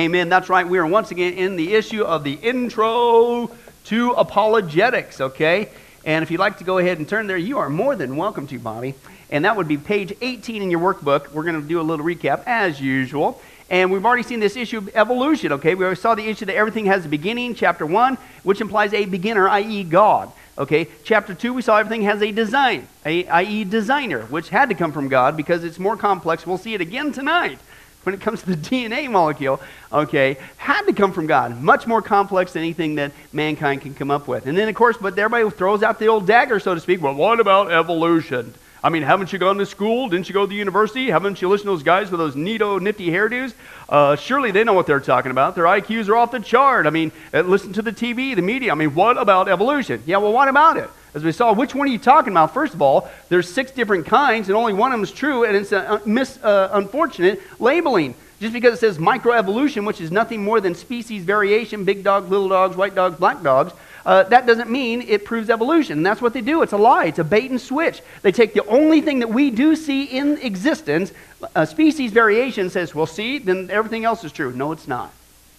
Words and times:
Amen. 0.00 0.30
That's 0.30 0.48
right. 0.48 0.66
We 0.66 0.78
are 0.78 0.86
once 0.86 1.10
again 1.10 1.34
in 1.34 1.56
the 1.56 1.74
issue 1.74 2.04
of 2.04 2.24
the 2.24 2.32
intro 2.32 3.50
to 3.84 4.10
apologetics, 4.12 5.20
okay? 5.20 5.68
And 6.06 6.22
if 6.22 6.30
you'd 6.30 6.40
like 6.40 6.56
to 6.56 6.64
go 6.64 6.78
ahead 6.78 6.96
and 6.96 7.06
turn 7.06 7.26
there, 7.26 7.36
you 7.36 7.58
are 7.58 7.68
more 7.68 7.94
than 7.94 8.16
welcome 8.16 8.46
to, 8.46 8.58
Bobby. 8.58 8.94
And 9.28 9.44
that 9.44 9.58
would 9.58 9.68
be 9.68 9.76
page 9.76 10.14
18 10.22 10.62
in 10.62 10.70
your 10.70 10.80
workbook. 10.80 11.32
We're 11.32 11.42
going 11.42 11.60
to 11.60 11.68
do 11.68 11.78
a 11.78 11.82
little 11.82 12.06
recap 12.06 12.44
as 12.46 12.80
usual. 12.80 13.42
And 13.68 13.92
we've 13.92 14.06
already 14.06 14.22
seen 14.22 14.40
this 14.40 14.56
issue 14.56 14.78
of 14.78 14.88
evolution, 14.94 15.52
okay? 15.52 15.74
We 15.74 15.94
saw 15.96 16.14
the 16.14 16.26
issue 16.26 16.46
that 16.46 16.56
everything 16.56 16.86
has 16.86 17.04
a 17.04 17.08
beginning, 17.10 17.54
chapter 17.54 17.84
1, 17.84 18.16
which 18.42 18.62
implies 18.62 18.94
a 18.94 19.04
beginner, 19.04 19.50
i.e., 19.50 19.84
God. 19.84 20.32
Okay, 20.56 20.88
chapter 21.04 21.34
2, 21.34 21.52
we 21.52 21.60
saw 21.60 21.76
everything 21.76 22.02
has 22.02 22.22
a 22.22 22.32
design, 22.32 22.88
a, 23.04 23.26
i.e., 23.26 23.64
designer, 23.64 24.22
which 24.26 24.48
had 24.48 24.70
to 24.70 24.74
come 24.74 24.92
from 24.92 25.08
God 25.08 25.36
because 25.36 25.62
it's 25.62 25.78
more 25.78 25.98
complex. 25.98 26.46
We'll 26.46 26.56
see 26.56 26.72
it 26.72 26.80
again 26.80 27.12
tonight 27.12 27.58
when 28.02 28.14
it 28.14 28.20
comes 28.20 28.42
to 28.42 28.54
the 28.54 28.56
DNA 28.70 29.10
molecule, 29.10 29.60
okay, 29.92 30.36
had 30.56 30.82
to 30.82 30.92
come 30.92 31.12
from 31.12 31.26
God. 31.26 31.60
Much 31.60 31.86
more 31.86 32.02
complex 32.02 32.52
than 32.52 32.62
anything 32.62 32.96
that 32.96 33.12
mankind 33.32 33.82
can 33.82 33.94
come 33.94 34.10
up 34.10 34.28
with. 34.28 34.46
And 34.46 34.56
then, 34.56 34.68
of 34.68 34.74
course, 34.74 34.96
but 35.00 35.18
everybody 35.18 35.48
throws 35.50 35.82
out 35.82 35.98
the 35.98 36.06
old 36.06 36.26
dagger, 36.26 36.60
so 36.60 36.74
to 36.74 36.80
speak. 36.80 37.02
Well, 37.02 37.14
what 37.14 37.40
about 37.40 37.70
evolution? 37.70 38.54
I 38.82 38.88
mean, 38.88 39.02
haven't 39.02 39.30
you 39.30 39.38
gone 39.38 39.58
to 39.58 39.66
school? 39.66 40.08
Didn't 40.08 40.28
you 40.28 40.32
go 40.32 40.42
to 40.42 40.46
the 40.46 40.54
university? 40.54 41.10
Haven't 41.10 41.42
you 41.42 41.48
listened 41.48 41.66
to 41.66 41.72
those 41.72 41.82
guys 41.82 42.10
with 42.10 42.18
those 42.18 42.34
neato, 42.34 42.80
nifty 42.80 43.08
hairdos? 43.08 43.52
Uh, 43.88 44.16
surely 44.16 44.52
they 44.52 44.64
know 44.64 44.72
what 44.72 44.86
they're 44.86 45.00
talking 45.00 45.30
about. 45.30 45.54
Their 45.54 45.64
IQs 45.64 46.08
are 46.08 46.16
off 46.16 46.30
the 46.30 46.40
chart. 46.40 46.86
I 46.86 46.90
mean, 46.90 47.12
uh, 47.34 47.42
listen 47.42 47.74
to 47.74 47.82
the 47.82 47.92
TV, 47.92 48.34
the 48.34 48.40
media. 48.40 48.72
I 48.72 48.74
mean, 48.74 48.94
what 48.94 49.18
about 49.18 49.48
evolution? 49.48 50.02
Yeah, 50.06 50.16
well, 50.16 50.32
what 50.32 50.48
about 50.48 50.78
it? 50.78 50.88
As 51.12 51.24
we 51.24 51.32
saw, 51.32 51.52
which 51.52 51.74
one 51.74 51.88
are 51.88 51.90
you 51.90 51.98
talking 51.98 52.32
about? 52.32 52.54
First 52.54 52.74
of 52.74 52.82
all, 52.82 53.08
there's 53.28 53.52
six 53.52 53.72
different 53.72 54.06
kinds, 54.06 54.48
and 54.48 54.56
only 54.56 54.72
one 54.72 54.92
of 54.92 54.98
them 54.98 55.04
is 55.04 55.10
true, 55.10 55.44
and 55.44 55.56
it's 55.56 55.72
a 55.72 56.00
mis, 56.06 56.38
uh, 56.42 56.70
unfortunate 56.72 57.40
labeling. 57.58 58.14
Just 58.40 58.52
because 58.52 58.74
it 58.74 58.78
says 58.78 58.98
microevolution, 58.98 59.86
which 59.86 60.00
is 60.00 60.10
nothing 60.10 60.42
more 60.42 60.60
than 60.60 60.74
species 60.74 61.24
variation, 61.24 61.84
big 61.84 62.02
dogs, 62.02 62.30
little 62.30 62.48
dogs, 62.48 62.76
white 62.76 62.94
dogs, 62.94 63.18
black 63.18 63.42
dogs, 63.42 63.72
uh, 64.06 64.22
that 64.24 64.46
doesn't 64.46 64.70
mean 64.70 65.02
it 65.02 65.26
proves 65.26 65.50
evolution. 65.50 65.98
And 65.98 66.06
that's 66.06 66.22
what 66.22 66.32
they 66.32 66.40
do. 66.40 66.62
It's 66.62 66.72
a 66.72 66.78
lie. 66.78 67.06
It's 67.06 67.18
a 67.18 67.24
bait 67.24 67.50
and 67.50 67.60
switch. 67.60 68.00
They 68.22 68.32
take 68.32 68.54
the 68.54 68.64
only 68.66 69.02
thing 69.02 69.18
that 69.18 69.28
we 69.28 69.50
do 69.50 69.76
see 69.76 70.04
in 70.04 70.38
existence, 70.38 71.12
a 71.54 71.66
species 71.66 72.12
variation, 72.12 72.70
says, 72.70 72.94
well, 72.94 73.04
see, 73.04 73.38
then 73.38 73.68
everything 73.70 74.06
else 74.06 74.24
is 74.24 74.32
true. 74.32 74.52
No, 74.52 74.72
it's 74.72 74.88
not. 74.88 75.12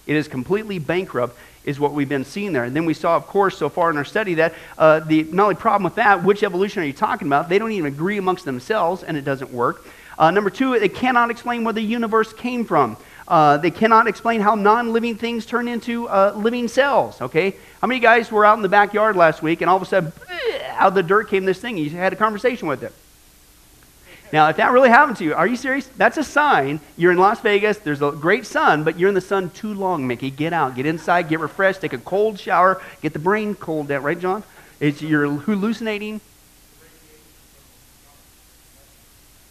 It 0.07 0.15
is 0.15 0.27
completely 0.27 0.79
bankrupt 0.79 1.37
is 1.63 1.79
what 1.79 1.93
we've 1.93 2.09
been 2.09 2.25
seeing 2.25 2.53
there. 2.53 2.63
And 2.63 2.75
then 2.75 2.85
we 2.85 2.93
saw, 2.93 3.15
of 3.15 3.27
course, 3.27 3.57
so 3.57 3.69
far 3.69 3.89
in 3.89 3.97
our 3.97 4.05
study 4.05 4.35
that 4.35 4.53
uh, 4.77 4.99
the 4.99 5.23
not 5.23 5.43
only 5.43 5.55
problem 5.55 5.83
with 5.83 5.95
that, 5.95 6.23
which 6.23 6.43
evolution 6.43 6.83
are 6.83 6.85
you 6.85 6.93
talking 6.93 7.27
about? 7.27 7.49
They 7.49 7.59
don't 7.59 7.71
even 7.71 7.87
agree 7.87 8.17
amongst 8.17 8.45
themselves, 8.45 9.03
and 9.03 9.15
it 9.17 9.25
doesn't 9.25 9.51
work. 9.51 9.85
Uh, 10.17 10.31
number 10.31 10.49
two, 10.49 10.79
they 10.79 10.89
cannot 10.89 11.31
explain 11.31 11.63
where 11.63 11.73
the 11.73 11.81
universe 11.81 12.33
came 12.33 12.65
from. 12.65 12.97
Uh, 13.27 13.57
they 13.57 13.71
cannot 13.71 14.07
explain 14.07 14.41
how 14.41 14.55
non-living 14.55 15.15
things 15.15 15.45
turn 15.45 15.67
into 15.67 16.07
uh, 16.07 16.33
living 16.35 16.67
cells. 16.67 17.21
Okay, 17.21 17.55
how 17.79 17.87
many 17.87 17.99
guys 17.99 18.31
were 18.31 18.45
out 18.45 18.57
in 18.57 18.61
the 18.61 18.69
backyard 18.69 19.15
last 19.15 19.41
week, 19.41 19.61
and 19.61 19.69
all 19.69 19.77
of 19.77 19.83
a 19.83 19.85
sudden, 19.85 20.11
out 20.71 20.89
of 20.89 20.95
the 20.95 21.03
dirt 21.03 21.29
came 21.29 21.45
this 21.45 21.59
thing? 21.59 21.77
And 21.77 21.85
You 21.85 21.91
had 21.91 22.13
a 22.13 22.17
conversation 22.17 22.67
with 22.67 22.83
it. 22.83 22.93
Now, 24.31 24.47
if 24.47 24.57
that 24.57 24.71
really 24.71 24.89
happened 24.89 25.17
to 25.17 25.23
you, 25.25 25.33
are 25.33 25.45
you 25.45 25.57
serious? 25.57 25.87
That's 25.97 26.17
a 26.17 26.23
sign 26.23 26.79
you're 26.95 27.11
in 27.11 27.17
Las 27.17 27.41
Vegas. 27.41 27.79
There's 27.79 28.01
a 28.01 28.11
great 28.11 28.45
sun, 28.45 28.83
but 28.83 28.97
you're 28.97 29.09
in 29.09 29.15
the 29.15 29.21
sun 29.21 29.49
too 29.49 29.73
long, 29.73 30.07
Mickey. 30.07 30.31
Get 30.31 30.53
out, 30.53 30.75
get 30.75 30.85
inside, 30.85 31.27
get 31.27 31.39
refreshed, 31.39 31.81
take 31.81 31.93
a 31.93 31.97
cold 31.97 32.39
shower, 32.39 32.81
get 33.01 33.13
the 33.13 33.19
brain 33.19 33.55
cold 33.55 33.89
down. 33.89 34.03
Right, 34.03 34.19
John? 34.19 34.43
It's, 34.79 35.01
you're 35.01 35.27
hallucinating. 35.27 36.21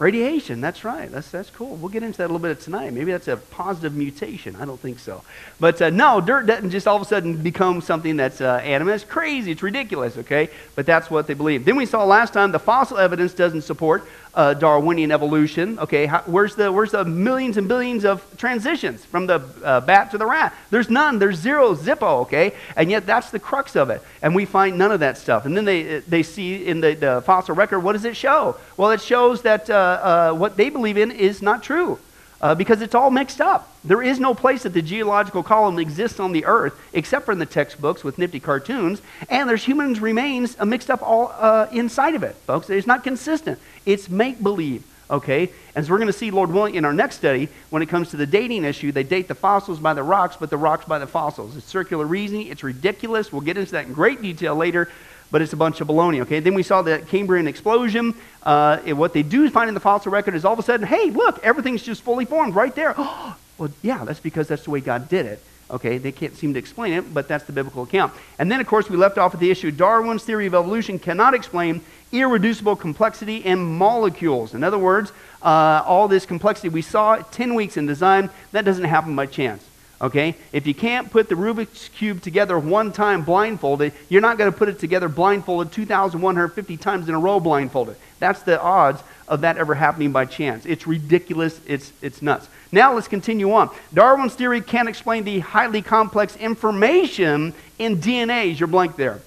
Radiation, 0.01 0.61
that's 0.61 0.83
right. 0.83 1.11
That's, 1.11 1.29
that's 1.29 1.51
cool. 1.51 1.75
We'll 1.75 1.91
get 1.91 2.01
into 2.01 2.17
that 2.17 2.23
a 2.23 2.33
little 2.33 2.39
bit 2.39 2.59
tonight. 2.59 2.91
Maybe 2.91 3.11
that's 3.11 3.27
a 3.27 3.37
positive 3.37 3.93
mutation. 3.93 4.55
I 4.55 4.65
don't 4.65 4.79
think 4.79 4.97
so. 4.97 5.23
But 5.59 5.79
uh, 5.79 5.91
no, 5.91 6.19
dirt 6.19 6.47
doesn't 6.47 6.71
just 6.71 6.87
all 6.87 6.95
of 6.95 7.03
a 7.03 7.05
sudden 7.05 7.37
become 7.43 7.81
something 7.81 8.17
that's 8.17 8.41
uh, 8.41 8.55
animate. 8.63 8.95
It's 8.95 9.03
crazy. 9.03 9.51
It's 9.51 9.61
ridiculous, 9.61 10.17
okay? 10.17 10.49
But 10.73 10.87
that's 10.87 11.11
what 11.11 11.27
they 11.27 11.35
believe. 11.35 11.65
Then 11.65 11.75
we 11.75 11.85
saw 11.85 12.03
last 12.03 12.33
time 12.33 12.51
the 12.51 12.57
fossil 12.57 12.97
evidence 12.97 13.35
doesn't 13.35 13.61
support 13.61 14.03
uh, 14.33 14.53
Darwinian 14.53 15.11
evolution. 15.11 15.79
Okay, 15.79 16.05
How, 16.05 16.21
where's, 16.21 16.55
the, 16.55 16.71
where's 16.71 16.91
the 16.91 17.05
millions 17.05 17.57
and 17.57 17.67
billions 17.67 18.05
of 18.05 18.25
transitions 18.37 19.03
from 19.05 19.27
the 19.27 19.41
uh, 19.63 19.81
bat 19.81 20.11
to 20.11 20.17
the 20.17 20.25
rat? 20.25 20.53
There's 20.69 20.89
none. 20.89 21.19
There's 21.19 21.37
zero, 21.37 21.75
zippo, 21.75 22.21
okay? 22.21 22.53
And 22.75 22.89
yet 22.89 23.05
that's 23.05 23.31
the 23.31 23.39
crux 23.39 23.75
of 23.75 23.89
it. 23.89 24.01
And 24.21 24.33
we 24.35 24.45
find 24.45 24.77
none 24.77 24.91
of 24.91 25.01
that 25.01 25.17
stuff. 25.17 25.45
And 25.45 25.55
then 25.55 25.65
they, 25.65 25.99
they 25.99 26.23
see 26.23 26.65
in 26.65 26.81
the, 26.81 26.95
the 26.95 27.21
fossil 27.25 27.55
record, 27.55 27.79
what 27.79 27.93
does 27.93 28.05
it 28.05 28.15
show? 28.15 28.57
Well, 28.77 28.91
it 28.91 29.01
shows 29.01 29.41
that 29.43 29.69
uh, 29.69 29.73
uh 29.73 30.33
what 30.33 30.57
they 30.57 30.69
believe 30.69 30.97
in 30.97 31.11
is 31.11 31.41
not 31.41 31.63
true 31.63 31.99
uh, 32.41 32.55
because 32.55 32.81
it's 32.81 32.95
all 32.95 33.09
mixed 33.09 33.39
up. 33.39 33.73
There 33.83 34.01
is 34.01 34.19
no 34.19 34.33
place 34.33 34.63
that 34.63 34.73
the 34.73 34.81
geological 34.81 35.43
column 35.43 35.79
exists 35.79 36.19
on 36.19 36.31
the 36.31 36.45
earth 36.45 36.79
except 36.93 37.25
for 37.25 37.31
in 37.31 37.39
the 37.39 37.45
textbooks 37.45 38.03
with 38.03 38.17
nifty 38.17 38.39
cartoons, 38.39 39.01
and 39.29 39.47
there's 39.47 39.63
human 39.63 39.93
remains 39.93 40.55
uh, 40.59 40.65
mixed 40.65 40.89
up 40.89 41.01
all 41.01 41.33
uh, 41.37 41.67
inside 41.71 42.15
of 42.15 42.23
it, 42.23 42.35
folks. 42.47 42.69
It's 42.69 42.87
not 42.87 43.03
consistent. 43.03 43.59
It's 43.85 44.09
make 44.09 44.41
believe. 44.41 44.85
Okay? 45.09 45.51
As 45.75 45.89
we're 45.89 45.97
going 45.97 46.07
to 46.07 46.13
see, 46.13 46.31
Lord 46.31 46.51
willing, 46.51 46.75
in 46.75 46.85
our 46.85 46.93
next 46.93 47.17
study, 47.17 47.49
when 47.69 47.81
it 47.81 47.89
comes 47.89 48.11
to 48.11 48.17
the 48.17 48.25
dating 48.25 48.63
issue, 48.63 48.93
they 48.93 49.03
date 49.03 49.27
the 49.27 49.35
fossils 49.35 49.77
by 49.77 49.93
the 49.93 50.03
rocks, 50.03 50.37
but 50.39 50.49
the 50.49 50.57
rocks 50.57 50.85
by 50.85 50.99
the 50.99 51.07
fossils. 51.07 51.57
It's 51.57 51.65
circular 51.65 52.05
reasoning. 52.05 52.47
It's 52.47 52.63
ridiculous. 52.63 53.31
We'll 53.31 53.41
get 53.41 53.57
into 53.57 53.73
that 53.73 53.87
in 53.87 53.93
great 53.93 54.21
detail 54.21 54.55
later 54.55 54.89
but 55.31 55.41
it's 55.41 55.53
a 55.53 55.57
bunch 55.57 55.81
of 55.81 55.87
baloney. 55.87 56.21
Okay, 56.21 56.39
then 56.39 56.53
we 56.53 56.63
saw 56.63 56.81
the 56.81 56.99
Cambrian 57.07 57.47
explosion. 57.47 58.13
Uh, 58.43 58.77
what 58.93 59.13
they 59.13 59.23
do 59.23 59.49
find 59.49 59.67
in 59.69 59.73
the 59.73 59.79
fossil 59.79 60.11
record 60.11 60.35
is 60.35 60.45
all 60.45 60.53
of 60.53 60.59
a 60.59 60.63
sudden, 60.63 60.85
hey, 60.85 61.09
look, 61.09 61.39
everything's 61.43 61.81
just 61.81 62.01
fully 62.01 62.25
formed 62.25 62.53
right 62.53 62.75
there. 62.75 62.93
well, 63.57 63.71
yeah, 63.81 64.03
that's 64.03 64.19
because 64.19 64.47
that's 64.47 64.65
the 64.65 64.71
way 64.71 64.81
God 64.81 65.09
did 65.09 65.25
it. 65.25 65.41
Okay, 65.71 65.97
they 65.97 66.11
can't 66.11 66.35
seem 66.35 66.51
to 66.53 66.59
explain 66.59 66.91
it, 66.91 67.13
but 67.13 67.29
that's 67.29 67.45
the 67.45 67.53
biblical 67.53 67.83
account. 67.83 68.13
And 68.37 68.51
then, 68.51 68.59
of 68.59 68.67
course, 68.67 68.89
we 68.89 68.97
left 68.97 69.17
off 69.17 69.33
at 69.33 69.39
the 69.39 69.49
issue 69.49 69.71
Darwin's 69.71 70.23
theory 70.23 70.45
of 70.45 70.53
evolution 70.53 70.99
cannot 70.99 71.33
explain 71.33 71.81
irreducible 72.11 72.75
complexity 72.75 73.37
in 73.37 73.63
molecules. 73.77 74.53
In 74.53 74.65
other 74.65 74.77
words, 74.77 75.13
uh, 75.41 75.81
all 75.85 76.09
this 76.09 76.25
complexity 76.25 76.67
we 76.67 76.81
saw 76.81 77.15
10 77.15 77.55
weeks 77.55 77.77
in 77.77 77.85
design, 77.85 78.29
that 78.51 78.65
doesn't 78.65 78.83
happen 78.83 79.15
by 79.15 79.27
chance. 79.27 79.65
Okay? 80.01 80.35
If 80.51 80.65
you 80.65 80.73
can't 80.73 81.11
put 81.11 81.29
the 81.29 81.35
Rubik's 81.35 81.89
Cube 81.89 82.21
together 82.21 82.57
one 82.57 82.91
time 82.91 83.23
blindfolded, 83.23 83.93
you're 84.09 84.21
not 84.21 84.37
going 84.37 84.51
to 84.51 84.57
put 84.57 84.67
it 84.67 84.79
together 84.79 85.07
blindfolded 85.07 85.71
2,150 85.71 86.77
times 86.77 87.07
in 87.07 87.15
a 87.15 87.19
row 87.19 87.39
blindfolded. 87.39 87.95
That's 88.19 88.41
the 88.41 88.59
odds 88.59 89.03
of 89.27 89.41
that 89.41 89.57
ever 89.57 89.75
happening 89.75 90.11
by 90.11 90.25
chance. 90.25 90.65
It's 90.65 90.87
ridiculous. 90.87 91.59
It's, 91.67 91.93
it's 92.01 92.21
nuts. 92.21 92.49
Now 92.71 92.93
let's 92.93 93.07
continue 93.07 93.53
on. 93.53 93.69
Darwin's 93.93 94.33
theory 94.33 94.61
can't 94.61 94.89
explain 94.89 95.23
the 95.23 95.39
highly 95.39 95.81
complex 95.81 96.35
information 96.35 97.53
in 97.77 97.97
DNA. 97.97 98.51
Is 98.51 98.59
your 98.59 98.67
blank 98.67 98.95
there? 98.95 99.21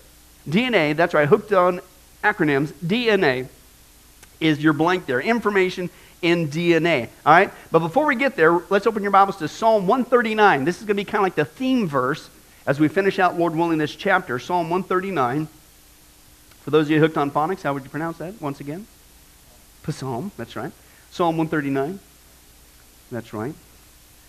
DNA, 0.49 0.94
that's 0.94 1.15
right, 1.15 1.29
hooked 1.29 1.53
on 1.53 1.81
acronyms. 2.23 2.73
DNA 2.85 3.49
is 4.41 4.62
your 4.62 4.73
blank 4.73 5.06
there. 5.06 5.21
Information 5.21 5.88
in 6.25 6.49
DNA. 6.49 7.09
All 7.26 7.35
right? 7.35 7.53
But 7.71 7.81
before 7.81 8.06
we 8.06 8.17
get 8.17 8.35
there, 8.35 8.62
let's 8.71 8.87
open 8.87 9.03
your 9.03 9.12
Bibles 9.12 9.37
to 9.37 9.47
Psalm 9.47 9.87
139. 9.87 10.65
This 10.65 10.76
is 10.76 10.82
going 10.82 10.88
to 10.88 10.94
be 10.94 11.05
kind 11.05 11.17
of 11.17 11.23
like 11.25 11.35
the 11.35 11.44
theme 11.44 11.87
verse 11.87 12.31
as 12.67 12.81
we 12.81 12.88
finish 12.88 13.19
out, 13.19 13.38
Lord 13.38 13.55
willing, 13.55 13.76
this 13.76 13.94
chapter. 13.94 14.38
Psalm 14.38 14.71
139. 14.71 15.47
For 16.62 16.71
those 16.71 16.87
of 16.87 16.93
you 16.93 16.99
hooked 16.99 17.19
on 17.19 17.31
phonics, 17.31 17.62
how 17.62 17.75
would 17.75 17.85
you 17.85 17.91
pronounce 17.91 18.17
that 18.19 18.41
once 18.41 18.59
again? 18.61 18.87
Psalm, 19.87 20.32
that's 20.38 20.56
right. 20.56 20.73
Psalm 21.11 21.37
139. 21.37 22.00
That's 23.12 23.35
right. 23.35 23.55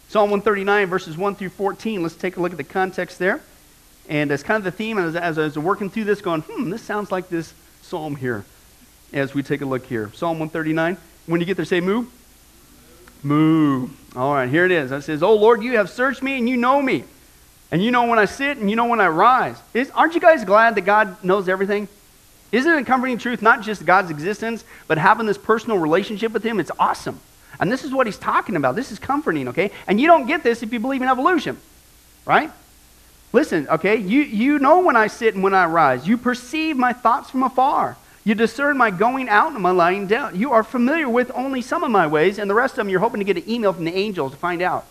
Psalm 0.10 0.30
139, 0.30 0.88
verses 0.88 1.18
1 1.18 1.36
through 1.36 1.50
14. 1.50 2.04
Let's 2.04 2.16
take 2.16 2.36
a 2.36 2.42
look 2.42 2.52
at 2.52 2.58
the 2.58 2.66
context 2.66 3.20
there. 3.20 3.40
And 4.10 4.32
as 4.32 4.44
kind 4.44 4.58
of 4.58 4.66
the 4.66 4.72
theme, 4.72 4.98
as, 4.98 5.16
as 5.16 5.38
I 5.38 5.44
was 5.44 5.58
working 5.58 5.90
through 5.90 6.04
this, 6.04 6.20
going, 6.20 6.42
hmm, 6.42 6.70
this 6.70 6.82
sounds 6.82 7.10
like 7.10 7.30
this 7.30 7.54
psalm 7.82 8.18
here 8.18 8.44
as 9.14 9.34
we 9.34 9.42
take 9.42 9.62
a 9.62 9.66
look 9.66 9.86
here. 9.86 10.12
Psalm 10.14 10.40
139. 10.40 10.98
When 11.26 11.40
you 11.40 11.46
get 11.46 11.58
there, 11.58 11.66
say 11.66 11.82
moo. 11.82 12.06
Moo. 13.24 13.90
All 14.16 14.34
right, 14.34 14.50
here 14.50 14.66
it 14.66 14.72
is. 14.72 14.92
It 14.92 15.02
says, 15.02 15.24
Oh 15.24 15.36
Lord, 15.36 15.64
you 15.64 15.78
have 15.78 15.90
searched 15.90 16.22
me 16.22 16.38
and 16.38 16.48
you 16.48 16.58
know 16.58 16.82
me. 16.82 17.04
And 17.72 17.84
you 17.84 17.92
know 17.92 18.06
when 18.06 18.20
I 18.20 18.26
sit 18.26 18.58
and 18.58 18.70
you 18.70 18.76
know 18.76 18.86
when 18.86 19.02
I 19.02 19.08
rise. 19.08 19.58
Is, 19.74 19.90
aren't 19.92 20.14
you 20.14 20.22
guys 20.22 20.46
glad 20.46 20.76
that 20.76 20.82
God 20.82 21.24
knows 21.24 21.50
everything? 21.50 21.88
Isn't 22.52 22.72
it 22.72 22.82
a 22.82 22.86
comforting 22.86 23.18
truth, 23.18 23.42
not 23.42 23.62
just 23.62 23.86
God's 23.86 24.12
existence, 24.12 24.64
but 24.88 24.98
having 24.98 25.26
this 25.26 25.38
personal 25.38 25.78
relationship 25.78 26.32
with 26.32 26.44
Him? 26.44 26.60
It's 26.60 26.72
awesome. 26.80 27.20
And 27.60 27.72
this 27.72 27.84
is 27.84 27.92
what 27.92 28.06
He's 28.06 28.18
talking 28.18 28.56
about. 28.56 28.76
This 28.76 28.92
is 28.92 29.00
comforting, 29.00 29.50
okay? 29.50 29.72
And 29.88 30.00
you 30.00 30.08
don't 30.08 30.28
get 30.28 30.44
this 30.44 30.62
if 30.64 30.72
you 30.72 30.80
believe 30.80 31.02
in 31.02 31.08
evolution, 31.08 31.58
right? 32.26 32.52
Listen, 33.34 33.68
okay? 33.68 33.98
You, 33.98 34.22
you 34.22 34.60
know 34.60 34.80
when 34.80 34.96
I 34.96 35.08
sit 35.08 35.34
and 35.34 35.44
when 35.44 35.54
I 35.54 35.66
rise. 35.66 36.08
You 36.08 36.18
perceive 36.18 36.78
my 36.78 36.94
thoughts 36.94 37.30
from 37.30 37.44
afar. 37.44 37.98
You 38.26 38.34
discern 38.34 38.76
my 38.76 38.90
going 38.90 39.30
out 39.30 39.54
and 39.54 39.62
my 39.62 39.70
lying 39.70 40.08
down. 40.08 40.38
You 40.38 40.52
are 40.52 40.64
familiar 40.64 41.08
with 41.08 41.32
only 41.36 41.62
some 41.62 41.84
of 41.84 41.92
my 41.92 42.08
ways, 42.08 42.40
and 42.40 42.50
the 42.50 42.56
rest 42.56 42.74
of 42.74 42.78
them 42.78 42.90
you're 42.90 43.00
hoping 43.00 43.20
to 43.20 43.24
get 43.24 43.38
an 43.38 43.50
email 43.50 43.72
from 43.72 43.86
the 43.86 43.96
angels 43.96 44.32
to 44.32 44.38
find 44.38 44.64
out. 44.64 44.86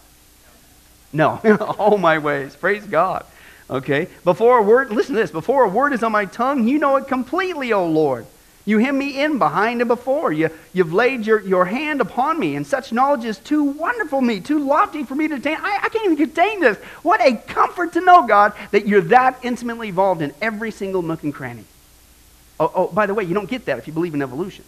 No, 1.13 1.41
all 1.79 1.99
my 1.99 2.19
ways. 2.19 2.55
Praise 2.55 2.87
God. 2.87 3.27
Okay? 3.69 4.09
Before 4.23 4.59
a 4.59 4.63
word, 4.63 4.91
listen 4.91 5.17
to 5.17 5.21
this. 5.21 5.33
Before 5.33 5.65
a 5.65 5.69
word 5.69 5.93
is 5.93 6.05
on 6.05 6.13
my 6.13 6.27
tongue, 6.27 6.69
you 6.69 6.79
know 6.79 6.95
it 6.97 7.09
completely, 7.09 7.73
O 7.73 7.87
Lord. 7.87 8.25
You 8.67 8.79
hem 8.79 8.97
me 8.97 9.21
in 9.21 9.39
behind 9.39 9.81
and 9.81 9.89
before. 9.89 10.33
You, 10.33 10.49
you've 10.73 10.93
laid 10.93 11.27
your, 11.27 11.41
your 11.41 11.65
hand 11.65 12.01
upon 12.01 12.39
me, 12.39 12.55
and 12.55 12.65
such 12.65 12.93
knowledge 12.93 13.25
is 13.25 13.39
too 13.39 13.65
wonderful 13.65 14.21
for 14.21 14.25
me, 14.25 14.41
too 14.41 14.61
lofty 14.61 15.03
for 15.03 15.17
me 15.17 15.27
to 15.27 15.35
attain. 15.35 15.59
I, 15.61 15.81
I 15.83 15.89
can't 15.89 16.05
even 16.05 16.17
contain 16.17 16.61
this. 16.61 16.79
What 17.03 17.21
a 17.21 17.37
comfort 17.37 17.95
to 17.95 18.01
know, 18.01 18.27
God, 18.27 18.53
that 18.71 18.87
you're 18.87 19.03
that 19.03 19.41
intimately 19.43 19.89
involved 19.89 20.23
in 20.23 20.33
every 20.41 20.71
single 20.71 21.03
nook 21.03 21.25
and 21.25 21.35
cranny. 21.35 21.65
Oh, 22.61 22.71
oh, 22.75 22.87
by 22.89 23.07
the 23.07 23.15
way, 23.15 23.25
you 23.25 23.35
don't 23.35 23.49
get 23.49 23.65
that 23.67 23.79
if 23.79 23.87
you 23.87 23.93
believe 23.93 24.15
in 24.15 24.23
evolution, 24.23 24.65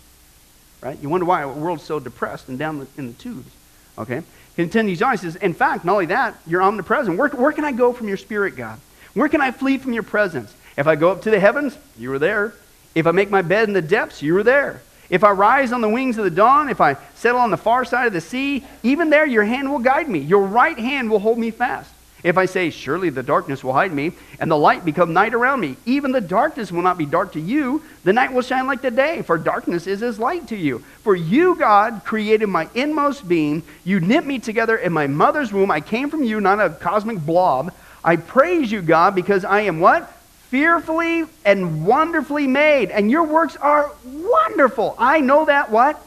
right? 0.81 0.99
You 1.01 1.09
wonder 1.09 1.27
why 1.27 1.43
the 1.43 1.49
world's 1.49 1.85
so 1.85 2.01
depressed 2.01 2.49
and 2.49 2.59
down 2.59 2.81
the, 2.81 2.87
in 2.99 3.07
the 3.07 3.13
tubes, 3.13 3.51
okay? 3.97 4.23
Continues 4.57 5.03
on, 5.03 5.13
he 5.13 5.19
says, 5.19 5.37
in 5.37 5.53
fact, 5.53 5.85
not 5.85 5.93
only 5.93 6.07
that, 6.07 6.37
you're 6.47 6.63
omnipresent. 6.63 7.17
Where, 7.17 7.29
where 7.29 7.53
can 7.53 7.65
I 7.65 7.73
go 7.73 7.93
from 7.93 8.09
your 8.09 8.17
spirit, 8.17 8.57
God? 8.57 8.81
Where 9.15 9.29
can 9.29 9.41
I 9.41 9.51
flee 9.51 9.79
from 9.79 9.93
your 9.93 10.03
presence? 10.03 10.55
If 10.77 10.87
I 10.87 10.97
go 10.97 11.11
up 11.11 11.23
to 11.23 11.31
the 11.31 11.39
heavens, 11.41 11.79
you 11.99 12.13
are 12.13 12.19
there. 12.19 12.55
If 12.95 13.07
I 13.07 13.13
make 13.13 13.31
my 13.31 13.43
bed 13.43 13.69
in 13.69 13.75
the 13.75 13.83
depths, 13.83 14.23
you 14.23 14.37
are 14.37 14.43
there. 14.43 14.83
If 15.09 15.23
I 15.23 15.31
rise 15.31 15.73
on 15.73 15.81
the 15.81 15.89
wings 15.89 16.19
of 16.19 16.25
the 16.25 16.31
dawn, 16.31 16.69
if 16.69 16.81
I 16.81 16.97
settle 17.15 17.41
on 17.41 17.51
the 17.51 17.57
far 17.57 17.85
side 17.85 18.07
of 18.07 18.13
the 18.13 18.21
sea, 18.21 18.65
even 18.83 19.11
there 19.11 19.27
your 19.27 19.45
hand 19.45 19.71
will 19.71 19.79
guide 19.79 20.09
me. 20.09 20.19
Your 20.19 20.43
right 20.43 20.79
hand 20.79 21.11
will 21.11 21.21
hold 21.21 21.39
me 21.39 21.51
fast. 21.51 21.91
If 22.27 22.37
I 22.37 22.47
say, 22.47 22.71
Surely 22.71 23.09
the 23.09 23.23
darkness 23.23 23.63
will 23.63 23.73
hide 23.73 23.93
me, 23.93 24.11
and 24.41 24.51
the 24.51 24.57
light 24.59 24.85
become 24.85 25.13
night 25.13 25.33
around 25.33 25.61
me, 25.61 25.77
even 25.87 26.11
the 26.11 26.21
darkness 26.21 26.73
will 26.73 26.83
not 26.83 26.99
be 26.99 27.07
dark 27.07 27.35
to 27.35 27.41
you. 27.41 27.85
The 28.03 28.13
night 28.13 28.33
will 28.33 28.43
shine 28.43 28.67
like 28.67 28.83
the 28.83 28.91
day, 28.91 29.23
for 29.23 29.39
darkness 29.39 29.87
is 29.87 30.03
as 30.03 30.19
light 30.19 30.49
to 30.49 30.57
you. 30.57 30.81
For 31.05 31.15
you, 31.15 31.55
God, 31.55 32.03
created 32.05 32.49
my 32.49 32.69
inmost 32.75 33.29
being. 33.29 33.63
You 33.85 34.01
knit 34.01 34.27
me 34.27 34.41
together 34.41 34.77
in 34.77 34.93
my 34.93 35.07
mother's 35.07 35.53
womb. 35.53 35.71
I 35.71 35.81
came 35.81 36.11
from 36.11 36.25
you, 36.25 36.41
not 36.41 36.61
a 36.61 36.71
cosmic 36.71 37.21
blob. 37.25 37.73
I 38.03 38.17
praise 38.17 38.73
you, 38.73 38.83
God, 38.83 39.15
because 39.15 39.45
I 39.45 39.61
am 39.61 39.79
what? 39.79 40.13
fearfully 40.49 41.25
and 41.45 41.85
wonderfully 41.85 42.47
made, 42.47 42.91
and 42.91 43.11
your 43.11 43.25
works 43.25 43.57
are 43.57 43.91
wonderful. 44.05 44.95
I 44.99 45.21
know 45.21 45.45
that 45.45 45.71
what? 45.71 46.01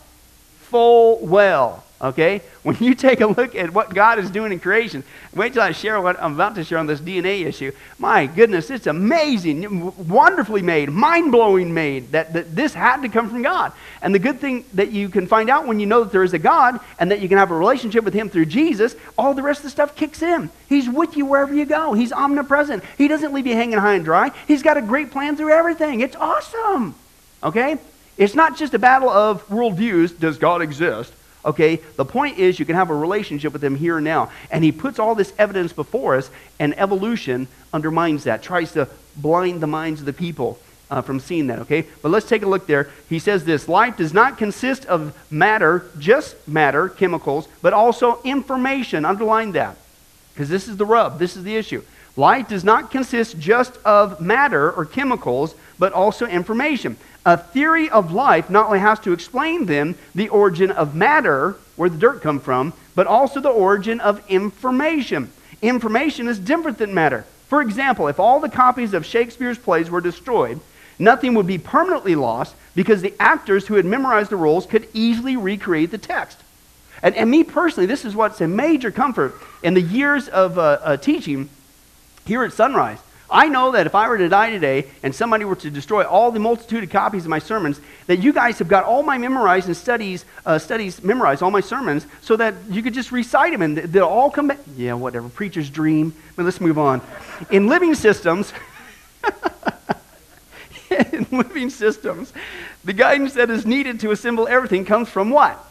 Full 0.69 1.19
well. 1.25 1.83
Okay? 2.01 2.41
When 2.69 2.77
you 2.77 2.93
take 2.93 3.19
a 3.19 3.25
look 3.25 3.55
at 3.55 3.73
what 3.73 3.95
God 3.95 4.19
is 4.19 4.29
doing 4.29 4.51
in 4.51 4.59
creation, 4.59 5.03
wait 5.33 5.53
till 5.53 5.63
I 5.63 5.71
share 5.71 5.99
what 5.99 6.21
I'm 6.21 6.35
about 6.35 6.53
to 6.53 6.63
share 6.63 6.77
on 6.77 6.85
this 6.85 6.99
DNA 6.99 7.43
issue. 7.43 7.71
My 7.97 8.27
goodness, 8.27 8.69
it's 8.69 8.85
amazing, 8.85 10.07
wonderfully 10.07 10.61
made, 10.61 10.91
mind 10.91 11.31
blowing 11.31 11.73
made 11.73 12.11
that, 12.11 12.33
that 12.33 12.55
this 12.55 12.75
had 12.75 13.01
to 13.01 13.09
come 13.09 13.27
from 13.27 13.41
God. 13.41 13.71
And 14.03 14.13
the 14.13 14.19
good 14.19 14.39
thing 14.39 14.65
that 14.75 14.91
you 14.91 15.09
can 15.09 15.25
find 15.25 15.49
out 15.49 15.65
when 15.65 15.79
you 15.79 15.87
know 15.87 16.03
that 16.03 16.11
there 16.11 16.21
is 16.21 16.35
a 16.35 16.37
God 16.37 16.79
and 16.99 17.09
that 17.09 17.21
you 17.21 17.27
can 17.27 17.39
have 17.39 17.49
a 17.49 17.57
relationship 17.57 18.03
with 18.03 18.13
Him 18.13 18.29
through 18.29 18.45
Jesus, 18.45 18.95
all 19.17 19.33
the 19.33 19.41
rest 19.41 19.61
of 19.61 19.63
the 19.63 19.71
stuff 19.71 19.95
kicks 19.95 20.21
in. 20.21 20.51
He's 20.67 20.87
with 20.87 21.17
you 21.17 21.25
wherever 21.25 21.55
you 21.55 21.65
go, 21.65 21.93
He's 21.93 22.13
omnipresent. 22.13 22.83
He 22.99 23.07
doesn't 23.07 23.33
leave 23.33 23.47
you 23.47 23.55
hanging 23.55 23.79
high 23.79 23.95
and 23.95 24.05
dry. 24.05 24.29
He's 24.47 24.61
got 24.61 24.77
a 24.77 24.81
great 24.83 25.09
plan 25.09 25.35
through 25.35 25.53
everything. 25.53 26.01
It's 26.01 26.15
awesome. 26.15 26.93
Okay? 27.41 27.79
It's 28.15 28.35
not 28.35 28.59
just 28.59 28.75
a 28.75 28.79
battle 28.79 29.09
of 29.09 29.47
worldviews. 29.47 30.19
Does 30.19 30.37
God 30.37 30.61
exist? 30.61 31.13
Okay, 31.45 31.77
the 31.95 32.05
point 32.05 32.37
is 32.37 32.59
you 32.59 32.65
can 32.65 32.75
have 32.75 32.89
a 32.89 32.95
relationship 32.95 33.53
with 33.53 33.63
him 33.63 33.75
here 33.75 33.97
and 33.97 34.03
now. 34.03 34.29
And 34.51 34.63
he 34.63 34.71
puts 34.71 34.99
all 34.99 35.15
this 35.15 35.33
evidence 35.37 35.71
before 35.71 36.15
us, 36.15 36.29
and 36.59 36.77
evolution 36.77 37.47
undermines 37.73 38.25
that, 38.25 38.43
tries 38.43 38.73
to 38.73 38.89
blind 39.15 39.61
the 39.61 39.67
minds 39.67 40.01
of 40.01 40.05
the 40.05 40.13
people 40.13 40.59
uh, 40.89 41.01
from 41.01 41.19
seeing 41.19 41.47
that, 41.47 41.59
okay? 41.59 41.85
But 42.01 42.09
let's 42.09 42.27
take 42.27 42.41
a 42.41 42.47
look 42.47 42.67
there. 42.67 42.89
He 43.07 43.19
says 43.19 43.45
this 43.45 43.67
life 43.67 43.97
does 43.97 44.13
not 44.13 44.37
consist 44.37 44.85
of 44.85 45.15
matter, 45.31 45.85
just 45.99 46.47
matter, 46.47 46.89
chemicals, 46.89 47.47
but 47.61 47.73
also 47.73 48.21
information. 48.23 49.05
Underline 49.05 49.51
that, 49.53 49.77
because 50.33 50.49
this 50.49 50.67
is 50.67 50.77
the 50.77 50.85
rub, 50.85 51.19
this 51.19 51.37
is 51.37 51.43
the 51.43 51.55
issue. 51.55 51.83
Life 52.15 52.49
does 52.49 52.63
not 52.63 52.91
consist 52.91 53.39
just 53.39 53.77
of 53.85 54.19
matter 54.19 54.71
or 54.71 54.83
chemicals, 54.85 55.55
but 55.77 55.93
also 55.93 56.25
information. 56.25 56.97
A 57.25 57.37
theory 57.37 57.89
of 57.89 58.11
life 58.11 58.49
not 58.49 58.67
only 58.67 58.79
has 58.79 58.99
to 59.01 59.13
explain 59.13 59.65
then 59.65 59.95
the 60.15 60.29
origin 60.29 60.71
of 60.71 60.95
matter, 60.95 61.57
where 61.75 61.89
the 61.89 61.97
dirt 61.97 62.21
come 62.21 62.39
from, 62.39 62.73
but 62.95 63.07
also 63.07 63.39
the 63.39 63.49
origin 63.49 63.99
of 63.99 64.21
information. 64.29 65.31
Information 65.61 66.27
is 66.27 66.39
different 66.39 66.77
than 66.77 66.93
matter. 66.93 67.25
For 67.47 67.61
example, 67.61 68.07
if 68.07 68.19
all 68.19 68.39
the 68.39 68.49
copies 68.49 68.93
of 68.93 69.05
Shakespeare's 69.05 69.57
plays 69.57 69.89
were 69.89 70.01
destroyed, 70.01 70.59
nothing 70.97 71.33
would 71.33 71.47
be 71.47 71.57
permanently 71.57 72.15
lost 72.15 72.55
because 72.75 73.01
the 73.01 73.13
actors 73.19 73.67
who 73.67 73.73
had 73.75 73.85
memorized 73.85 74.29
the 74.29 74.35
roles 74.35 74.65
could 74.65 74.87
easily 74.93 75.35
recreate 75.35 75.91
the 75.91 75.97
text. 75.97 76.39
And, 77.01 77.15
and 77.15 77.29
me 77.29 77.43
personally, 77.43 77.85
this 77.85 78.05
is 78.05 78.15
what's 78.15 78.41
a 78.41 78.47
major 78.47 78.91
comfort 78.91 79.33
in 79.63 79.73
the 79.73 79.81
years 79.81 80.27
of 80.27 80.57
uh, 80.57 80.79
uh, 80.81 80.97
teaching 80.97 81.49
here 82.25 82.43
at 82.43 82.53
Sunrise. 82.53 82.99
I 83.31 83.47
know 83.47 83.71
that 83.73 83.85
if 83.85 83.93
I 83.93 84.09
were 84.09 84.17
to 84.17 84.29
die 84.29 84.49
today 84.49 84.87
and 85.03 85.13
somebody 85.13 85.45
were 85.45 85.55
to 85.57 85.69
destroy 85.69 86.03
all 86.03 86.31
the 86.31 86.39
multitude 86.39 86.83
of 86.83 86.89
copies 86.89 87.25
of 87.25 87.29
my 87.29 87.39
sermons, 87.39 87.79
that 88.07 88.17
you 88.17 88.33
guys 88.33 88.57
have 88.59 88.67
got 88.67 88.85
all 88.85 89.03
my 89.03 89.17
memorized 89.17 89.67
and 89.67 89.77
studies, 89.77 90.25
uh, 90.45 90.57
studies 90.57 91.03
memorized, 91.03 91.43
all 91.43 91.51
my 91.51 91.61
sermons, 91.61 92.07
so 92.21 92.35
that 92.35 92.55
you 92.69 92.81
could 92.81 92.93
just 92.93 93.11
recite 93.11 93.51
them 93.51 93.61
and 93.61 93.77
they'll 93.77 94.05
all 94.05 94.31
come 94.31 94.47
back. 94.47 94.59
Yeah, 94.75 94.93
whatever. 94.93 95.29
Preacher's 95.29 95.69
dream. 95.69 96.15
But 96.35 96.45
let's 96.45 96.59
move 96.59 96.79
on. 96.79 97.01
In 97.51 97.67
living 97.67 97.93
systems, 97.93 98.51
in 100.89 101.27
living 101.31 101.69
systems, 101.69 102.33
the 102.83 102.93
guidance 102.93 103.33
that 103.33 103.51
is 103.51 103.65
needed 103.65 103.99
to 103.99 104.11
assemble 104.11 104.47
everything 104.47 104.85
comes 104.85 105.07
from 105.07 105.29
what? 105.29 105.63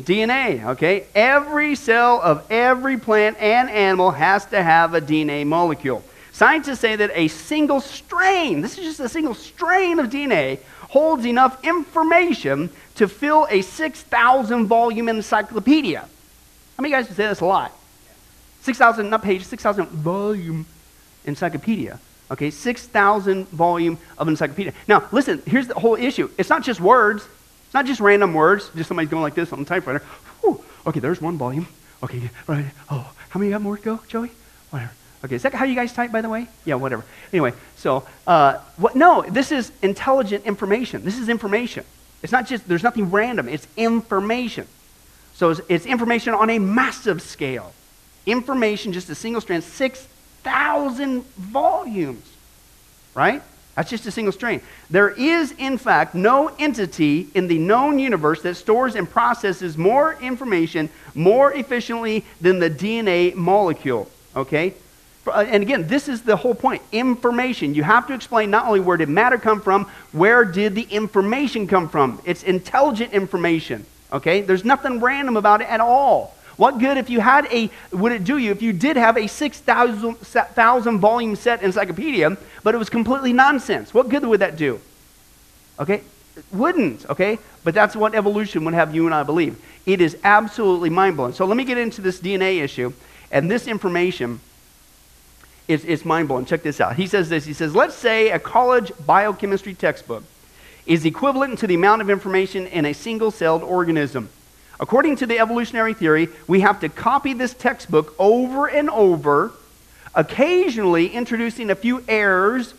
DNA, 0.00 0.64
okay? 0.64 1.06
Every 1.12 1.74
cell 1.74 2.20
of 2.22 2.48
every 2.52 2.98
plant 2.98 3.36
and 3.40 3.68
animal 3.68 4.12
has 4.12 4.46
to 4.46 4.62
have 4.62 4.94
a 4.94 5.00
DNA 5.00 5.44
molecule. 5.44 6.04
Scientists 6.38 6.78
say 6.78 6.94
that 6.94 7.10
a 7.14 7.26
single 7.26 7.80
strain, 7.80 8.60
this 8.60 8.78
is 8.78 8.84
just 8.84 9.00
a 9.00 9.08
single 9.08 9.34
strain 9.34 9.98
of 9.98 10.06
DNA, 10.06 10.60
holds 10.82 11.26
enough 11.26 11.64
information 11.64 12.70
to 12.94 13.08
fill 13.08 13.48
a 13.50 13.60
6,000 13.60 14.66
volume 14.68 15.08
encyclopedia. 15.08 15.98
How 15.98 16.08
many 16.78 16.94
of 16.94 17.00
you 17.00 17.06
guys 17.06 17.16
say 17.16 17.26
that's 17.26 17.40
a 17.40 17.44
lot? 17.44 17.72
6,000, 18.60 19.10
not 19.10 19.20
page, 19.20 19.42
6,000 19.46 19.88
volume 19.88 20.64
encyclopedia. 21.24 21.98
Okay, 22.30 22.50
6,000 22.50 23.48
volume 23.48 23.98
of 24.16 24.28
encyclopedia. 24.28 24.74
Now, 24.86 25.08
listen, 25.10 25.42
here's 25.44 25.66
the 25.66 25.74
whole 25.74 25.96
issue. 25.96 26.30
It's 26.38 26.50
not 26.50 26.62
just 26.62 26.80
words. 26.80 27.26
It's 27.64 27.74
not 27.74 27.84
just 27.84 28.00
random 28.00 28.32
words, 28.32 28.70
just 28.76 28.86
somebody 28.86 29.08
going 29.08 29.24
like 29.24 29.34
this 29.34 29.52
on 29.52 29.58
the 29.58 29.64
typewriter. 29.64 30.04
Whew, 30.42 30.64
okay, 30.86 31.00
there's 31.00 31.20
one 31.20 31.36
volume. 31.36 31.66
Okay, 32.00 32.30
right. 32.46 32.66
Oh, 32.88 33.12
how 33.30 33.40
many 33.40 33.50
have 33.50 33.60
more 33.60 33.76
to 33.76 33.82
go, 33.82 34.00
Joey? 34.06 34.30
Whatever. 34.70 34.92
Okay, 35.24 35.34
is 35.34 35.42
that 35.42 35.52
how 35.52 35.64
you 35.64 35.74
guys 35.74 35.92
type, 35.92 36.12
by 36.12 36.20
the 36.20 36.28
way? 36.28 36.46
Yeah, 36.64 36.76
whatever. 36.76 37.04
Anyway, 37.32 37.52
so, 37.76 38.06
uh, 38.26 38.58
what, 38.76 38.94
no, 38.94 39.22
this 39.28 39.50
is 39.50 39.72
intelligent 39.82 40.44
information. 40.44 41.04
This 41.04 41.18
is 41.18 41.28
information. 41.28 41.84
It's 42.22 42.32
not 42.32 42.46
just, 42.46 42.68
there's 42.68 42.82
nothing 42.82 43.10
random, 43.10 43.48
it's 43.48 43.66
information. 43.76 44.66
So 45.34 45.50
it's, 45.50 45.60
it's 45.68 45.86
information 45.86 46.34
on 46.34 46.50
a 46.50 46.58
massive 46.58 47.22
scale. 47.22 47.72
Information, 48.26 48.92
just 48.92 49.08
a 49.08 49.14
single 49.14 49.40
strand, 49.40 49.64
6,000 49.64 51.24
volumes, 51.24 52.26
right? 53.14 53.42
That's 53.74 53.90
just 53.90 54.06
a 54.06 54.10
single 54.10 54.32
strain. 54.32 54.60
There 54.90 55.10
is, 55.10 55.52
in 55.52 55.78
fact, 55.78 56.14
no 56.14 56.48
entity 56.58 57.28
in 57.34 57.46
the 57.46 57.58
known 57.58 58.00
universe 58.00 58.42
that 58.42 58.56
stores 58.56 58.96
and 58.96 59.08
processes 59.08 59.78
more 59.78 60.20
information 60.20 60.90
more 61.14 61.52
efficiently 61.52 62.24
than 62.40 62.58
the 62.58 62.68
DNA 62.68 63.36
molecule. 63.36 64.10
Okay? 64.34 64.74
Uh, 65.30 65.44
and 65.48 65.62
again, 65.62 65.86
this 65.86 66.08
is 66.08 66.22
the 66.22 66.36
whole 66.36 66.54
point 66.54 66.82
information. 66.92 67.74
You 67.74 67.82
have 67.82 68.06
to 68.08 68.14
explain 68.14 68.50
not 68.50 68.66
only 68.66 68.80
where 68.80 68.96
did 68.96 69.08
matter 69.08 69.38
come 69.38 69.60
from, 69.60 69.84
where 70.12 70.44
did 70.44 70.74
the 70.74 70.82
information 70.82 71.66
come 71.66 71.88
from? 71.88 72.20
It's 72.24 72.42
intelligent 72.42 73.12
information. 73.12 73.86
Okay? 74.12 74.40
There's 74.40 74.64
nothing 74.64 75.00
random 75.00 75.36
about 75.36 75.60
it 75.60 75.68
at 75.68 75.80
all. 75.80 76.34
What 76.56 76.78
good 76.78 76.96
if 76.96 77.08
you 77.08 77.20
had 77.20 77.46
a, 77.52 77.70
would 77.92 78.10
it 78.10 78.24
do 78.24 78.36
you 78.36 78.50
if 78.50 78.62
you 78.62 78.72
did 78.72 78.96
have 78.96 79.16
a 79.16 79.28
6,000 79.28 80.98
volume 80.98 81.36
set 81.36 81.62
encyclopedia, 81.62 82.36
but 82.64 82.74
it 82.74 82.78
was 82.78 82.90
completely 82.90 83.32
nonsense? 83.32 83.94
What 83.94 84.08
good 84.08 84.24
would 84.24 84.40
that 84.40 84.56
do? 84.56 84.80
Okay? 85.78 86.02
It 86.36 86.44
wouldn't, 86.52 87.08
okay? 87.08 87.38
But 87.62 87.74
that's 87.74 87.94
what 87.94 88.14
evolution 88.14 88.64
would 88.64 88.74
have 88.74 88.92
you 88.94 89.06
and 89.06 89.14
I 89.14 89.22
believe. 89.22 89.56
It 89.86 90.00
is 90.00 90.16
absolutely 90.24 90.90
mind 90.90 91.16
blowing. 91.16 91.32
So 91.32 91.44
let 91.44 91.56
me 91.56 91.64
get 91.64 91.78
into 91.78 92.00
this 92.00 92.20
DNA 92.20 92.60
issue. 92.60 92.92
And 93.30 93.50
this 93.50 93.68
information 93.68 94.40
it's, 95.68 95.84
it's 95.84 96.04
mind 96.04 96.28
blowing. 96.28 96.46
Check 96.46 96.62
this 96.62 96.80
out. 96.80 96.96
He 96.96 97.06
says 97.06 97.28
this 97.28 97.44
He 97.44 97.52
says, 97.52 97.74
Let's 97.74 97.94
say 97.94 98.30
a 98.30 98.38
college 98.38 98.90
biochemistry 99.06 99.74
textbook 99.74 100.24
is 100.86 101.04
equivalent 101.04 101.58
to 101.58 101.66
the 101.66 101.74
amount 101.74 102.00
of 102.00 102.08
information 102.08 102.66
in 102.66 102.86
a 102.86 102.94
single 102.94 103.30
celled 103.30 103.62
organism. 103.62 104.30
According 104.80 105.16
to 105.16 105.26
the 105.26 105.38
evolutionary 105.38 105.92
theory, 105.92 106.28
we 106.46 106.60
have 106.60 106.80
to 106.80 106.88
copy 106.88 107.34
this 107.34 107.52
textbook 107.52 108.14
over 108.18 108.66
and 108.66 108.88
over, 108.88 109.52
occasionally 110.14 111.08
introducing 111.08 111.68
a 111.68 111.74
few 111.74 112.02
errors, 112.08 112.72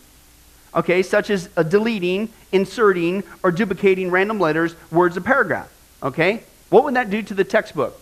okay, 0.74 1.04
such 1.04 1.30
as 1.30 1.50
uh, 1.56 1.62
deleting, 1.62 2.30
inserting, 2.52 3.24
or 3.44 3.52
duplicating 3.52 4.10
random 4.10 4.40
letters, 4.40 4.76
words, 4.92 5.18
or 5.18 5.22
paragraph. 5.22 5.72
Okay? 6.02 6.44
What 6.70 6.86
would 6.86 6.96
that 6.96 7.10
do 7.10 7.22
to 7.22 7.34
the 7.34 7.44
textbook? 7.44 8.00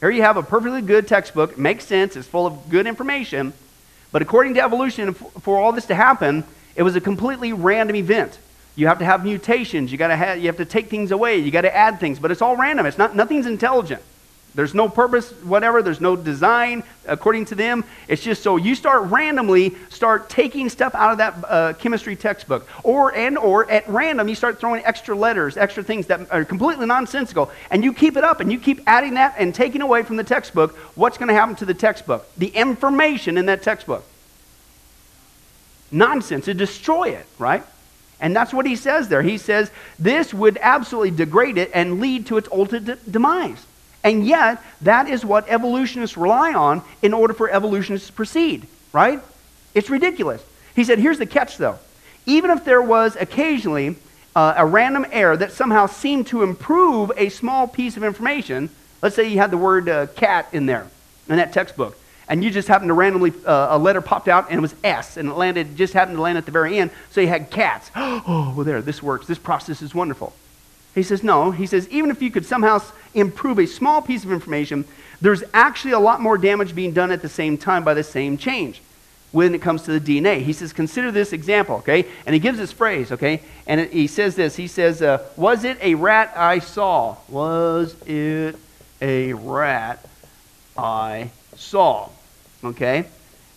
Here 0.00 0.10
you 0.10 0.22
have 0.22 0.36
a 0.36 0.42
perfectly 0.42 0.82
good 0.82 1.06
textbook, 1.06 1.56
makes 1.56 1.84
sense, 1.84 2.16
it's 2.16 2.26
full 2.26 2.46
of 2.46 2.68
good 2.68 2.88
information, 2.88 3.52
but 4.12 4.22
according 4.22 4.54
to 4.54 4.62
evolution, 4.62 5.14
for 5.14 5.58
all 5.58 5.72
this 5.72 5.86
to 5.86 5.94
happen, 5.94 6.44
it 6.76 6.82
was 6.82 6.94
a 6.94 7.00
completely 7.00 7.52
random 7.52 7.96
event. 7.96 8.38
You 8.76 8.86
have 8.86 8.98
to 9.00 9.04
have 9.04 9.24
mutations. 9.24 9.90
You, 9.92 9.98
gotta 9.98 10.16
have, 10.16 10.38
you 10.38 10.46
have 10.46 10.56
to 10.58 10.64
take 10.64 10.88
things 10.88 11.10
away. 11.10 11.38
You 11.38 11.50
got 11.50 11.62
to 11.62 11.74
add 11.74 12.00
things. 12.00 12.18
But 12.18 12.30
it's 12.30 12.40
all 12.40 12.56
random. 12.56 12.86
It's 12.86 12.98
not, 12.98 13.14
nothing's 13.14 13.46
intelligent. 13.46 14.02
There's 14.54 14.74
no 14.74 14.88
purpose, 14.88 15.30
whatever. 15.44 15.82
There's 15.82 16.00
no 16.00 16.14
design 16.14 16.82
according 17.06 17.46
to 17.46 17.54
them. 17.54 17.84
It's 18.06 18.22
just 18.22 18.42
so 18.42 18.56
you 18.56 18.74
start 18.74 19.04
randomly 19.10 19.74
start 19.88 20.28
taking 20.28 20.68
stuff 20.68 20.94
out 20.94 21.12
of 21.12 21.18
that 21.18 21.34
uh, 21.48 21.72
chemistry 21.74 22.16
textbook, 22.16 22.68
or 22.82 23.14
and 23.14 23.38
or 23.38 23.70
at 23.70 23.88
random 23.88 24.28
you 24.28 24.34
start 24.34 24.60
throwing 24.60 24.84
extra 24.84 25.14
letters, 25.14 25.56
extra 25.56 25.82
things 25.82 26.06
that 26.08 26.30
are 26.30 26.44
completely 26.44 26.84
nonsensical, 26.84 27.50
and 27.70 27.82
you 27.82 27.94
keep 27.94 28.16
it 28.16 28.24
up 28.24 28.40
and 28.40 28.52
you 28.52 28.58
keep 28.58 28.82
adding 28.86 29.14
that 29.14 29.34
and 29.38 29.54
taking 29.54 29.80
away 29.80 30.02
from 30.02 30.16
the 30.16 30.24
textbook. 30.24 30.76
What's 30.96 31.16
going 31.16 31.28
to 31.28 31.34
happen 31.34 31.54
to 31.56 31.64
the 31.64 31.74
textbook? 31.74 32.28
The 32.36 32.48
information 32.48 33.38
in 33.38 33.46
that 33.46 33.62
textbook. 33.62 34.04
Nonsense. 35.90 36.44
To 36.44 36.54
destroy 36.54 37.10
it, 37.10 37.26
right? 37.38 37.64
And 38.20 38.36
that's 38.36 38.52
what 38.52 38.66
he 38.66 38.76
says 38.76 39.08
there. 39.08 39.22
He 39.22 39.38
says 39.38 39.70
this 39.98 40.34
would 40.34 40.58
absolutely 40.60 41.10
degrade 41.10 41.56
it 41.56 41.70
and 41.72 42.00
lead 42.00 42.26
to 42.26 42.36
its 42.36 42.48
ultimate 42.52 43.10
demise. 43.10 43.64
And 44.04 44.26
yet, 44.26 44.62
that 44.82 45.08
is 45.08 45.24
what 45.24 45.48
evolutionists 45.48 46.16
rely 46.16 46.52
on 46.52 46.82
in 47.02 47.14
order 47.14 47.34
for 47.34 47.50
evolutionists 47.50 48.08
to 48.08 48.12
proceed, 48.12 48.66
right? 48.92 49.20
It's 49.74 49.90
ridiculous. 49.90 50.42
He 50.74 50.84
said, 50.84 50.98
here's 50.98 51.18
the 51.18 51.26
catch 51.26 51.56
though. 51.56 51.78
Even 52.26 52.50
if 52.50 52.64
there 52.64 52.82
was 52.82 53.16
occasionally 53.16 53.96
uh, 54.34 54.54
a 54.56 54.66
random 54.66 55.06
error 55.12 55.36
that 55.36 55.52
somehow 55.52 55.86
seemed 55.86 56.26
to 56.28 56.42
improve 56.42 57.12
a 57.16 57.28
small 57.28 57.66
piece 57.68 57.96
of 57.96 58.04
information, 58.04 58.70
let's 59.02 59.14
say 59.14 59.28
you 59.28 59.38
had 59.38 59.50
the 59.50 59.58
word 59.58 59.88
uh, 59.88 60.06
cat 60.08 60.48
in 60.52 60.66
there 60.66 60.86
in 61.28 61.36
that 61.36 61.52
textbook, 61.52 61.96
and 62.28 62.42
you 62.42 62.50
just 62.50 62.68
happened 62.68 62.88
to 62.88 62.94
randomly, 62.94 63.32
uh, 63.44 63.68
a 63.70 63.78
letter 63.78 64.00
popped 64.00 64.28
out 64.28 64.48
and 64.48 64.58
it 64.58 64.62
was 64.62 64.74
S, 64.82 65.16
and 65.16 65.28
it 65.28 65.34
landed, 65.34 65.76
just 65.76 65.92
happened 65.92 66.16
to 66.16 66.22
land 66.22 66.38
at 66.38 66.46
the 66.46 66.52
very 66.52 66.78
end, 66.78 66.90
so 67.10 67.20
you 67.20 67.28
had 67.28 67.50
cats. 67.50 67.90
Oh, 68.24 68.52
well, 68.56 68.64
there, 68.64 68.82
this 68.82 69.02
works. 69.02 69.26
This 69.26 69.38
process 69.38 69.82
is 69.82 69.94
wonderful. 69.94 70.32
He 70.94 71.02
says, 71.02 71.22
no. 71.22 71.50
He 71.50 71.66
says, 71.66 71.88
even 71.88 72.10
if 72.10 72.20
you 72.20 72.30
could 72.30 72.44
somehow 72.44 72.82
improve 73.14 73.58
a 73.58 73.66
small 73.66 74.02
piece 74.02 74.24
of 74.24 74.32
information, 74.32 74.84
there's 75.20 75.42
actually 75.54 75.92
a 75.92 75.98
lot 75.98 76.20
more 76.20 76.36
damage 76.36 76.74
being 76.74 76.92
done 76.92 77.10
at 77.10 77.22
the 77.22 77.28
same 77.28 77.56
time 77.56 77.84
by 77.84 77.94
the 77.94 78.02
same 78.02 78.36
change 78.36 78.82
when 79.30 79.54
it 79.54 79.62
comes 79.62 79.82
to 79.82 79.98
the 79.98 80.20
DNA. 80.20 80.42
He 80.42 80.52
says, 80.52 80.72
consider 80.72 81.10
this 81.10 81.32
example, 81.32 81.76
okay? 81.76 82.06
And 82.26 82.34
he 82.34 82.40
gives 82.40 82.58
this 82.58 82.72
phrase, 82.72 83.10
okay? 83.12 83.40
And 83.66 83.80
it, 83.80 83.92
he 83.92 84.06
says 84.06 84.36
this. 84.36 84.56
He 84.56 84.66
says, 84.66 85.00
uh, 85.00 85.26
was 85.36 85.64
it 85.64 85.78
a 85.80 85.94
rat 85.94 86.34
I 86.36 86.58
saw? 86.58 87.16
Was 87.28 87.96
it 88.02 88.56
a 89.00 89.32
rat 89.32 90.04
I 90.76 91.30
saw? 91.56 92.10
Okay? 92.62 93.06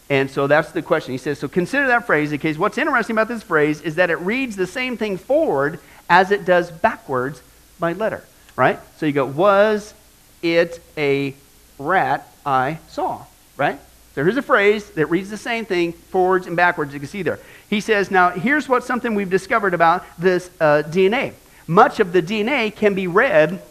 And 0.09 0.29
so 0.29 0.47
that's 0.47 0.71
the 0.71 0.81
question. 0.81 1.13
He 1.13 1.17
says, 1.17 1.39
so 1.39 1.47
consider 1.47 1.87
that 1.87 2.05
phrase 2.05 2.31
case 2.39 2.57
what's 2.57 2.77
interesting 2.77 3.15
about 3.15 3.27
this 3.27 3.43
phrase 3.43 3.81
is 3.81 3.95
that 3.95 4.09
it 4.09 4.19
reads 4.19 4.55
the 4.55 4.67
same 4.67 4.97
thing 4.97 5.17
forward 5.17 5.79
as 6.09 6.31
it 6.31 6.45
does 6.45 6.71
backwards 6.71 7.41
by 7.79 7.93
letter, 7.93 8.23
right? 8.55 8.79
So 8.97 9.05
you 9.05 9.11
go, 9.11 9.25
was 9.25 9.93
it 10.41 10.81
a 10.97 11.35
rat 11.79 12.27
I 12.45 12.79
saw, 12.87 13.25
right? 13.57 13.79
So 14.13 14.23
here's 14.23 14.37
a 14.37 14.41
phrase 14.41 14.91
that 14.91 15.07
reads 15.07 15.29
the 15.29 15.37
same 15.37 15.65
thing 15.65 15.91
forwards 15.91 16.47
and 16.47 16.55
backwards. 16.55 16.93
You 16.93 16.99
can 16.99 17.09
see 17.09 17.21
there. 17.21 17.39
He 17.69 17.81
says, 17.81 18.09
now 18.09 18.29
here's 18.29 18.69
what 18.69 18.83
something 18.83 19.13
we've 19.13 19.29
discovered 19.29 19.73
about 19.73 20.05
this 20.17 20.49
uh, 20.61 20.83
DNA. 20.85 21.33
Much 21.67 21.99
of 21.99 22.13
the 22.13 22.21
DNA 22.21 22.73
can 22.73 22.93
be 22.93 23.07
read 23.07 23.61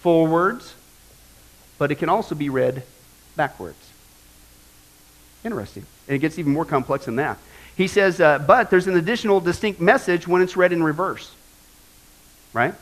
forwards, 0.00 0.74
but 1.76 1.90
it 1.90 1.96
can 1.96 2.08
also 2.08 2.34
be 2.34 2.48
read 2.48 2.84
backwards. 3.36 3.76
Interesting. 5.44 5.84
And 6.06 6.16
it 6.16 6.20
gets 6.20 6.38
even 6.38 6.52
more 6.52 6.64
complex 6.64 7.04
than 7.04 7.16
that. 7.16 7.38
He 7.78 7.86
says, 7.86 8.20
uh, 8.20 8.40
but 8.40 8.70
there's 8.70 8.88
an 8.88 8.96
additional 8.96 9.38
distinct 9.38 9.80
message 9.80 10.26
when 10.26 10.42
it's 10.42 10.56
read 10.56 10.72
in 10.72 10.82
reverse. 10.82 11.32
Right? 12.52 12.74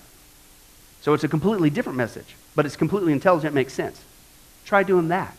So 1.02 1.12
it's 1.12 1.22
a 1.22 1.28
completely 1.28 1.68
different 1.68 1.98
message, 1.98 2.34
but 2.54 2.64
it's 2.64 2.76
completely 2.76 3.12
intelligent, 3.12 3.54
makes 3.54 3.74
sense. 3.74 4.02
Try 4.64 4.84
doing 4.84 5.08
that. 5.08 5.36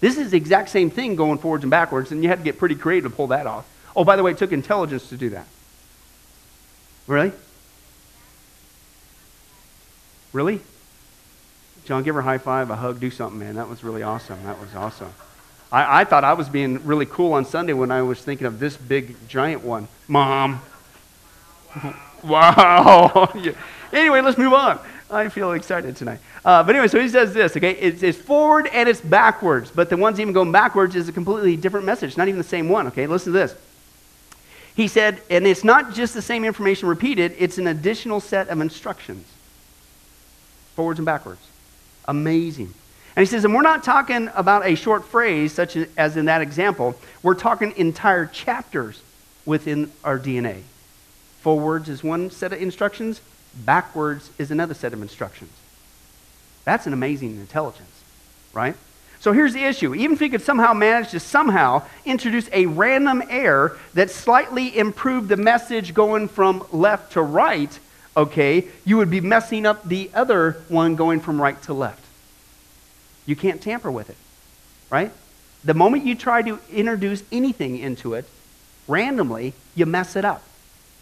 This 0.00 0.16
is 0.18 0.30
the 0.30 0.36
exact 0.36 0.68
same 0.68 0.88
thing 0.88 1.16
going 1.16 1.38
forwards 1.38 1.64
and 1.64 1.70
backwards, 1.70 2.12
and 2.12 2.22
you 2.22 2.28
had 2.28 2.38
to 2.38 2.44
get 2.44 2.56
pretty 2.56 2.76
creative 2.76 3.10
to 3.10 3.16
pull 3.16 3.26
that 3.26 3.48
off. 3.48 3.66
Oh, 3.96 4.04
by 4.04 4.14
the 4.14 4.22
way, 4.22 4.30
it 4.30 4.38
took 4.38 4.52
intelligence 4.52 5.08
to 5.08 5.16
do 5.16 5.30
that. 5.30 5.48
Really? 7.08 7.32
Really? 10.32 10.60
John, 11.86 12.04
give 12.04 12.14
her 12.14 12.20
a 12.20 12.24
high 12.24 12.38
five, 12.38 12.70
a 12.70 12.76
hug, 12.76 13.00
do 13.00 13.10
something, 13.10 13.40
man. 13.40 13.56
That 13.56 13.68
was 13.68 13.82
really 13.82 14.04
awesome. 14.04 14.40
That 14.44 14.60
was 14.60 14.72
awesome. 14.76 15.12
I, 15.74 16.02
I 16.02 16.04
thought 16.04 16.22
I 16.22 16.34
was 16.34 16.48
being 16.48 16.86
really 16.86 17.04
cool 17.04 17.32
on 17.32 17.44
Sunday 17.44 17.72
when 17.72 17.90
I 17.90 18.00
was 18.02 18.22
thinking 18.22 18.46
of 18.46 18.60
this 18.60 18.76
big 18.76 19.16
giant 19.28 19.64
one. 19.64 19.88
Mom. 20.08 20.62
Wow. 22.22 23.30
yeah. 23.34 23.52
Anyway, 23.92 24.22
let's 24.22 24.38
move 24.38 24.54
on. 24.54 24.78
I 25.10 25.28
feel 25.28 25.52
excited 25.52 25.94
tonight. 25.94 26.20
Uh, 26.42 26.62
but 26.62 26.74
anyway, 26.74 26.88
so 26.88 26.98
he 26.98 27.10
says 27.10 27.34
this, 27.34 27.54
okay? 27.54 27.72
It's, 27.72 28.02
it's, 28.02 28.16
forward 28.16 28.66
and 28.72 28.88
it's 28.88 29.02
backwards, 29.02 29.70
but 29.70 29.90
the 29.90 29.98
ones 29.98 30.18
even 30.18 30.32
going 30.32 30.50
backwards 30.50 30.96
is 30.96 31.06
a 31.06 31.12
completely 31.12 31.54
different 31.54 31.84
message, 31.84 32.16
not 32.16 32.26
even 32.28 32.38
the 32.38 32.42
same 32.42 32.70
one, 32.70 32.86
okay? 32.86 33.06
Listen 33.06 33.34
to 33.34 33.38
this. 33.38 33.54
He 34.74 34.88
said, 34.88 35.20
and 35.28 35.46
it's 35.46 35.64
not 35.64 35.92
just 35.92 36.14
the 36.14 36.22
same 36.22 36.46
information 36.46 36.88
repeated, 36.88 37.34
it's 37.38 37.58
an 37.58 37.66
additional 37.66 38.20
set 38.20 38.48
of 38.48 38.58
instructions. 38.62 39.26
Forwards 40.76 40.98
and 40.98 41.04
backwards. 41.04 41.46
Amazing. 42.06 42.72
And 43.16 43.24
he 43.24 43.30
says, 43.30 43.44
and 43.44 43.54
we're 43.54 43.62
not 43.62 43.84
talking 43.84 44.28
about 44.34 44.66
a 44.66 44.74
short 44.74 45.04
phrase 45.04 45.52
such 45.52 45.76
as 45.96 46.16
in 46.16 46.24
that 46.24 46.42
example. 46.42 46.96
We're 47.22 47.34
talking 47.34 47.72
entire 47.76 48.26
chapters 48.26 49.02
within 49.46 49.92
our 50.02 50.18
DNA. 50.18 50.62
Forwards 51.40 51.88
is 51.88 52.02
one 52.02 52.30
set 52.30 52.52
of 52.52 52.60
instructions, 52.60 53.20
backwards 53.54 54.30
is 54.38 54.50
another 54.50 54.74
set 54.74 54.92
of 54.92 55.02
instructions. 55.02 55.52
That's 56.64 56.86
an 56.86 56.92
amazing 56.92 57.36
intelligence, 57.36 58.02
right? 58.52 58.74
So 59.20 59.32
here's 59.32 59.54
the 59.54 59.64
issue. 59.64 59.94
Even 59.94 60.16
if 60.16 60.20
you 60.20 60.28
could 60.28 60.42
somehow 60.42 60.72
manage 60.72 61.10
to 61.12 61.20
somehow 61.20 61.82
introduce 62.04 62.48
a 62.52 62.66
random 62.66 63.22
error 63.28 63.78
that 63.94 64.10
slightly 64.10 64.76
improved 64.76 65.28
the 65.28 65.36
message 65.36 65.94
going 65.94 66.28
from 66.28 66.66
left 66.72 67.12
to 67.12 67.22
right, 67.22 67.78
okay, 68.16 68.66
you 68.84 68.96
would 68.96 69.10
be 69.10 69.20
messing 69.20 69.66
up 69.66 69.84
the 69.88 70.10
other 70.14 70.62
one 70.68 70.96
going 70.96 71.20
from 71.20 71.40
right 71.40 71.60
to 71.62 71.74
left. 71.74 72.03
You 73.26 73.36
can't 73.36 73.60
tamper 73.60 73.90
with 73.90 74.10
it, 74.10 74.16
right? 74.90 75.12
The 75.64 75.74
moment 75.74 76.04
you 76.04 76.14
try 76.14 76.42
to 76.42 76.58
introduce 76.70 77.22
anything 77.32 77.78
into 77.78 78.14
it 78.14 78.26
randomly, 78.86 79.54
you 79.74 79.86
mess 79.86 80.16
it 80.16 80.24
up. 80.24 80.42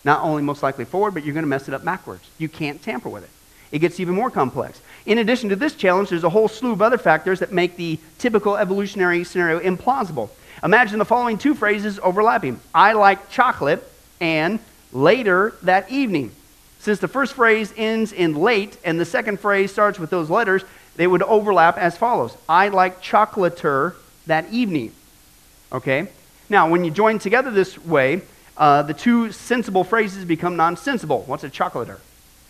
Not 0.04 0.22
only 0.22 0.42
most 0.42 0.62
likely 0.62 0.84
forward, 0.84 1.14
but 1.14 1.24
you're 1.24 1.34
going 1.34 1.44
to 1.44 1.48
mess 1.48 1.68
it 1.68 1.74
up 1.74 1.84
backwards. 1.84 2.28
You 2.38 2.48
can't 2.48 2.82
tamper 2.82 3.08
with 3.08 3.24
it. 3.24 3.30
It 3.72 3.78
gets 3.78 3.98
even 3.98 4.14
more 4.14 4.30
complex. 4.30 4.80
In 5.06 5.18
addition 5.18 5.48
to 5.48 5.56
this 5.56 5.74
challenge, 5.74 6.10
there's 6.10 6.24
a 6.24 6.30
whole 6.30 6.48
slew 6.48 6.72
of 6.72 6.82
other 6.82 6.98
factors 6.98 7.40
that 7.40 7.52
make 7.52 7.76
the 7.76 7.98
typical 8.18 8.56
evolutionary 8.56 9.24
scenario 9.24 9.58
implausible. 9.60 10.28
Imagine 10.62 10.98
the 10.98 11.04
following 11.04 11.38
two 11.38 11.54
phrases 11.54 11.98
overlapping 12.02 12.60
I 12.74 12.92
like 12.92 13.30
chocolate 13.30 13.82
and 14.20 14.60
later 14.92 15.54
that 15.62 15.90
evening. 15.90 16.32
Since 16.78 16.98
the 16.98 17.08
first 17.08 17.34
phrase 17.34 17.72
ends 17.76 18.12
in 18.12 18.34
late 18.34 18.76
and 18.84 19.00
the 19.00 19.04
second 19.04 19.40
phrase 19.40 19.72
starts 19.72 19.98
with 19.98 20.10
those 20.10 20.28
letters, 20.28 20.64
they 20.96 21.06
would 21.06 21.22
overlap 21.22 21.78
as 21.78 21.96
follows 21.96 22.36
I 22.48 22.68
like 22.68 23.00
chocolater 23.00 23.96
that 24.26 24.50
evening. 24.50 24.92
Okay? 25.72 26.08
Now, 26.48 26.68
when 26.68 26.84
you 26.84 26.90
join 26.90 27.18
together 27.18 27.50
this 27.50 27.78
way, 27.78 28.22
uh, 28.56 28.82
the 28.82 28.94
two 28.94 29.32
sensible 29.32 29.84
phrases 29.84 30.24
become 30.24 30.56
nonsensible. 30.56 31.22
What's 31.26 31.44
a 31.44 31.50
chocolater? 31.50 32.00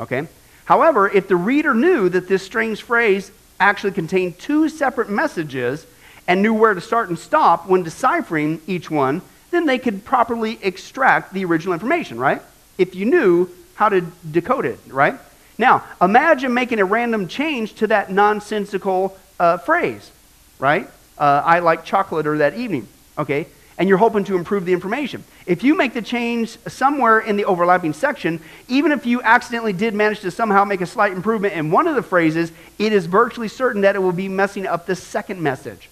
Okay? 0.01 0.27
However, 0.65 1.09
if 1.09 1.29
the 1.29 1.37
reader 1.37 1.75
knew 1.75 2.09
that 2.09 2.29
this 2.29 2.43
strange 2.43 2.83
phrase 2.83 3.31
actually 3.61 3.93
contained 3.93 4.39
two 4.39 4.69
separate 4.69 5.09
messages 5.09 5.87
and 6.27 6.43
knew 6.43 6.55
where 6.55 6.75
to 6.75 6.81
start 6.81 7.09
and 7.09 7.19
stop 7.19 7.69
when 7.69 7.83
deciphering 7.83 8.61
each 8.67 8.91
one, 8.91 9.23
then 9.51 9.67
they 9.67 9.79
could 9.79 10.05
properly 10.05 10.59
extract 10.63 11.33
the 11.33 11.45
original 11.45 11.75
information, 11.75 12.19
right? 12.19 12.43
If 12.79 12.95
you 12.95 13.05
knew 13.05 13.49
how 13.75 13.89
to 13.89 14.01
decode 14.31 14.65
it, 14.65 14.79
right? 14.89 15.19
Now, 15.59 15.85
imagine 16.01 16.55
making 16.55 16.81
a 16.81 16.85
random 16.85 17.29
change 17.29 17.75
to 17.75 17.87
that 17.89 18.11
nonsensical 18.11 19.17
uh, 19.39 19.59
phrase, 19.59 20.11
right? 20.59 20.89
Uh, 21.19 21.43
I 21.45 21.59
like 21.59 21.85
chocolate 21.85 22.27
or 22.27 22.39
that 22.39 22.55
evening, 22.55 22.89
okay? 23.19 23.47
And 23.79 23.89
you're 23.89 23.99
hoping 23.99 24.25
to 24.25 24.37
improve 24.37 24.65
the 24.65 24.73
information. 24.73 25.25
If 25.47 25.65
you 25.65 25.75
make 25.77 25.93
the 25.93 26.03
change 26.03 26.59
somewhere 26.69 27.21
in 27.21 27.37
the 27.37 27.45
overlapping 27.45 27.93
section, 27.93 28.41
even 28.69 28.93
if 28.93 29.07
you 29.07 29.23
accidentally 29.23 29.73
did 29.73 29.95
manage 29.95 30.21
to 30.21 30.31
somehow 30.31 30.65
make 30.65 30.81
a 30.81 30.87
slight 30.87 31.13
improvement 31.13 31.55
in 31.55 31.71
one 31.71 31.87
of 31.87 31.97
the 31.97 32.03
phrases, 32.03 32.53
it 32.79 32.93
is 32.93 33.07
virtually 33.07 33.49
certain 33.49 33.83
that 33.83 33.97
it 33.97 33.99
will 33.99 34.13
be 34.13 34.29
messing 34.29 34.67
up 34.67 34.87
the 34.87 34.97
second 34.97 35.43
message, 35.43 35.91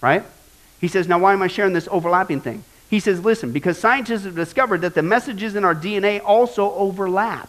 right? 0.00 0.24
He 0.80 0.88
says, 0.88 1.06
Now, 1.06 1.18
why 1.18 1.32
am 1.32 1.42
I 1.42 1.48
sharing 1.48 1.72
this 1.72 1.88
overlapping 1.90 2.40
thing? 2.40 2.64
He 2.88 2.98
says, 2.98 3.24
Listen, 3.24 3.52
because 3.52 3.78
scientists 3.78 4.24
have 4.24 4.34
discovered 4.34 4.80
that 4.80 4.94
the 4.94 5.02
messages 5.02 5.54
in 5.54 5.64
our 5.64 5.74
DNA 5.74 6.20
also 6.24 6.72
overlap. 6.72 7.48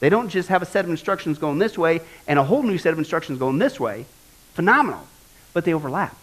They 0.00 0.08
don't 0.08 0.30
just 0.30 0.48
have 0.48 0.62
a 0.62 0.66
set 0.66 0.84
of 0.84 0.90
instructions 0.90 1.38
going 1.38 1.58
this 1.58 1.78
way 1.78 2.00
and 2.26 2.38
a 2.38 2.44
whole 2.44 2.62
new 2.62 2.78
set 2.78 2.92
of 2.92 2.98
instructions 2.98 3.38
going 3.38 3.58
this 3.58 3.78
way. 3.78 4.06
Phenomenal. 4.54 5.06
But 5.52 5.64
they 5.64 5.74
overlap. 5.74 6.16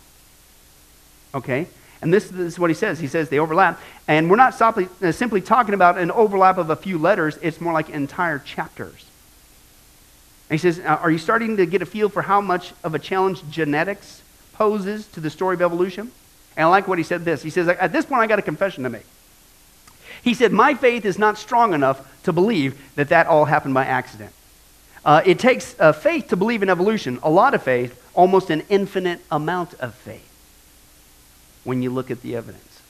Okay? 1.34 1.68
And 2.02 2.14
this, 2.14 2.32
is 2.32 2.60
what 2.60 2.70
he 2.70 2.74
says. 2.74 3.00
He 3.00 3.08
says 3.08 3.30
they 3.30 3.40
overlap. 3.40 3.80
And 4.08 4.30
we're 4.30 4.36
not 4.36 4.54
simply, 4.54 4.88
uh, 5.02 5.12
simply 5.12 5.42
talking 5.42 5.74
about 5.74 5.98
an 5.98 6.12
overlap 6.12 6.58
of 6.58 6.70
a 6.70 6.76
few 6.76 6.98
letters, 6.98 7.38
it's 7.42 7.62
more 7.62 7.74
like 7.74 7.90
entire 7.90 8.40
chapters. 8.40 9.06
And 10.50 10.60
he 10.60 10.72
says, 10.72 10.80
Are 10.80 11.12
you 11.12 11.18
starting 11.18 11.58
to 11.58 11.66
get 11.66 11.82
a 11.82 11.86
feel 11.86 12.10
for 12.10 12.22
how 12.24 12.42
much 12.42 12.74
of 12.84 12.96
a 12.96 13.00
challenge 13.00 13.42
genetics 13.50 14.22
poses 14.54 15.08
to 15.10 15.20
the 15.20 15.30
story 15.30 15.56
of 15.56 15.62
evolution? 15.62 16.12
And 16.56 16.66
I 16.66 16.70
like 16.70 16.88
what 16.88 16.98
he 16.98 17.04
said 17.04 17.26
this. 17.26 17.44
He 17.44 17.50
says, 17.50 17.68
At 17.68 17.92
this 17.92 18.06
point, 18.06 18.22
I 18.22 18.28
got 18.28 18.40
a 18.40 18.44
confession 18.44 18.84
to 18.84 18.90
make. 18.90 19.06
He 20.24 20.34
said, 20.34 20.52
My 20.52 20.74
faith 20.74 21.06
is 21.06 21.18
not 21.18 21.38
strong 21.38 21.74
enough 21.74 22.17
to 22.28 22.34
believe 22.34 22.78
that 22.96 23.08
that 23.08 23.26
all 23.26 23.46
happened 23.46 23.74
by 23.74 23.86
accident. 23.86 24.34
Uh, 25.06 25.22
it 25.26 25.40
takes 25.40 25.80
uh, 25.80 25.94
faith 25.94 26.28
to 26.28 26.36
believe 26.36 26.62
in 26.62 26.70
evolution, 26.70 27.18
a 27.24 27.30
lot 27.30 27.54
of 27.54 27.64
faith, 27.64 28.04
almost 28.14 28.50
an 28.50 28.64
infinite 28.68 29.22
amount 29.32 29.74
of 29.76 29.96
faith 29.96 30.30
when 31.64 31.82
you 31.82 31.90
look 31.90 32.12
at 32.12 32.22
the 32.22 32.36
evidence. 32.36 32.82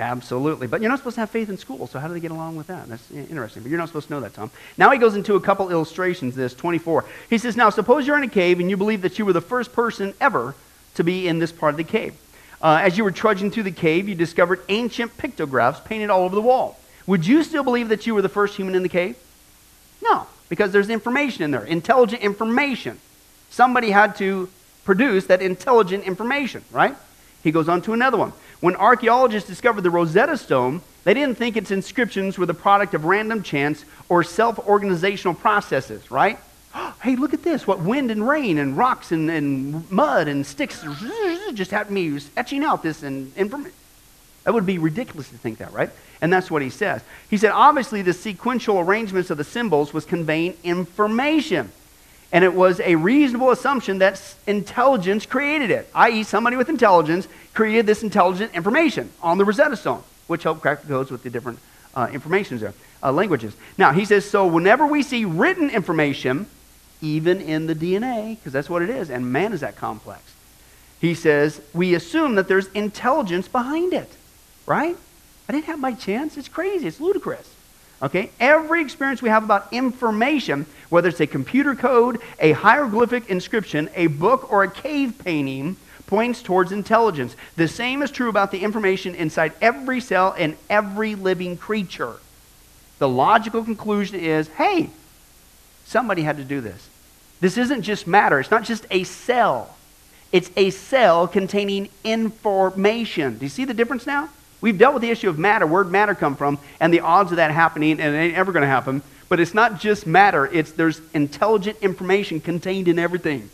Absolutely. 0.00 0.66
But 0.66 0.80
you're 0.80 0.90
not 0.90 0.98
supposed 0.98 1.14
to 1.14 1.20
have 1.20 1.30
faith 1.30 1.48
in 1.48 1.56
school, 1.56 1.86
so 1.86 2.00
how 2.00 2.08
do 2.08 2.14
they 2.14 2.20
get 2.20 2.32
along 2.32 2.56
with 2.56 2.66
that? 2.66 2.88
That's 2.88 3.08
interesting. 3.12 3.62
But 3.62 3.68
you're 3.68 3.78
not 3.78 3.86
supposed 3.86 4.08
to 4.08 4.14
know 4.14 4.20
that, 4.20 4.34
Tom. 4.34 4.50
Now 4.76 4.90
he 4.90 4.98
goes 4.98 5.14
into 5.14 5.36
a 5.36 5.40
couple 5.40 5.70
illustrations, 5.70 6.34
this 6.34 6.52
24. 6.52 7.04
He 7.30 7.38
says, 7.38 7.56
Now 7.56 7.70
suppose 7.70 8.08
you're 8.08 8.16
in 8.16 8.24
a 8.24 8.28
cave 8.28 8.58
and 8.58 8.68
you 8.68 8.76
believe 8.76 9.02
that 9.02 9.20
you 9.20 9.24
were 9.24 9.32
the 9.32 9.40
first 9.40 9.72
person 9.72 10.14
ever 10.20 10.56
to 10.94 11.04
be 11.04 11.28
in 11.28 11.38
this 11.38 11.52
part 11.52 11.74
of 11.74 11.78
the 11.78 11.84
cave. 11.84 12.14
Uh, 12.60 12.80
as 12.82 12.98
you 12.98 13.04
were 13.04 13.12
trudging 13.12 13.52
through 13.52 13.62
the 13.62 13.70
cave, 13.70 14.08
you 14.08 14.16
discovered 14.16 14.60
ancient 14.68 15.16
pictographs 15.16 15.78
painted 15.78 16.10
all 16.10 16.24
over 16.24 16.34
the 16.34 16.42
wall. 16.42 16.76
Would 17.06 17.26
you 17.26 17.42
still 17.42 17.62
believe 17.62 17.88
that 17.88 18.06
you 18.06 18.14
were 18.14 18.22
the 18.22 18.28
first 18.28 18.56
human 18.56 18.74
in 18.74 18.82
the 18.82 18.88
cave? 18.88 19.16
No, 20.02 20.26
because 20.48 20.72
there's 20.72 20.90
information 20.90 21.44
in 21.44 21.50
there, 21.50 21.64
intelligent 21.64 22.22
information. 22.22 22.98
Somebody 23.50 23.90
had 23.90 24.16
to 24.16 24.48
produce 24.84 25.26
that 25.26 25.42
intelligent 25.42 26.04
information, 26.04 26.64
right? 26.70 26.96
He 27.42 27.52
goes 27.52 27.68
on 27.68 27.82
to 27.82 27.92
another 27.92 28.16
one. 28.16 28.32
When 28.60 28.74
archaeologists 28.76 29.48
discovered 29.48 29.82
the 29.82 29.90
Rosetta 29.90 30.36
Stone, 30.36 30.82
they 31.04 31.14
didn't 31.14 31.38
think 31.38 31.56
its 31.56 31.70
inscriptions 31.70 32.38
were 32.38 32.46
the 32.46 32.54
product 32.54 32.94
of 32.94 33.04
random 33.04 33.42
chance 33.42 33.84
or 34.08 34.24
self 34.24 34.58
organizational 34.66 35.34
processes, 35.34 36.10
right? 36.10 36.38
hey, 37.02 37.16
look 37.16 37.34
at 37.34 37.42
this. 37.42 37.66
What 37.66 37.80
wind 37.80 38.10
and 38.10 38.26
rain 38.26 38.58
and 38.58 38.76
rocks 38.76 39.12
and, 39.12 39.30
and 39.30 39.90
mud 39.90 40.28
and 40.28 40.44
sticks 40.44 40.84
just 41.54 41.70
had 41.70 41.90
me 41.90 42.18
etching 42.36 42.64
out 42.64 42.82
this 42.82 43.02
information. 43.02 43.72
That 44.44 44.54
would 44.54 44.66
be 44.66 44.78
ridiculous 44.78 45.28
to 45.30 45.38
think 45.38 45.58
that, 45.58 45.72
right? 45.72 45.90
And 46.20 46.32
that's 46.32 46.50
what 46.50 46.62
he 46.62 46.70
says. 46.70 47.02
He 47.28 47.36
said, 47.36 47.50
obviously, 47.52 48.02
the 48.02 48.12
sequential 48.12 48.80
arrangements 48.80 49.30
of 49.30 49.38
the 49.38 49.44
symbols 49.44 49.92
was 49.92 50.04
conveying 50.04 50.56
information. 50.64 51.70
And 52.32 52.42
it 52.44 52.54
was 52.54 52.80
a 52.80 52.96
reasonable 52.96 53.50
assumption 53.50 53.98
that 53.98 54.20
intelligence 54.46 55.26
created 55.26 55.70
it, 55.70 55.88
i.e., 55.94 56.22
somebody 56.22 56.56
with 56.56 56.68
intelligence 56.68 57.28
created 57.54 57.86
this 57.86 58.02
intelligent 58.02 58.54
information 58.54 59.10
on 59.22 59.38
the 59.38 59.44
Rosetta 59.44 59.76
Stone, 59.76 60.02
which 60.26 60.42
helped 60.42 60.60
crack 60.60 60.82
the 60.82 60.88
codes 60.88 61.10
with 61.10 61.22
the 61.22 61.30
different 61.30 61.58
uh, 61.94 62.08
informations 62.12 62.60
there, 62.60 62.74
uh, 63.02 63.12
languages. 63.12 63.54
Now, 63.78 63.92
he 63.92 64.04
says, 64.04 64.28
so 64.28 64.46
whenever 64.46 64.86
we 64.86 65.02
see 65.02 65.24
written 65.24 65.70
information, 65.70 66.46
even 67.00 67.40
in 67.40 67.66
the 67.66 67.74
DNA, 67.74 68.36
because 68.36 68.52
that's 68.52 68.68
what 68.68 68.82
it 68.82 68.90
is, 68.90 69.10
and 69.10 69.32
man 69.32 69.52
is 69.52 69.60
that 69.60 69.76
complex. 69.76 70.22
He 71.00 71.14
says, 71.14 71.60
we 71.72 71.94
assume 71.94 72.34
that 72.36 72.48
there's 72.48 72.68
intelligence 72.68 73.48
behind 73.48 73.92
it, 73.92 74.10
right? 74.66 74.96
I 75.48 75.52
didn't 75.52 75.66
have 75.66 75.80
my 75.80 75.92
chance. 75.92 76.36
It's 76.36 76.48
crazy. 76.48 76.86
It's 76.86 77.00
ludicrous. 77.00 77.52
Okay? 78.02 78.30
Every 78.40 78.82
experience 78.82 79.22
we 79.22 79.28
have 79.28 79.44
about 79.44 79.72
information, 79.72 80.66
whether 80.88 81.08
it's 81.08 81.20
a 81.20 81.26
computer 81.26 81.74
code, 81.74 82.20
a 82.38 82.52
hieroglyphic 82.52 83.28
inscription, 83.30 83.88
a 83.94 84.08
book, 84.08 84.52
or 84.52 84.64
a 84.64 84.70
cave 84.70 85.14
painting, 85.24 85.76
points 86.06 86.42
towards 86.42 86.72
intelligence. 86.72 87.34
The 87.56 87.68
same 87.68 88.02
is 88.02 88.10
true 88.10 88.28
about 88.28 88.50
the 88.50 88.62
information 88.62 89.14
inside 89.14 89.52
every 89.60 90.00
cell 90.00 90.34
and 90.38 90.56
every 90.70 91.14
living 91.14 91.56
creature. 91.56 92.14
The 92.98 93.08
logical 93.08 93.64
conclusion 93.64 94.20
is 94.20 94.48
hey, 94.48 94.90
Somebody 95.86 96.22
had 96.22 96.36
to 96.38 96.44
do 96.44 96.60
this. 96.60 96.88
This 97.40 97.56
isn't 97.56 97.82
just 97.82 98.06
matter, 98.06 98.40
it's 98.40 98.50
not 98.50 98.64
just 98.64 98.86
a 98.90 99.04
cell. 99.04 99.76
It's 100.32 100.50
a 100.56 100.70
cell 100.70 101.28
containing 101.28 101.88
information. 102.02 103.38
Do 103.38 103.44
you 103.44 103.48
see 103.48 103.64
the 103.64 103.72
difference 103.72 104.06
now? 104.06 104.28
We've 104.60 104.78
dealt 104.78 104.94
with 104.94 105.02
the 105.02 105.10
issue 105.10 105.28
of 105.28 105.38
matter, 105.38 105.66
where'd 105.66 105.90
matter 105.90 106.14
come 106.14 106.36
from, 106.36 106.58
and 106.80 106.92
the 106.92 107.00
odds 107.00 107.30
of 107.30 107.36
that 107.36 107.50
happening, 107.50 108.00
and 108.00 108.14
it 108.14 108.18
ain't 108.18 108.36
ever 108.36 108.52
going 108.52 108.62
to 108.62 108.68
happen. 108.68 109.02
But 109.28 109.40
it's 109.40 109.54
not 109.54 109.80
just 109.80 110.06
matter, 110.06 110.46
it's 110.46 110.72
there's 110.72 111.00
intelligent 111.12 111.78
information 111.82 112.40
contained 112.40 112.88
in 112.88 112.98
everything, 112.98 113.50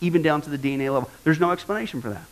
even 0.00 0.22
down 0.22 0.42
to 0.42 0.50
the 0.50 0.58
DNA 0.58 0.92
level. 0.92 1.10
There's 1.24 1.40
no 1.40 1.50
explanation 1.50 2.00
for 2.00 2.10
that. 2.10 2.26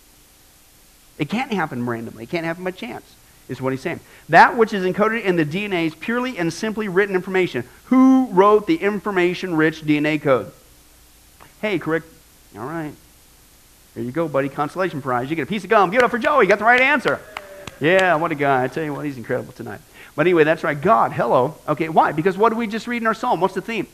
It 1.19 1.29
can't 1.29 1.53
happen 1.53 1.87
randomly, 1.87 2.25
it 2.25 2.31
can't 2.31 2.45
happen 2.45 2.65
by 2.65 2.71
chance 2.71 3.17
is 3.49 3.61
what 3.61 3.73
he's 3.73 3.81
saying. 3.81 4.01
That 4.29 4.57
which 4.57 4.73
is 4.73 4.85
encoded 4.85 5.23
in 5.23 5.37
the 5.37 5.45
DNA 5.45 5.87
is 5.87 5.95
purely 5.95 6.39
and 6.39 6.53
simply 6.53 6.89
written 6.89 7.15
information. 7.15 7.65
Who 7.87 8.27
wrote 8.33 8.67
the 8.67 8.77
information 8.77 9.57
rich 9.57 9.83
DNA 9.83 10.21
code? 10.21 10.53
Hey, 11.63 11.79
correct. 11.79 12.07
All 12.57 12.67
right. 12.67 12.93
Here 13.95 14.03
you 14.03 14.13
go, 14.13 14.29
buddy. 14.29 14.49
Consolation 14.49 15.01
prize. 15.01 15.31
You 15.31 15.37
get 15.37 15.43
a 15.43 15.47
piece 15.47 15.65
of 15.65 15.71
gum. 15.71 15.91
Give 15.91 16.01
it 16.01 16.05
up 16.05 16.11
for 16.11 16.19
Joey. 16.19 16.45
You 16.45 16.49
got 16.49 16.59
the 16.59 16.65
right 16.65 16.81
answer. 16.81 17.21
Yeah, 17.81 18.15
what 18.17 18.33
a 18.33 18.35
guy. 18.35 18.65
I 18.65 18.69
tell 18.69 18.85
you 18.85 18.95
what, 18.95 19.05
he's 19.05 19.17
incredible 19.17 19.53
tonight. 19.53 19.81
But 20.15 20.27
anyway, 20.27 20.45
that's 20.45 20.65
right. 20.65 20.81
God, 20.81 21.13
hello. 21.13 21.57
Okay, 21.69 21.89
why? 21.89 22.13
Because 22.13 22.39
what 22.39 22.49
do 22.49 22.57
we 22.57 22.67
just 22.67 22.87
read 22.87 23.03
in 23.03 23.07
our 23.07 23.15
psalm? 23.15 23.41
What's 23.41 23.55
the 23.55 23.61
theme? 23.61 23.87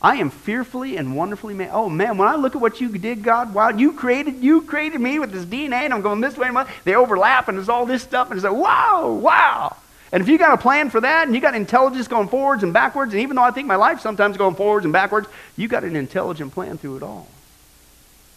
I 0.00 0.16
am 0.16 0.30
fearfully 0.30 0.98
and 0.98 1.16
wonderfully 1.16 1.54
made. 1.54 1.70
Oh 1.72 1.88
man, 1.88 2.18
when 2.18 2.28
I 2.28 2.36
look 2.36 2.54
at 2.54 2.60
what 2.60 2.80
you 2.80 2.90
did, 2.90 3.22
God, 3.22 3.54
wow, 3.54 3.70
you 3.70 3.94
created, 3.94 4.42
you 4.42 4.62
created 4.62 5.00
me 5.00 5.18
with 5.18 5.32
this 5.32 5.46
DNA, 5.46 5.84
and 5.84 5.94
I'm 5.94 6.02
going 6.02 6.20
this 6.20 6.36
way, 6.36 6.48
and 6.48 6.68
they 6.84 6.94
overlap, 6.94 7.48
and 7.48 7.56
there's 7.56 7.70
all 7.70 7.86
this 7.86 8.02
stuff, 8.02 8.30
and 8.30 8.36
it's 8.36 8.44
like, 8.44 8.52
wow, 8.52 9.10
wow. 9.10 9.76
And 10.12 10.22
if 10.22 10.28
you 10.28 10.38
got 10.38 10.52
a 10.52 10.58
plan 10.58 10.90
for 10.90 11.00
that, 11.00 11.26
and 11.26 11.34
you 11.34 11.40
got 11.40 11.54
intelligence 11.54 12.06
going 12.06 12.28
forwards 12.28 12.62
and 12.62 12.72
backwards, 12.72 13.14
and 13.14 13.22
even 13.22 13.34
though 13.34 13.42
I 13.42 13.50
think 13.50 13.66
my 13.66 13.76
life 13.76 14.00
sometimes 14.00 14.36
going 14.36 14.54
forwards 14.54 14.84
and 14.84 14.92
backwards, 14.92 15.26
you 15.56 15.68
got 15.68 15.84
an 15.84 15.96
intelligent 15.96 16.52
plan 16.52 16.76
through 16.78 16.98
it 16.98 17.02
all. 17.02 17.26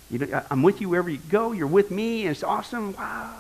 You, 0.09 0.19
know, 0.19 0.43
I'm 0.49 0.63
with 0.63 0.79
you 0.79 0.89
wherever 0.89 1.09
you 1.09 1.19
go. 1.29 1.51
You're 1.51 1.67
with 1.67 1.91
me, 1.91 2.21
and 2.21 2.31
it's 2.31 2.43
awesome. 2.43 2.93
Wow. 2.93 3.33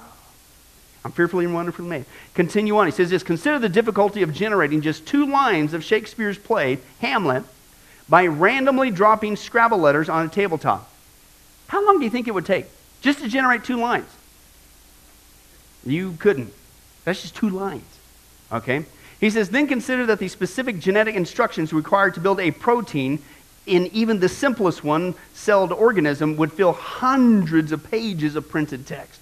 I'm 1.07 1.13
fearfully 1.13 1.45
and 1.45 1.53
wonderfully 1.53 1.87
made. 1.87 2.03
Continue 2.33 2.75
on. 2.75 2.85
He 2.85 2.91
says 2.91 3.09
this 3.09 3.23
Consider 3.23 3.59
the 3.59 3.69
difficulty 3.69 4.23
of 4.23 4.33
generating 4.33 4.81
just 4.81 5.05
two 5.05 5.25
lines 5.25 5.73
of 5.73 5.81
Shakespeare's 5.81 6.37
play, 6.37 6.79
Hamlet, 6.99 7.45
by 8.09 8.27
randomly 8.27 8.91
dropping 8.91 9.37
Scrabble 9.37 9.77
letters 9.77 10.09
on 10.09 10.25
a 10.25 10.29
tabletop. 10.29 10.91
How 11.67 11.85
long 11.85 11.99
do 11.99 12.03
you 12.03 12.11
think 12.11 12.27
it 12.27 12.33
would 12.33 12.45
take 12.45 12.65
just 12.99 13.19
to 13.19 13.29
generate 13.29 13.63
two 13.63 13.77
lines? 13.77 14.09
You 15.85 16.17
couldn't. 16.19 16.53
That's 17.05 17.21
just 17.21 17.37
two 17.37 17.51
lines. 17.51 17.87
Okay? 18.51 18.83
He 19.21 19.29
says, 19.29 19.49
then 19.49 19.65
consider 19.65 20.05
that 20.07 20.19
the 20.19 20.27
specific 20.27 20.77
genetic 20.77 21.15
instructions 21.15 21.71
required 21.71 22.15
to 22.15 22.19
build 22.19 22.41
a 22.41 22.51
protein 22.51 23.19
in 23.65 23.87
even 23.93 24.19
the 24.19 24.27
simplest 24.27 24.83
one 24.83 25.15
celled 25.33 25.71
organism 25.71 26.35
would 26.35 26.51
fill 26.51 26.73
hundreds 26.73 27.71
of 27.71 27.89
pages 27.89 28.35
of 28.35 28.49
printed 28.49 28.85
text. 28.85 29.21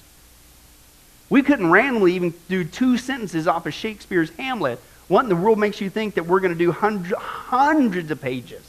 We 1.30 1.42
couldn't 1.42 1.72
randomly 1.72 2.14
even 2.14 2.34
do 2.50 2.64
two 2.64 2.98
sentences 2.98 3.48
off 3.48 3.66
of 3.66 3.74
Shakespeare's 3.74 4.30
Hamlet. 4.32 4.80
What 5.08 5.24
in 5.24 5.30
the 5.30 5.36
world 5.36 5.60
makes 5.60 5.82
you 5.82 5.90
think 5.90 6.16
that 6.16 6.26
we're 6.26 6.40
going 6.40 6.54
to 6.54 6.58
do 6.58 6.72
hundred, 6.72 7.18
hundreds 7.18 8.12
of 8.12 8.22
pages? 8.22 8.64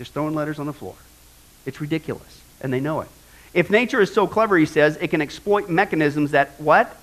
just 0.00 0.14
throwing 0.14 0.34
letters 0.34 0.58
on 0.58 0.64
the 0.64 0.72
floor. 0.72 0.94
It's 1.66 1.78
ridiculous, 1.78 2.40
and 2.62 2.72
they 2.72 2.80
know 2.80 3.02
it. 3.02 3.08
If 3.52 3.68
nature 3.68 4.00
is 4.00 4.10
so 4.10 4.26
clever, 4.26 4.56
he 4.56 4.64
says, 4.64 4.96
it 4.98 5.08
can 5.08 5.20
exploit 5.20 5.68
mechanisms 5.68 6.30
that 6.30 6.58
what? 6.58 6.96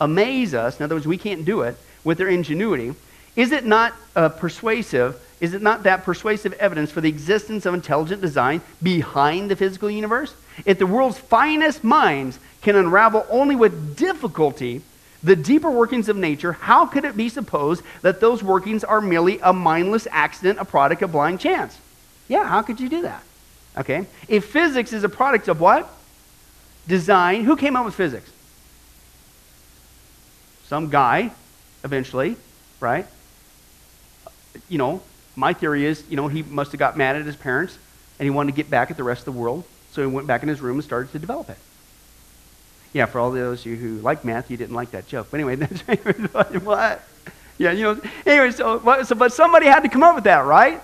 Amaze 0.00 0.54
us. 0.54 0.80
In 0.80 0.84
other 0.84 0.94
words, 0.94 1.06
we 1.06 1.18
can't 1.18 1.44
do 1.44 1.60
it 1.60 1.76
with 2.04 2.16
their 2.16 2.28
ingenuity. 2.28 2.94
Is 3.36 3.52
it 3.52 3.66
not 3.66 3.92
uh, 4.16 4.30
persuasive? 4.30 5.20
Is 5.42 5.52
it 5.52 5.60
not 5.60 5.82
that 5.82 6.04
persuasive 6.04 6.54
evidence 6.54 6.90
for 6.90 7.02
the 7.02 7.10
existence 7.10 7.66
of 7.66 7.74
intelligent 7.74 8.22
design 8.22 8.62
behind 8.82 9.50
the 9.50 9.56
physical 9.56 9.90
universe? 9.90 10.34
If 10.64 10.78
the 10.78 10.86
world's 10.86 11.18
finest 11.18 11.84
minds 11.84 12.38
can 12.62 12.76
unravel 12.76 13.26
only 13.28 13.56
with 13.56 13.96
difficulty 13.96 14.82
the 15.22 15.36
deeper 15.36 15.70
workings 15.70 16.08
of 16.08 16.16
nature, 16.16 16.52
how 16.52 16.84
could 16.86 17.04
it 17.04 17.16
be 17.16 17.28
supposed 17.28 17.84
that 18.02 18.20
those 18.20 18.42
workings 18.42 18.82
are 18.82 19.00
merely 19.00 19.38
a 19.40 19.52
mindless 19.52 20.08
accident, 20.10 20.58
a 20.58 20.64
product 20.64 21.02
of 21.02 21.12
blind 21.12 21.38
chance? 21.38 21.78
Yeah, 22.28 22.46
how 22.46 22.62
could 22.62 22.80
you 22.80 22.88
do 22.88 23.02
that? 23.02 23.22
Okay? 23.78 24.06
If 24.26 24.46
physics 24.46 24.92
is 24.92 25.04
a 25.04 25.08
product 25.08 25.48
of 25.48 25.60
what? 25.60 25.88
Design. 26.88 27.44
Who 27.44 27.56
came 27.56 27.76
up 27.76 27.84
with 27.84 27.94
physics? 27.94 28.30
Some 30.66 30.90
guy, 30.90 31.30
eventually, 31.84 32.36
right? 32.80 33.06
You 34.68 34.78
know, 34.78 35.02
my 35.36 35.52
theory 35.52 35.86
is, 35.86 36.02
you 36.08 36.16
know, 36.16 36.28
he 36.28 36.42
must 36.42 36.72
have 36.72 36.78
got 36.80 36.96
mad 36.96 37.14
at 37.14 37.24
his 37.24 37.36
parents 37.36 37.78
and 38.18 38.24
he 38.24 38.30
wanted 38.30 38.52
to 38.52 38.56
get 38.56 38.68
back 38.68 38.90
at 38.90 38.96
the 38.96 39.04
rest 39.04 39.20
of 39.20 39.34
the 39.34 39.40
world. 39.40 39.64
So 39.92 40.00
he 40.00 40.12
went 40.12 40.26
back 40.26 40.42
in 40.42 40.48
his 40.48 40.60
room 40.60 40.78
and 40.78 40.84
started 40.84 41.12
to 41.12 41.18
develop 41.18 41.48
it. 41.48 41.58
Yeah, 42.92 43.06
for 43.06 43.18
all 43.18 43.30
those 43.30 43.60
of 43.60 43.66
you 43.66 43.76
who 43.76 43.98
like 44.00 44.24
math, 44.24 44.50
you 44.50 44.56
didn't 44.56 44.74
like 44.74 44.90
that 44.90 45.06
joke. 45.06 45.28
But 45.30 45.40
anyway, 45.40 45.56
that's 45.56 46.64
what? 46.64 47.02
Yeah, 47.58 47.72
you 47.72 47.82
know. 47.82 48.00
Anyway, 48.26 48.50
so, 48.50 49.02
so 49.04 49.14
but 49.14 49.32
somebody 49.32 49.66
had 49.66 49.80
to 49.80 49.88
come 49.88 50.02
up 50.02 50.14
with 50.14 50.24
that, 50.24 50.44
right? 50.44 50.80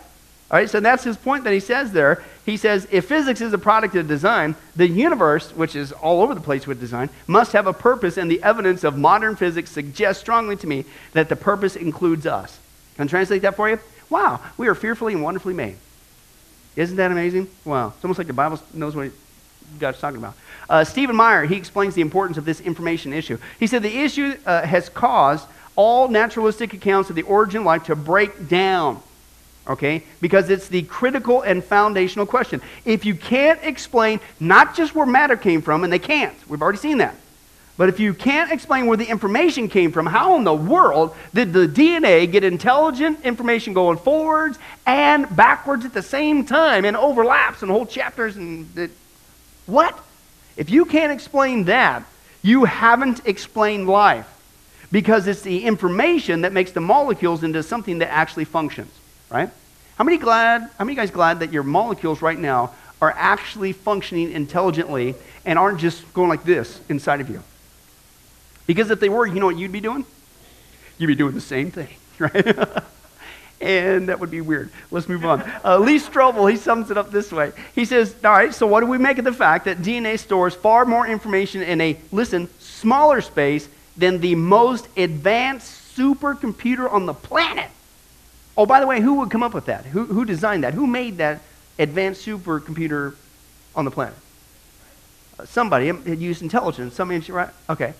All 0.50 0.58
right, 0.58 0.70
so 0.70 0.80
that's 0.80 1.04
his 1.04 1.18
point 1.18 1.44
that 1.44 1.52
he 1.52 1.60
says 1.60 1.92
there. 1.92 2.22
he 2.46 2.56
says 2.56 2.88
if 2.90 3.04
physics 3.04 3.42
is 3.42 3.52
a 3.52 3.58
product 3.58 3.94
of 3.96 4.08
design, 4.08 4.56
the 4.76 4.88
universe, 4.88 5.54
which 5.54 5.76
is 5.76 5.92
all 5.92 6.22
over 6.22 6.34
the 6.34 6.40
place 6.40 6.66
with 6.66 6.80
design, 6.80 7.10
must 7.26 7.52
have 7.52 7.66
a 7.66 7.74
purpose, 7.74 8.16
and 8.16 8.30
the 8.30 8.42
evidence 8.42 8.82
of 8.82 8.96
modern 8.96 9.36
physics 9.36 9.70
suggests 9.70 10.22
strongly 10.22 10.56
to 10.56 10.66
me 10.66 10.86
that 11.12 11.28
the 11.28 11.36
purpose 11.36 11.76
includes 11.76 12.26
us. 12.26 12.58
Can 12.96 13.04
I 13.04 13.08
translate 13.08 13.42
that 13.42 13.56
for 13.56 13.68
you? 13.68 13.78
Wow, 14.08 14.40
we 14.56 14.68
are 14.68 14.74
fearfully 14.74 15.12
and 15.12 15.22
wonderfully 15.22 15.52
made. 15.52 15.76
Isn't 16.76 16.96
that 16.96 17.10
amazing? 17.10 17.48
Wow. 17.64 17.88
It's 17.88 18.04
almost 18.04 18.18
like 18.18 18.28
the 18.28 18.32
Bible 18.32 18.60
knows 18.72 18.94
what 18.94 19.10
God's 19.78 20.00
talking 20.00 20.18
about. 20.18 20.35
Uh, 20.68 20.85
Stephen 20.85 21.16
Meyer, 21.16 21.44
he 21.44 21.57
explains 21.57 21.94
the 21.94 22.02
importance 22.02 22.38
of 22.38 22.44
this 22.44 22.61
information 22.61 23.12
issue. 23.12 23.38
He 23.59 23.66
said 23.66 23.83
the 23.83 23.98
issue 23.98 24.37
uh, 24.44 24.62
has 24.62 24.88
caused 24.88 25.46
all 25.76 26.09
naturalistic 26.09 26.74
accounts 26.74 27.11
of 27.11 27.16
the 27.16 27.22
origin 27.22 27.61
of 27.61 27.66
life 27.66 27.85
to 27.85 27.96
break 27.96 28.48
down 28.48 29.02
okay? 29.68 30.02
Because 30.20 30.50
it's 30.50 30.68
the 30.68 30.83
critical 30.83 31.42
and 31.42 31.62
foundational 31.62 32.26
question. 32.26 32.62
If 32.85 33.04
you 33.04 33.14
can't 33.14 33.61
explain 33.62 34.20
not 34.40 34.74
just 34.74 34.94
where 34.94 35.07
matter 35.07 35.37
came 35.37 35.62
from, 35.62 35.85
and 35.85 35.92
they 35.92 35.98
can't, 35.98 36.35
we've 36.48 36.62
already 36.62 36.78
seen 36.78 36.98
that, 36.98 37.14
but 37.76 37.88
if 37.88 38.00
you 38.00 38.12
can't 38.12 38.50
explain 38.50 38.87
where 38.87 38.96
the 38.96 39.09
information 39.09 39.68
came 39.68 39.92
from, 39.92 40.07
how 40.07 40.37
in 40.37 40.42
the 40.42 40.54
world 40.54 41.14
did 41.33 41.52
the 41.52 41.68
DNA 41.68 42.31
get 42.31 42.42
intelligent 42.42 43.24
information 43.24 43.72
going 43.72 43.98
forwards 43.98 44.59
and 44.85 45.35
backwards 45.37 45.85
at 45.85 45.94
the 45.94 46.02
same 46.02 46.44
time 46.44 46.85
and 46.85 46.96
overlaps 46.96 47.62
and 47.62 47.70
whole 47.70 47.87
chapters 47.87 48.37
and 48.37 48.76
it, 48.76 48.90
what? 49.68 49.98
If 50.57 50.70
you 50.70 50.85
can't 50.85 51.12
explain 51.12 51.64
that, 51.64 52.04
you 52.42 52.64
haven't 52.64 53.26
explained 53.26 53.88
life 53.88 54.26
because 54.90 55.26
it's 55.26 55.42
the 55.42 55.64
information 55.64 56.40
that 56.40 56.52
makes 56.52 56.72
the 56.72 56.81
molecules 56.81 57.44
into 57.44 57.62
something 57.62 57.98
that 57.98 58.11
actually 58.11 58.44
functions 58.44 58.90
right? 59.31 59.50
How 59.96 60.04
many 60.04 60.18
glad, 60.18 60.70
how 60.78 60.85
many 60.85 60.94
guys 60.96 61.11
glad 61.11 61.40
that 61.40 61.52
your 61.52 61.62
molecules 61.62 62.22
right 62.22 62.38
now 62.38 62.72
are 63.00 63.12
actually 63.16 63.72
functioning 63.72 64.33
intelligently 64.33 65.14
and 65.44 65.59
aren't 65.59 65.81
just 65.81 66.12
going 66.14 66.28
like 66.28 66.44
this 66.44 66.81
inside 66.88 67.20
of 67.20 67.28
you? 67.28 67.42
Because 68.66 68.90
if 68.90 69.00
they 69.00 69.09
were, 69.09 69.26
you 69.26 69.40
know 69.40 69.46
what 69.46 69.57
you'd 69.57 69.72
be 69.72 69.81
doing? 69.81 70.04
You'd 70.98 71.07
be 71.07 71.14
doing 71.14 71.35
the 71.35 71.40
same 71.40 71.70
thing, 71.70 71.88
right? 72.18 72.83
And 73.60 74.08
that 74.08 74.20
would 74.20 74.30
be 74.30 74.40
weird. 74.40 74.70
Let's 74.90 75.08
move 75.08 75.24
on. 75.24 75.40
Uh, 75.64 75.78
Lee 75.78 75.98
Strobel, 75.98 76.50
he 76.50 76.56
sums 76.56 76.90
it 76.90 76.96
up 76.96 77.10
this 77.10 77.32
way. 77.32 77.52
He 77.74 77.84
says, 77.84 78.14
All 78.24 78.30
right, 78.30 78.54
so 78.54 78.66
what 78.66 78.80
do 78.80 78.86
we 78.86 78.98
make 78.98 79.18
of 79.18 79.24
the 79.24 79.32
fact 79.32 79.64
that 79.64 79.78
DNA 79.78 80.18
stores 80.18 80.54
far 80.54 80.84
more 80.84 81.06
information 81.06 81.62
in 81.62 81.80
a, 81.80 81.98
listen, 82.12 82.48
smaller 82.58 83.20
space 83.20 83.68
than 83.96 84.20
the 84.20 84.34
most 84.34 84.88
advanced 84.96 85.96
supercomputer 85.96 86.90
on 86.90 87.06
the 87.06 87.14
planet? 87.14 87.70
Oh, 88.56 88.66
by 88.66 88.80
the 88.80 88.86
way, 88.86 89.00
who 89.00 89.14
would 89.14 89.30
come 89.30 89.42
up 89.42 89.54
with 89.54 89.66
that? 89.66 89.86
Who, 89.86 90.04
who 90.04 90.24
designed 90.24 90.64
that? 90.64 90.74
Who 90.74 90.86
made 90.86 91.18
that 91.18 91.40
advanced 91.78 92.26
supercomputer 92.26 93.14
on 93.74 93.84
the 93.84 93.90
planet? 93.90 94.14
Uh, 95.38 95.44
somebody 95.46 95.92
used 96.06 96.42
intelligence. 96.42 96.94
Somebody, 96.94 97.30
right? 97.30 97.50
Okay. 97.68 97.94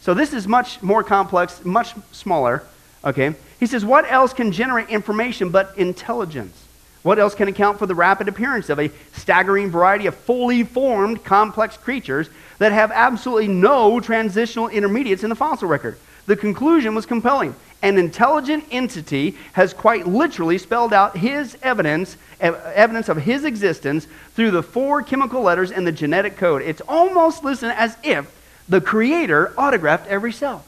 So 0.00 0.14
this 0.14 0.32
is 0.32 0.48
much 0.48 0.82
more 0.82 1.04
complex, 1.04 1.64
much 1.64 1.94
smaller. 2.10 2.64
Okay. 3.04 3.34
He 3.58 3.66
says, 3.66 3.84
what 3.84 4.10
else 4.10 4.32
can 4.32 4.52
generate 4.52 4.88
information 4.88 5.50
but 5.50 5.76
intelligence? 5.76 6.58
What 7.02 7.18
else 7.18 7.34
can 7.34 7.48
account 7.48 7.78
for 7.78 7.86
the 7.86 7.94
rapid 7.94 8.28
appearance 8.28 8.70
of 8.70 8.78
a 8.78 8.90
staggering 9.12 9.70
variety 9.70 10.06
of 10.06 10.14
fully 10.14 10.62
formed 10.62 11.24
complex 11.24 11.76
creatures 11.76 12.28
that 12.58 12.72
have 12.72 12.92
absolutely 12.92 13.48
no 13.48 13.98
transitional 13.98 14.68
intermediates 14.68 15.24
in 15.24 15.30
the 15.30 15.36
fossil 15.36 15.68
record? 15.68 15.98
The 16.26 16.36
conclusion 16.36 16.94
was 16.94 17.06
compelling 17.06 17.56
an 17.82 17.98
intelligent 17.98 18.64
entity 18.70 19.36
has 19.54 19.74
quite 19.74 20.06
literally 20.06 20.56
spelled 20.56 20.92
out 20.92 21.16
his 21.16 21.58
evidence, 21.62 22.16
evidence 22.40 23.08
of 23.08 23.16
his 23.18 23.44
existence 23.44 24.06
through 24.34 24.52
the 24.52 24.62
four 24.62 25.02
chemical 25.02 25.42
letters 25.42 25.72
in 25.72 25.84
the 25.84 25.92
genetic 25.92 26.36
code. 26.36 26.62
It's 26.62 26.80
almost, 26.82 27.42
listen, 27.42 27.70
as 27.70 27.96
if 28.04 28.32
the 28.68 28.80
Creator 28.80 29.52
autographed 29.58 30.06
every 30.06 30.32
cell. 30.32 30.64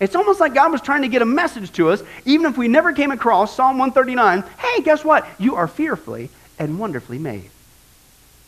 It's 0.00 0.16
almost 0.16 0.40
like 0.40 0.54
God 0.54 0.72
was 0.72 0.80
trying 0.80 1.02
to 1.02 1.08
get 1.08 1.20
a 1.20 1.26
message 1.26 1.70
to 1.72 1.90
us, 1.90 2.02
even 2.24 2.46
if 2.46 2.56
we 2.56 2.68
never 2.68 2.92
came 2.92 3.10
across 3.10 3.54
Psalm 3.54 3.78
139. 3.78 4.42
Hey, 4.58 4.82
guess 4.82 5.04
what? 5.04 5.26
You 5.38 5.56
are 5.56 5.68
fearfully 5.68 6.30
and 6.58 6.78
wonderfully 6.78 7.18
made. 7.18 7.50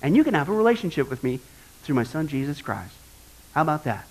And 0.01 0.17
you 0.17 0.25
can 0.25 0.35
have 0.35 0.49
a 0.49 0.53
relationship 0.53 1.11
with 1.11 1.23
me 1.23 1.41
through 1.83 1.95
my 1.95 2.05
son 2.05 2.27
Jesus 2.27 2.63
Christ. 2.63 2.95
How 3.55 3.63
about 3.63 3.85
that? 3.85 4.07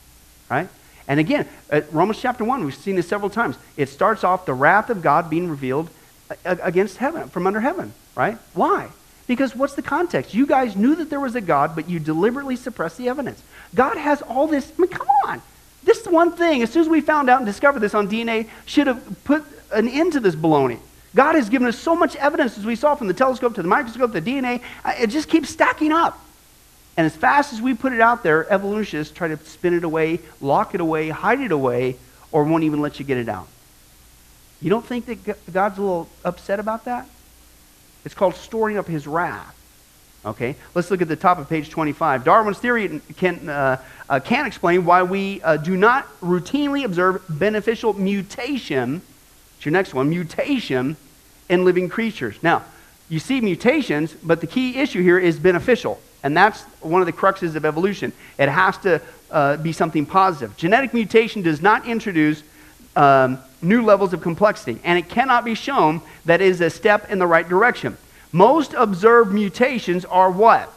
Right? 0.49 0.69
And 1.07 1.19
again, 1.19 1.47
uh, 1.71 1.81
Romans 1.91 2.21
chapter 2.21 2.45
1, 2.45 2.63
we've 2.63 2.75
seen 2.75 2.95
this 2.95 3.07
several 3.07 3.29
times. 3.29 3.57
It 3.75 3.89
starts 3.89 4.23
off 4.23 4.45
the 4.45 4.53
wrath 4.53 4.89
of 4.89 5.01
God 5.01 5.29
being 5.29 5.49
revealed 5.49 5.89
uh, 6.29 6.35
uh, 6.45 6.55
against 6.61 6.97
heaven, 6.97 7.27
from 7.27 7.47
under 7.47 7.59
heaven, 7.59 7.93
right? 8.15 8.37
Why? 8.53 8.89
Because 9.27 9.55
what's 9.55 9.73
the 9.73 9.81
context? 9.81 10.33
You 10.33 10.45
guys 10.45 10.75
knew 10.75 10.95
that 10.95 11.09
there 11.09 11.19
was 11.19 11.35
a 11.35 11.41
God, 11.41 11.75
but 11.75 11.89
you 11.89 11.99
deliberately 11.99 12.55
suppressed 12.55 12.97
the 12.97 13.09
evidence. 13.09 13.41
God 13.73 13.97
has 13.97 14.21
all 14.21 14.47
this. 14.47 14.71
I 14.77 14.81
mean, 14.81 14.91
come 14.91 15.07
on. 15.25 15.41
This 15.83 16.05
one 16.05 16.31
thing, 16.33 16.61
as 16.61 16.71
soon 16.71 16.83
as 16.83 16.89
we 16.89 17.01
found 17.01 17.29
out 17.29 17.37
and 17.37 17.45
discovered 17.45 17.79
this 17.79 17.95
on 17.95 18.07
DNA, 18.07 18.47
should 18.65 18.87
have 18.87 19.23
put 19.23 19.43
an 19.71 19.87
end 19.87 20.13
to 20.13 20.19
this 20.19 20.35
baloney. 20.35 20.79
God 21.15 21.35
has 21.35 21.49
given 21.49 21.67
us 21.67 21.77
so 21.77 21.95
much 21.95 22.15
evidence, 22.15 22.57
as 22.57 22.65
we 22.65 22.75
saw 22.75 22.95
from 22.95 23.07
the 23.07 23.13
telescope 23.13 23.55
to 23.55 23.61
the 23.61 23.67
microscope, 23.67 24.13
the 24.13 24.21
DNA. 24.21 24.61
It 24.99 25.07
just 25.07 25.27
keeps 25.27 25.49
stacking 25.49 25.91
up. 25.91 26.19
And 26.97 27.05
as 27.05 27.15
fast 27.15 27.53
as 27.53 27.61
we 27.61 27.73
put 27.73 27.93
it 27.93 28.01
out 28.01 28.21
there, 28.21 28.51
evolutionists 28.51 29.13
try 29.13 29.27
to 29.29 29.37
spin 29.37 29.73
it 29.73 29.83
away, 29.83 30.19
lock 30.39 30.75
it 30.75 30.81
away, 30.81 31.09
hide 31.09 31.41
it 31.41 31.51
away, 31.51 31.95
or 32.31 32.43
won't 32.43 32.63
even 32.63 32.81
let 32.81 32.99
you 32.99 33.05
get 33.05 33.17
it 33.17 33.27
out. 33.27 33.47
You 34.61 34.69
don't 34.69 34.85
think 34.85 35.05
that 35.05 35.51
God's 35.51 35.77
a 35.77 35.81
little 35.81 36.09
upset 36.23 36.59
about 36.59 36.85
that? 36.85 37.07
It's 38.05 38.13
called 38.13 38.35
storing 38.35 38.77
up 38.77 38.87
his 38.87 39.07
wrath. 39.07 39.55
Okay, 40.23 40.55
let's 40.75 40.91
look 40.91 41.01
at 41.01 41.07
the 41.07 41.15
top 41.15 41.39
of 41.39 41.49
page 41.49 41.71
25. 41.71 42.23
Darwin's 42.23 42.59
theory 42.59 43.01
can, 43.17 43.49
uh, 43.49 43.81
uh, 44.07 44.19
can 44.19 44.45
explain 44.45 44.85
why 44.85 45.01
we 45.01 45.41
uh, 45.41 45.57
do 45.57 45.75
not 45.75 46.07
routinely 46.21 46.85
observe 46.85 47.23
beneficial 47.27 47.93
mutation. 47.93 49.01
It's 49.57 49.65
your 49.65 49.71
next 49.71 49.95
one 49.95 50.09
mutation 50.09 50.95
in 51.49 51.65
living 51.65 51.89
creatures. 51.89 52.37
Now, 52.43 52.63
you 53.09 53.17
see 53.17 53.41
mutations, 53.41 54.13
but 54.13 54.41
the 54.41 54.47
key 54.47 54.77
issue 54.77 55.01
here 55.01 55.17
is 55.17 55.39
beneficial. 55.39 55.99
And 56.23 56.37
that's 56.37 56.61
one 56.81 57.01
of 57.01 57.07
the 57.07 57.13
cruxes 57.13 57.55
of 57.55 57.65
evolution. 57.65 58.13
It 58.37 58.47
has 58.47 58.77
to 58.79 59.01
uh, 59.31 59.57
be 59.57 59.71
something 59.71 60.05
positive. 60.05 60.55
Genetic 60.55 60.93
mutation 60.93 61.41
does 61.41 61.63
not 61.63 61.87
introduce 61.87 62.43
um, 62.95 63.39
new 63.61 63.83
levels 63.83 64.13
of 64.13 64.21
complexity, 64.21 64.79
and 64.83 64.99
it 64.99 65.09
cannot 65.09 65.45
be 65.45 65.55
shown 65.55 66.01
that 66.25 66.41
it 66.41 66.47
is 66.47 66.61
a 66.61 66.69
step 66.69 67.09
in 67.09 67.17
the 67.17 67.25
right 67.25 67.47
direction. 67.47 67.97
Most 68.31 68.73
observed 68.73 69.33
mutations 69.33 70.05
are 70.05 70.31
what? 70.31 70.71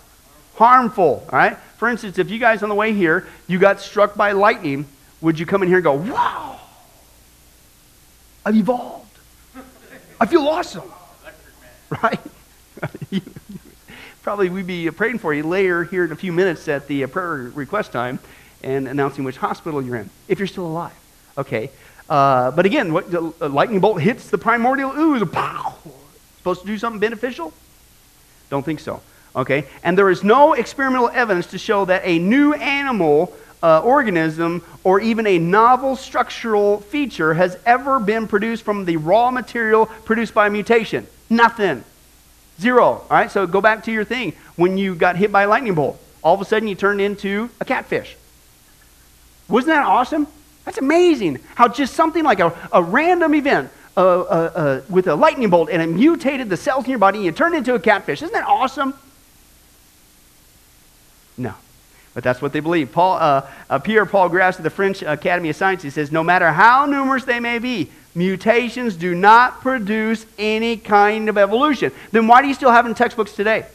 Harmful, 0.56 1.26
all 1.30 1.38
right? 1.38 1.56
For 1.78 1.88
instance, 1.88 2.18
if 2.18 2.30
you 2.30 2.38
guys 2.38 2.62
on 2.62 2.68
the 2.68 2.74
way 2.74 2.92
here, 2.92 3.26
you 3.46 3.58
got 3.58 3.80
struck 3.80 4.16
by 4.16 4.32
lightning, 4.32 4.86
would 5.20 5.38
you 5.38 5.46
come 5.46 5.62
in 5.62 5.68
here 5.68 5.78
and 5.78 5.84
go, 5.84 5.94
wow, 5.94 6.60
I've 8.44 8.56
evolved. 8.56 9.18
I 10.20 10.26
feel 10.26 10.46
awesome. 10.48 10.82
Right? 12.02 12.18
probably 14.22 14.48
we'd 14.48 14.66
be 14.66 14.90
praying 14.90 15.18
for 15.18 15.34
you 15.34 15.42
later 15.44 15.84
here 15.84 16.04
in 16.04 16.10
a 16.10 16.16
few 16.16 16.32
minutes 16.32 16.66
at 16.66 16.88
the 16.88 17.06
prayer 17.06 17.52
request 17.54 17.92
time 17.92 18.18
and 18.62 18.88
announcing 18.88 19.22
which 19.22 19.36
hospital 19.36 19.82
you're 19.82 19.96
in, 19.96 20.10
if 20.26 20.38
you're 20.38 20.48
still 20.48 20.66
alive. 20.66 20.94
Okay. 21.36 21.70
Uh, 22.08 22.50
but 22.50 22.64
again, 22.64 22.92
what, 22.92 23.12
lightning 23.40 23.80
bolt 23.80 24.00
hits 24.00 24.30
the 24.30 24.38
primordial 24.38 24.92
ooze. 24.98 25.22
Pow! 25.28 25.76
Supposed 26.44 26.60
to 26.60 26.66
do 26.66 26.76
something 26.76 27.00
beneficial? 27.00 27.54
Don't 28.50 28.66
think 28.66 28.78
so. 28.78 29.00
Okay. 29.34 29.64
And 29.82 29.96
there 29.96 30.10
is 30.10 30.22
no 30.22 30.52
experimental 30.52 31.08
evidence 31.08 31.46
to 31.52 31.58
show 31.58 31.86
that 31.86 32.02
a 32.04 32.18
new 32.18 32.52
animal 32.52 33.32
uh, 33.62 33.80
organism 33.80 34.62
or 34.84 35.00
even 35.00 35.26
a 35.26 35.38
novel 35.38 35.96
structural 35.96 36.80
feature 36.80 37.32
has 37.32 37.56
ever 37.64 37.98
been 37.98 38.28
produced 38.28 38.62
from 38.62 38.84
the 38.84 38.98
raw 38.98 39.30
material 39.30 39.86
produced 39.86 40.34
by 40.34 40.50
mutation. 40.50 41.06
Nothing. 41.30 41.82
Zero. 42.60 42.84
All 42.84 43.06
right, 43.08 43.30
so 43.30 43.46
go 43.46 43.62
back 43.62 43.84
to 43.84 43.90
your 43.90 44.04
thing. 44.04 44.34
When 44.56 44.76
you 44.76 44.94
got 44.94 45.16
hit 45.16 45.32
by 45.32 45.44
a 45.44 45.48
lightning 45.48 45.74
bolt, 45.74 45.98
all 46.22 46.34
of 46.34 46.42
a 46.42 46.44
sudden 46.44 46.68
you 46.68 46.74
turned 46.74 47.00
into 47.00 47.48
a 47.58 47.64
catfish. 47.64 48.18
Wasn't 49.48 49.72
that 49.72 49.86
awesome? 49.86 50.26
That's 50.66 50.76
amazing 50.76 51.38
how 51.54 51.68
just 51.68 51.94
something 51.94 52.22
like 52.22 52.40
a, 52.40 52.52
a 52.70 52.82
random 52.82 53.34
event 53.34 53.70
with 53.96 55.06
a 55.06 55.14
lightning 55.14 55.50
bolt 55.50 55.70
and 55.70 55.80
it 55.80 55.86
mutated 55.86 56.48
the 56.48 56.56
cells 56.56 56.84
in 56.84 56.90
your 56.90 56.98
body 56.98 57.18
and 57.18 57.24
you 57.24 57.32
turned 57.32 57.54
into 57.54 57.74
a 57.74 57.80
catfish. 57.80 58.22
Isn't 58.22 58.32
that 58.32 58.46
awesome? 58.46 58.94
No. 61.36 61.54
But 62.14 62.22
that's 62.22 62.40
what 62.40 62.52
they 62.52 62.60
believe. 62.60 62.92
Paul, 62.92 63.14
uh, 63.14 63.50
uh, 63.68 63.78
Pierre 63.80 64.06
Paul 64.06 64.28
Grass 64.28 64.56
of 64.56 64.62
the 64.62 64.70
French 64.70 65.02
Academy 65.02 65.50
of 65.50 65.56
Sciences 65.56 65.94
says 65.94 66.12
no 66.12 66.22
matter 66.22 66.52
how 66.52 66.86
numerous 66.86 67.24
they 67.24 67.40
may 67.40 67.58
be, 67.58 67.90
mutations 68.14 68.94
do 68.94 69.14
not 69.14 69.60
produce 69.60 70.24
any 70.38 70.76
kind 70.76 71.28
of 71.28 71.36
evolution. 71.36 71.90
Then 72.12 72.28
why 72.28 72.40
do 72.40 72.48
you 72.48 72.54
still 72.54 72.70
have 72.70 72.86
in 72.86 72.94
textbooks 72.94 73.32
today? 73.32 73.66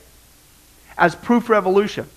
As 0.97 1.15
proof 1.15 1.45
for 1.45 1.55
evolution. 1.55 2.08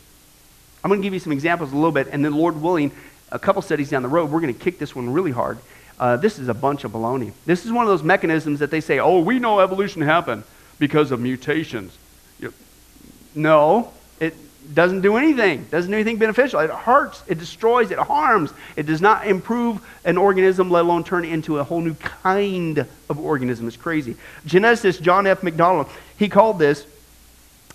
I'm 0.84 0.88
going 0.88 1.00
to 1.00 1.06
give 1.06 1.14
you 1.14 1.20
some 1.20 1.32
examples 1.32 1.72
a 1.72 1.76
little 1.76 1.92
bit, 1.92 2.08
and 2.10 2.24
then, 2.24 2.34
Lord 2.34 2.60
willing, 2.60 2.90
a 3.30 3.38
couple 3.38 3.62
studies 3.62 3.88
down 3.90 4.02
the 4.02 4.08
road, 4.08 4.30
we're 4.30 4.40
going 4.40 4.54
to 4.54 4.60
kick 4.60 4.78
this 4.78 4.94
one 4.94 5.12
really 5.12 5.30
hard. 5.30 5.58
Uh, 5.98 6.16
this 6.16 6.38
is 6.38 6.48
a 6.48 6.54
bunch 6.54 6.84
of 6.84 6.92
baloney. 6.92 7.32
This 7.46 7.64
is 7.64 7.72
one 7.72 7.84
of 7.84 7.88
those 7.88 8.02
mechanisms 8.02 8.58
that 8.60 8.70
they 8.70 8.80
say, 8.80 8.98
oh, 8.98 9.20
we 9.20 9.38
know 9.38 9.60
evolution 9.60 10.02
happened 10.02 10.44
because 10.78 11.10
of 11.10 11.20
mutations. 11.20 11.96
No, 13.34 13.92
it 14.20 14.34
doesn't 14.74 15.00
do 15.00 15.16
anything. 15.16 15.64
Doesn't 15.70 15.90
do 15.90 15.96
anything 15.96 16.18
beneficial. 16.18 16.60
It 16.60 16.70
hurts, 16.70 17.22
it 17.26 17.38
destroys, 17.38 17.90
it 17.90 17.98
harms. 17.98 18.52
It 18.76 18.84
does 18.84 19.00
not 19.00 19.26
improve 19.26 19.80
an 20.04 20.18
organism, 20.18 20.70
let 20.70 20.84
alone 20.84 21.04
turn 21.04 21.24
it 21.24 21.32
into 21.32 21.58
a 21.58 21.64
whole 21.64 21.80
new 21.80 21.94
kind 21.94 22.78
of 22.78 23.18
organism. 23.18 23.68
It's 23.68 23.76
crazy. 23.76 24.16
Geneticist 24.46 25.00
John 25.00 25.26
F. 25.26 25.42
McDonald, 25.42 25.88
he 26.18 26.28
called 26.28 26.58
this 26.58 26.86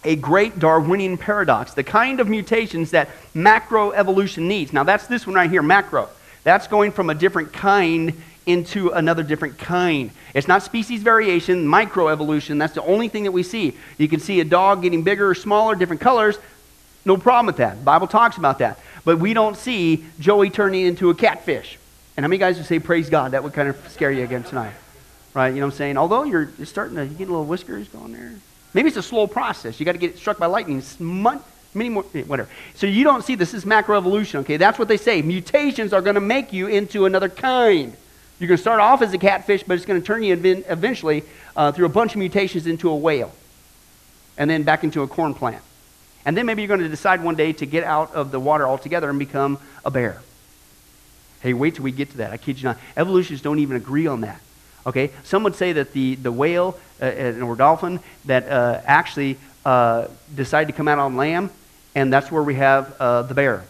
a 0.03 0.15
great 0.15 0.60
Darwinian 0.60 1.17
paradox, 1.17 1.73
the 1.73 1.84
kind 1.84 2.19
of 2.19 2.30
mutations 2.30 2.91
that 2.91 3.10
macroevolution 3.34 4.43
needs. 4.43 4.71
Now, 4.71 4.84
that's 4.84 5.08
this 5.08 5.25
one 5.25 5.36
right 5.36 5.49
here, 5.49 5.63
macro. 5.63 6.08
That's 6.47 6.67
going 6.67 6.93
from 6.93 7.10
a 7.10 7.13
different 7.13 7.51
kind 7.51 8.13
into 8.45 8.91
another 8.91 9.21
different 9.21 9.57
kind. 9.57 10.12
It's 10.33 10.47
not 10.47 10.63
species 10.63 11.03
variation, 11.03 11.67
microevolution. 11.67 12.57
That's 12.57 12.73
the 12.73 12.83
only 12.83 13.10
thing 13.10 13.25
that 13.25 13.33
we 13.33 13.43
see. 13.43 13.75
You 13.97 14.07
can 14.07 14.21
see 14.21 14.39
a 14.39 14.45
dog 14.45 14.81
getting 14.81 15.03
bigger 15.03 15.29
or 15.29 15.36
smaller, 15.36 15.75
different 15.75 15.99
colors. 15.99 16.39
No 17.03 17.17
problem 17.17 17.47
with 17.47 17.57
that. 17.57 17.79
The 17.79 17.83
Bible 17.83 18.07
talks 18.07 18.38
about 18.38 18.60
that. 18.60 18.79
But 19.03 19.19
we 19.19 19.33
don't 19.33 19.57
see 19.57 20.05
Joey 20.21 20.49
turning 20.49 20.86
into 20.86 21.10
a 21.10 21.15
catfish. 21.15 21.77
And 22.15 22.23
how 22.23 22.29
many 22.29 22.38
guys 22.38 22.55
would 22.55 22.65
say, 22.65 22.79
Praise 22.79 23.10
God? 23.10 23.31
That 23.31 23.43
would 23.43 23.51
kind 23.51 23.67
of 23.67 23.75
scare 23.89 24.13
you 24.13 24.23
again 24.23 24.43
tonight. 24.43 24.73
Right? 25.33 25.49
You 25.49 25.55
know 25.55 25.65
what 25.65 25.73
I'm 25.73 25.77
saying? 25.77 25.97
Although 25.97 26.23
you're, 26.23 26.49
you're 26.57 26.65
starting 26.65 26.95
to 26.95 27.07
get 27.07 27.27
a 27.27 27.31
little 27.31 27.43
whiskers 27.43 27.89
going 27.89 28.13
there. 28.13 28.31
Maybe 28.73 28.88
it's 28.88 28.95
a 28.95 29.03
slow 29.03 29.27
process. 29.27 29.81
You 29.81 29.86
got 29.86 29.91
to 29.91 29.97
get 29.97 30.17
struck 30.17 30.38
by 30.38 30.45
lightning. 30.45 30.81
Many 31.77 31.89
more, 31.89 32.05
eh, 32.15 32.23
whatever. 32.23 32.49
So 32.73 32.87
you 32.87 33.03
don't 33.03 33.23
see 33.23 33.35
this 33.35 33.53
is 33.53 33.63
macroevolution, 33.63 34.39
okay? 34.39 34.57
That's 34.57 34.79
what 34.79 34.87
they 34.87 34.97
say. 34.97 35.21
Mutations 35.21 35.93
are 35.93 36.01
going 36.01 36.15
to 36.15 36.21
make 36.21 36.51
you 36.51 36.67
into 36.67 37.05
another 37.05 37.29
kind. 37.29 37.95
You're 38.39 38.47
going 38.47 38.57
to 38.57 38.61
start 38.61 38.79
off 38.79 39.01
as 39.01 39.13
a 39.13 39.17
catfish, 39.17 39.63
but 39.63 39.75
it's 39.75 39.85
going 39.85 40.01
to 40.01 40.05
turn 40.05 40.23
you 40.23 40.33
eventually 40.33 41.23
uh, 41.55 41.71
through 41.71 41.85
a 41.85 41.89
bunch 41.89 42.13
of 42.13 42.19
mutations 42.19 42.67
into 42.67 42.89
a 42.89 42.95
whale, 42.95 43.31
and 44.37 44.49
then 44.49 44.63
back 44.63 44.83
into 44.83 45.03
a 45.03 45.07
corn 45.07 45.33
plant. 45.33 45.63
And 46.25 46.35
then 46.35 46.45
maybe 46.45 46.61
you're 46.61 46.67
going 46.67 46.81
to 46.81 46.89
decide 46.89 47.23
one 47.23 47.35
day 47.35 47.53
to 47.53 47.65
get 47.65 47.83
out 47.83 48.13
of 48.13 48.31
the 48.31 48.39
water 48.39 48.67
altogether 48.67 49.09
and 49.09 49.17
become 49.17 49.59
a 49.85 49.91
bear. 49.91 50.21
Hey, 51.41 51.53
wait 51.53 51.75
till 51.75 51.83
we 51.83 51.91
get 51.91 52.09
to 52.11 52.17
that. 52.17 52.31
I 52.31 52.37
kid 52.37 52.57
you 52.57 52.65
not. 52.65 52.77
Evolutionists 52.97 53.43
don't 53.43 53.59
even 53.59 53.77
agree 53.77 54.07
on 54.07 54.21
that. 54.21 54.41
Okay? 54.85 55.11
Some 55.23 55.43
would 55.43 55.55
say 55.55 55.73
that 55.73 55.93
the, 55.93 56.15
the 56.15 56.31
whale 56.31 56.77
uh, 57.01 57.33
or 57.41 57.55
dolphin 57.55 57.99
that 58.25 58.49
uh, 58.49 58.81
actually 58.85 59.37
uh, 59.65 60.07
decided 60.33 60.71
to 60.71 60.77
come 60.77 60.87
out 60.87 60.97
on 60.97 61.15
land, 61.17 61.49
and 61.97 62.13
that's 62.13 62.31
where 62.31 62.43
we 62.43 62.53
have 62.53 62.95
uh, 62.99 63.23
the 63.23 63.33
bear. 63.33 63.63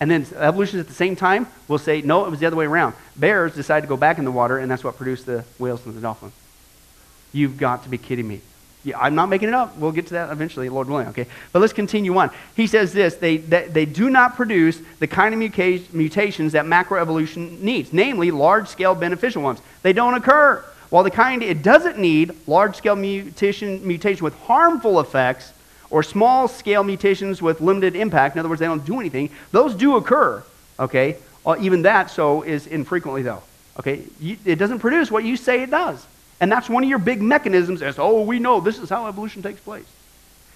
And 0.00 0.10
then 0.10 0.26
evolution 0.34 0.80
at 0.80 0.88
the 0.88 0.94
same 0.94 1.14
time 1.14 1.46
will 1.68 1.78
say, 1.78 2.02
no, 2.02 2.26
it 2.26 2.30
was 2.30 2.40
the 2.40 2.46
other 2.46 2.56
way 2.56 2.66
around. 2.66 2.94
Bears 3.14 3.54
decided 3.54 3.82
to 3.82 3.86
go 3.86 3.96
back 3.96 4.18
in 4.18 4.24
the 4.24 4.32
water, 4.32 4.58
and 4.58 4.68
that's 4.68 4.82
what 4.82 4.96
produced 4.96 5.26
the 5.26 5.44
whales 5.56 5.86
and 5.86 5.94
the 5.94 6.00
dolphins. 6.00 6.32
You've 7.32 7.56
got 7.56 7.84
to 7.84 7.88
be 7.88 7.98
kidding 7.98 8.26
me. 8.26 8.40
Yeah, 8.82 8.98
I'm 8.98 9.14
not 9.14 9.28
making 9.28 9.46
it 9.46 9.54
up. 9.54 9.76
We'll 9.76 9.92
get 9.92 10.08
to 10.08 10.14
that 10.14 10.32
eventually, 10.32 10.68
Lord 10.68 10.88
willing, 10.88 11.06
okay? 11.08 11.26
But 11.52 11.60
let's 11.60 11.72
continue 11.72 12.16
on. 12.18 12.32
He 12.56 12.66
says 12.66 12.92
this 12.92 13.14
they, 13.14 13.36
they, 13.36 13.68
they 13.68 13.86
do 13.86 14.10
not 14.10 14.34
produce 14.34 14.80
the 14.98 15.06
kind 15.06 15.32
of 15.32 15.38
mutations 15.38 16.52
that 16.52 16.64
macroevolution 16.64 17.60
needs, 17.60 17.92
namely 17.92 18.32
large 18.32 18.66
scale 18.66 18.96
beneficial 18.96 19.42
ones. 19.42 19.60
They 19.82 19.92
don't 19.92 20.14
occur. 20.14 20.64
While 20.90 21.04
the 21.04 21.12
kind 21.12 21.44
it 21.44 21.62
doesn't 21.62 21.96
need, 21.96 22.34
large 22.48 22.74
scale 22.74 22.96
mutation, 22.96 23.86
mutation 23.86 24.24
with 24.24 24.34
harmful 24.40 24.98
effects, 24.98 25.52
or 25.90 26.02
small 26.02 26.48
scale 26.48 26.84
mutations 26.84 27.40
with 27.40 27.60
limited 27.60 27.96
impact, 27.96 28.36
in 28.36 28.40
other 28.40 28.48
words, 28.48 28.60
they 28.60 28.66
don't 28.66 28.84
do 28.84 29.00
anything, 29.00 29.30
those 29.52 29.74
do 29.74 29.96
occur, 29.96 30.42
okay? 30.78 31.16
Well, 31.44 31.62
even 31.62 31.82
that, 31.82 32.10
so, 32.10 32.42
is 32.42 32.66
infrequently, 32.66 33.22
though, 33.22 33.42
okay? 33.78 34.02
You, 34.20 34.36
it 34.44 34.56
doesn't 34.56 34.80
produce 34.80 35.10
what 35.10 35.24
you 35.24 35.36
say 35.36 35.62
it 35.62 35.70
does. 35.70 36.04
And 36.40 36.52
that's 36.52 36.68
one 36.68 36.82
of 36.82 36.90
your 36.90 36.98
big 36.98 37.22
mechanisms 37.22 37.82
as, 37.82 37.98
oh, 37.98 38.22
we 38.22 38.38
know 38.38 38.60
this 38.60 38.78
is 38.78 38.90
how 38.90 39.06
evolution 39.06 39.42
takes 39.42 39.60
place. 39.60 39.86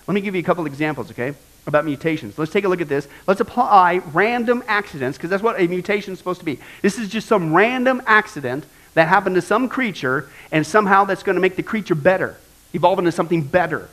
Let 0.07 0.14
me 0.14 0.21
give 0.21 0.35
you 0.35 0.40
a 0.40 0.45
couple 0.45 0.66
examples, 0.66 1.11
okay, 1.12 1.35
about 1.66 1.85
mutations. 1.85 2.38
Let's 2.38 2.53
take 2.53 2.64
a 2.64 2.69
look 2.69 2.81
at 2.81 2.88
this. 2.88 3.07
Let's 3.27 3.40
apply 3.40 4.03
random 4.12 4.64
accidents, 4.66 5.16
because 5.16 5.31
that's 5.31 5.43
what 5.43 5.61
a 5.61 5.66
mutation 5.69 6.12
is 6.12 6.19
supposed 6.19 6.40
to 6.40 6.45
be. 6.45 6.59
This 6.83 6.99
is 6.99 7.09
just 7.09 7.29
some 7.29 7.55
random 7.55 8.03
accident 8.07 8.64
that 8.95 9.07
happened 9.09 9.37
to 9.37 9.43
some 9.43 9.69
creature, 9.69 10.29
and 10.51 10.66
somehow 10.66 11.05
that's 11.05 11.23
going 11.23 11.37
to 11.37 11.40
make 11.40 11.57
the 11.57 11.62
creature 11.62 11.95
better, 11.95 12.37
evolve 12.75 12.99
into 12.99 13.12
something 13.12 13.43
better. 13.43 13.88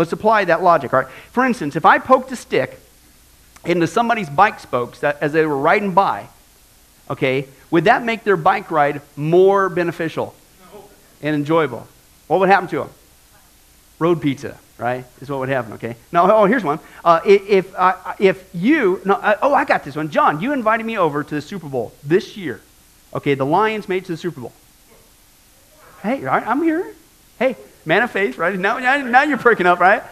Let's 0.00 0.14
apply 0.14 0.46
that 0.46 0.62
logic. 0.62 0.94
All 0.94 1.02
right. 1.02 1.10
For 1.30 1.44
instance, 1.44 1.76
if 1.76 1.84
I 1.84 1.98
poked 1.98 2.32
a 2.32 2.36
stick 2.36 2.78
into 3.66 3.86
somebody's 3.86 4.30
bike 4.30 4.58
spokes 4.58 5.00
that, 5.00 5.18
as 5.20 5.34
they 5.34 5.44
were 5.44 5.58
riding 5.58 5.92
by, 5.92 6.28
okay, 7.10 7.46
would 7.70 7.84
that 7.84 8.02
make 8.02 8.24
their 8.24 8.38
bike 8.38 8.70
ride 8.70 9.02
more 9.14 9.68
beneficial 9.68 10.34
and 11.20 11.36
enjoyable? 11.36 11.86
What 12.28 12.40
would 12.40 12.48
happen 12.48 12.66
to 12.70 12.78
them? 12.78 12.88
Road 13.98 14.22
pizza, 14.22 14.58
right? 14.78 15.04
Is 15.20 15.28
what 15.28 15.40
would 15.40 15.50
happen. 15.50 15.74
Okay. 15.74 15.96
Now, 16.12 16.34
oh, 16.34 16.46
here's 16.46 16.64
one. 16.64 16.78
Uh, 17.04 17.20
if 17.26 17.70
uh, 17.76 18.14
if 18.18 18.48
you, 18.54 19.02
no, 19.04 19.16
uh, 19.16 19.36
oh, 19.42 19.52
I 19.52 19.66
got 19.66 19.84
this 19.84 19.96
one. 19.96 20.08
John, 20.08 20.40
you 20.40 20.54
invited 20.54 20.86
me 20.86 20.96
over 20.96 21.22
to 21.22 21.34
the 21.34 21.42
Super 21.42 21.68
Bowl 21.68 21.92
this 22.02 22.38
year. 22.38 22.62
Okay, 23.12 23.34
the 23.34 23.44
Lions 23.44 23.86
made 23.86 24.06
to 24.06 24.12
the 24.12 24.16
Super 24.16 24.40
Bowl. 24.40 24.54
Hey, 26.02 26.26
I'm 26.26 26.62
here. 26.62 26.94
Hey, 27.38 27.58
Man 27.84 28.02
of 28.02 28.10
faith, 28.10 28.38
right? 28.38 28.58
Now, 28.58 28.78
now 28.78 29.22
you're 29.22 29.38
perking 29.38 29.66
up, 29.66 29.80
right? 29.80 30.02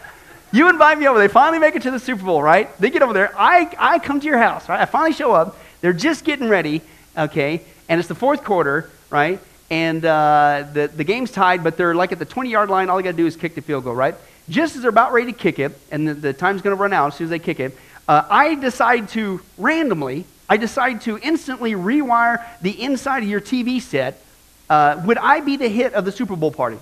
You 0.50 0.70
invite 0.70 0.98
me 0.98 1.06
over. 1.06 1.18
They 1.18 1.28
finally 1.28 1.58
make 1.58 1.76
it 1.76 1.82
to 1.82 1.90
the 1.90 1.98
Super 1.98 2.24
Bowl, 2.24 2.42
right? 2.42 2.74
They 2.78 2.90
get 2.90 3.02
over 3.02 3.12
there. 3.12 3.32
I, 3.36 3.70
I 3.78 3.98
come 3.98 4.20
to 4.20 4.26
your 4.26 4.38
house, 4.38 4.68
right? 4.68 4.80
I 4.80 4.86
finally 4.86 5.12
show 5.12 5.32
up. 5.32 5.58
They're 5.80 5.92
just 5.92 6.24
getting 6.24 6.48
ready, 6.48 6.80
okay? 7.16 7.60
And 7.88 7.98
it's 7.98 8.08
the 8.08 8.14
fourth 8.14 8.42
quarter, 8.44 8.90
right? 9.10 9.40
And 9.70 10.02
uh, 10.04 10.66
the, 10.72 10.88
the 10.88 11.04
game's 11.04 11.30
tied, 11.30 11.62
but 11.62 11.76
they're 11.76 11.94
like 11.94 12.12
at 12.12 12.18
the 12.18 12.24
20 12.24 12.50
yard 12.50 12.70
line. 12.70 12.88
All 12.88 12.96
they 12.96 13.02
got 13.02 13.10
to 13.10 13.16
do 13.16 13.26
is 13.26 13.36
kick 13.36 13.54
the 13.54 13.60
field 13.60 13.84
goal, 13.84 13.94
right? 13.94 14.14
Just 14.48 14.76
as 14.76 14.82
they're 14.82 14.88
about 14.88 15.12
ready 15.12 15.30
to 15.30 15.38
kick 15.38 15.58
it, 15.58 15.78
and 15.90 16.08
the, 16.08 16.14
the 16.14 16.32
time's 16.32 16.62
going 16.62 16.74
to 16.74 16.80
run 16.80 16.94
out 16.94 17.08
as 17.08 17.16
soon 17.16 17.26
as 17.26 17.30
they 17.30 17.38
kick 17.38 17.60
it, 17.60 17.76
uh, 18.08 18.24
I 18.30 18.54
decide 18.54 19.10
to 19.10 19.42
randomly, 19.58 20.24
I 20.48 20.56
decide 20.56 21.02
to 21.02 21.18
instantly 21.18 21.72
rewire 21.72 22.42
the 22.62 22.82
inside 22.82 23.22
of 23.22 23.28
your 23.28 23.42
TV 23.42 23.82
set. 23.82 24.22
Uh, 24.70 25.02
would 25.04 25.18
I 25.18 25.40
be 25.40 25.58
the 25.58 25.68
hit 25.68 25.92
of 25.92 26.06
the 26.06 26.12
Super 26.12 26.36
Bowl 26.36 26.50
party? 26.50 26.78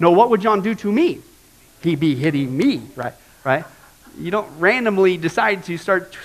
No, 0.00 0.10
what 0.10 0.30
would 0.30 0.40
John 0.40 0.62
do 0.62 0.74
to 0.76 0.90
me? 0.90 1.20
He'd 1.82 2.00
be 2.00 2.14
hitting 2.14 2.56
me, 2.56 2.82
right? 2.96 3.14
Right? 3.44 3.64
You 4.18 4.30
don't 4.30 4.48
randomly 4.58 5.16
decide 5.16 5.64
to 5.64 5.76
start 5.76 6.16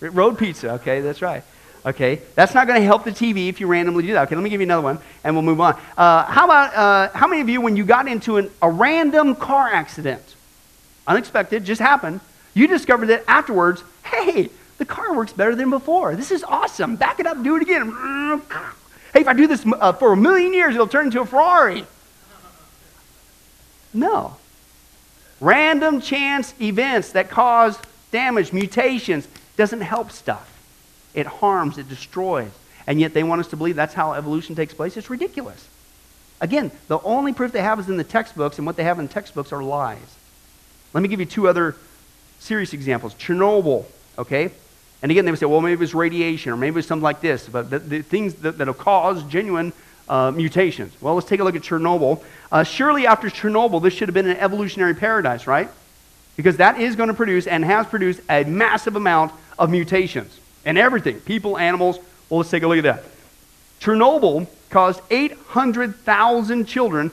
road 0.00 0.38
pizza, 0.38 0.72
okay? 0.74 1.00
That's 1.00 1.22
right. 1.22 1.42
Okay, 1.84 2.20
that's 2.34 2.52
not 2.52 2.66
going 2.66 2.80
to 2.80 2.84
help 2.84 3.04
the 3.04 3.12
TV 3.12 3.48
if 3.48 3.60
you 3.60 3.68
randomly 3.68 4.04
do 4.04 4.12
that. 4.14 4.26
Okay, 4.26 4.34
let 4.34 4.42
me 4.42 4.50
give 4.50 4.60
you 4.60 4.66
another 4.66 4.82
one, 4.82 4.98
and 5.22 5.36
we'll 5.36 5.44
move 5.44 5.60
on. 5.60 5.80
Uh, 5.96 6.24
how 6.24 6.44
about 6.44 6.74
uh, 6.74 7.16
how 7.16 7.28
many 7.28 7.40
of 7.40 7.48
you, 7.48 7.60
when 7.60 7.76
you 7.76 7.84
got 7.84 8.08
into 8.08 8.38
an, 8.38 8.50
a 8.60 8.68
random 8.68 9.36
car 9.36 9.68
accident, 9.68 10.34
unexpected, 11.06 11.64
just 11.64 11.80
happened, 11.80 12.20
you 12.54 12.66
discovered 12.66 13.06
that 13.06 13.22
afterwards, 13.28 13.84
hey, 14.04 14.50
the 14.78 14.84
car 14.84 15.14
works 15.14 15.32
better 15.32 15.54
than 15.54 15.70
before. 15.70 16.16
This 16.16 16.32
is 16.32 16.42
awesome. 16.42 16.96
Back 16.96 17.20
it 17.20 17.26
up, 17.26 17.42
do 17.42 17.56
it 17.56 17.62
again. 17.62 18.42
Hey, 19.12 19.22
if 19.22 19.28
I 19.28 19.32
do 19.32 19.46
this 19.46 19.64
uh, 19.80 19.94
for 19.94 20.12
a 20.12 20.16
million 20.16 20.52
years, 20.52 20.74
it'll 20.74 20.86
turn 20.86 21.06
into 21.06 21.22
a 21.22 21.24
Ferrari. 21.24 21.86
No. 23.96 24.36
Random 25.40 26.00
chance 26.00 26.54
events 26.60 27.12
that 27.12 27.30
cause 27.30 27.78
damage, 28.12 28.52
mutations, 28.52 29.26
doesn't 29.56 29.80
help 29.80 30.10
stuff. 30.10 30.52
It 31.14 31.26
harms, 31.26 31.78
it 31.78 31.88
destroys. 31.88 32.50
And 32.86 33.00
yet 33.00 33.14
they 33.14 33.24
want 33.24 33.40
us 33.40 33.48
to 33.48 33.56
believe 33.56 33.74
that's 33.74 33.94
how 33.94 34.12
evolution 34.12 34.54
takes 34.54 34.74
place. 34.74 34.96
It's 34.96 35.10
ridiculous. 35.10 35.66
Again, 36.40 36.70
the 36.88 37.00
only 37.00 37.32
proof 37.32 37.52
they 37.52 37.62
have 37.62 37.80
is 37.80 37.88
in 37.88 37.96
the 37.96 38.04
textbooks, 38.04 38.58
and 38.58 38.66
what 38.66 38.76
they 38.76 38.84
have 38.84 38.98
in 38.98 39.06
the 39.06 39.12
textbooks 39.12 39.52
are 39.52 39.62
lies. 39.62 39.98
Let 40.92 41.02
me 41.02 41.08
give 41.08 41.18
you 41.18 41.26
two 41.26 41.48
other 41.48 41.74
serious 42.38 42.74
examples. 42.74 43.14
Chernobyl, 43.14 43.86
okay? 44.18 44.50
And 45.02 45.10
again, 45.10 45.24
they 45.24 45.30
would 45.30 45.40
say, 45.40 45.46
well, 45.46 45.60
maybe 45.60 45.74
it 45.74 45.78
was 45.78 45.94
radiation, 45.94 46.52
or 46.52 46.56
maybe 46.56 46.74
it 46.74 46.76
was 46.76 46.86
something 46.86 47.02
like 47.02 47.20
this. 47.20 47.48
But 47.48 47.70
the, 47.70 47.78
the 47.78 48.02
things 48.02 48.34
that, 48.36 48.58
that 48.58 48.66
have 48.66 48.78
caused 48.78 49.28
genuine 49.30 49.72
uh, 50.08 50.30
mutations. 50.30 50.92
Well, 51.00 51.14
let's 51.14 51.28
take 51.28 51.40
a 51.40 51.44
look 51.44 51.56
at 51.56 51.62
Chernobyl. 51.62 52.22
Uh, 52.50 52.62
surely 52.62 53.06
after 53.06 53.28
Chernobyl, 53.28 53.82
this 53.82 53.94
should 53.94 54.08
have 54.08 54.14
been 54.14 54.28
an 54.28 54.36
evolutionary 54.36 54.94
paradise, 54.94 55.46
right? 55.46 55.68
Because 56.36 56.58
that 56.58 56.80
is 56.80 56.96
going 56.96 57.08
to 57.08 57.14
produce 57.14 57.46
and 57.46 57.64
has 57.64 57.86
produced 57.86 58.20
a 58.28 58.44
massive 58.44 58.96
amount 58.96 59.32
of 59.58 59.70
mutations 59.70 60.38
and 60.64 60.76
everything 60.76 61.20
people, 61.20 61.56
animals. 61.58 61.98
Well, 62.28 62.38
let's 62.38 62.50
take 62.50 62.62
a 62.62 62.68
look 62.68 62.78
at 62.78 62.84
that. 62.84 63.04
Chernobyl 63.80 64.46
caused 64.70 65.00
800,000 65.10 66.66
children 66.66 67.10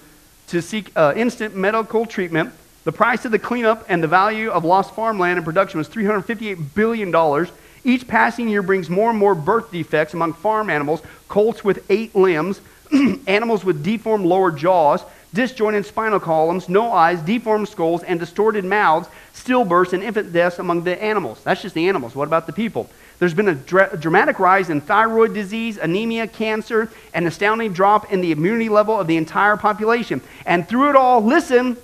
to 0.47 0.61
seek 0.61 0.91
uh, 0.95 1.13
instant 1.15 1.55
medical 1.55 2.05
treatment. 2.05 2.53
The 2.83 2.91
price 2.91 3.25
of 3.25 3.31
the 3.31 3.39
cleanup 3.39 3.85
and 3.87 4.03
the 4.03 4.07
value 4.07 4.49
of 4.49 4.65
lost 4.65 4.93
farmland 4.93 5.37
and 5.37 5.45
production 5.45 5.77
was 5.77 5.87
$358 5.87 6.73
billion. 6.73 7.47
Each 7.85 8.07
passing 8.07 8.49
year 8.49 8.61
brings 8.61 8.89
more 8.89 9.09
and 9.09 9.19
more 9.19 9.35
birth 9.35 9.71
defects 9.71 10.13
among 10.13 10.33
farm 10.33 10.69
animals, 10.69 11.01
colts 11.27 11.63
with 11.63 11.85
eight 11.89 12.13
limbs, 12.15 12.61
animals 13.27 13.63
with 13.65 13.83
deformed 13.83 14.25
lower 14.25 14.51
jaws, 14.51 15.03
disjointed 15.33 15.85
spinal 15.85 16.19
columns, 16.19 16.69
no 16.69 16.91
eyes, 16.91 17.21
deformed 17.21 17.67
skulls, 17.67 18.03
and 18.03 18.19
distorted 18.19 18.63
mouths, 18.63 19.07
stillbirths, 19.33 19.93
and 19.93 20.03
infant 20.03 20.31
deaths 20.31 20.59
among 20.59 20.83
the 20.83 21.01
animals. 21.01 21.41
That's 21.43 21.61
just 21.61 21.75
the 21.75 21.87
animals. 21.89 22.15
What 22.15 22.27
about 22.27 22.45
the 22.47 22.53
people? 22.53 22.89
There's 23.19 23.33
been 23.33 23.47
a 23.47 23.55
dra- 23.55 23.95
dramatic 23.97 24.39
rise 24.39 24.69
in 24.69 24.81
thyroid 24.81 25.33
disease, 25.33 25.77
anemia, 25.77 26.27
cancer, 26.27 26.89
an 27.13 27.25
astounding 27.25 27.73
drop 27.73 28.11
in 28.11 28.21
the 28.21 28.31
immunity 28.31 28.69
level 28.69 28.99
of 28.99 29.07
the 29.07 29.17
entire 29.17 29.55
population. 29.57 30.21
And 30.45 30.67
through 30.67 30.89
it 30.89 30.95
all, 30.95 31.21
listen, 31.23 31.77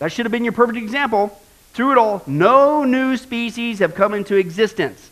That 0.00 0.10
should 0.12 0.26
have 0.26 0.32
been 0.32 0.44
your 0.44 0.52
perfect 0.52 0.76
example. 0.78 1.40
Through 1.72 1.92
it 1.92 1.98
all, 1.98 2.22
no 2.26 2.84
new 2.84 3.16
species 3.16 3.78
have 3.78 3.94
come 3.94 4.12
into 4.12 4.36
existence. 4.36 5.10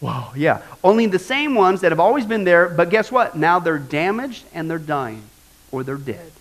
Wow, 0.00 0.32
yeah. 0.34 0.62
Only 0.82 1.06
the 1.06 1.18
same 1.18 1.54
ones 1.54 1.82
that 1.82 1.92
have 1.92 2.00
always 2.00 2.24
been 2.24 2.44
there, 2.44 2.68
but 2.68 2.88
guess 2.90 3.12
what? 3.12 3.36
Now 3.36 3.58
they're 3.58 3.78
damaged 3.78 4.44
and 4.54 4.70
they're 4.70 4.78
dying 4.78 5.22
or 5.70 5.84
they're 5.84 5.96
dead. 5.96 6.32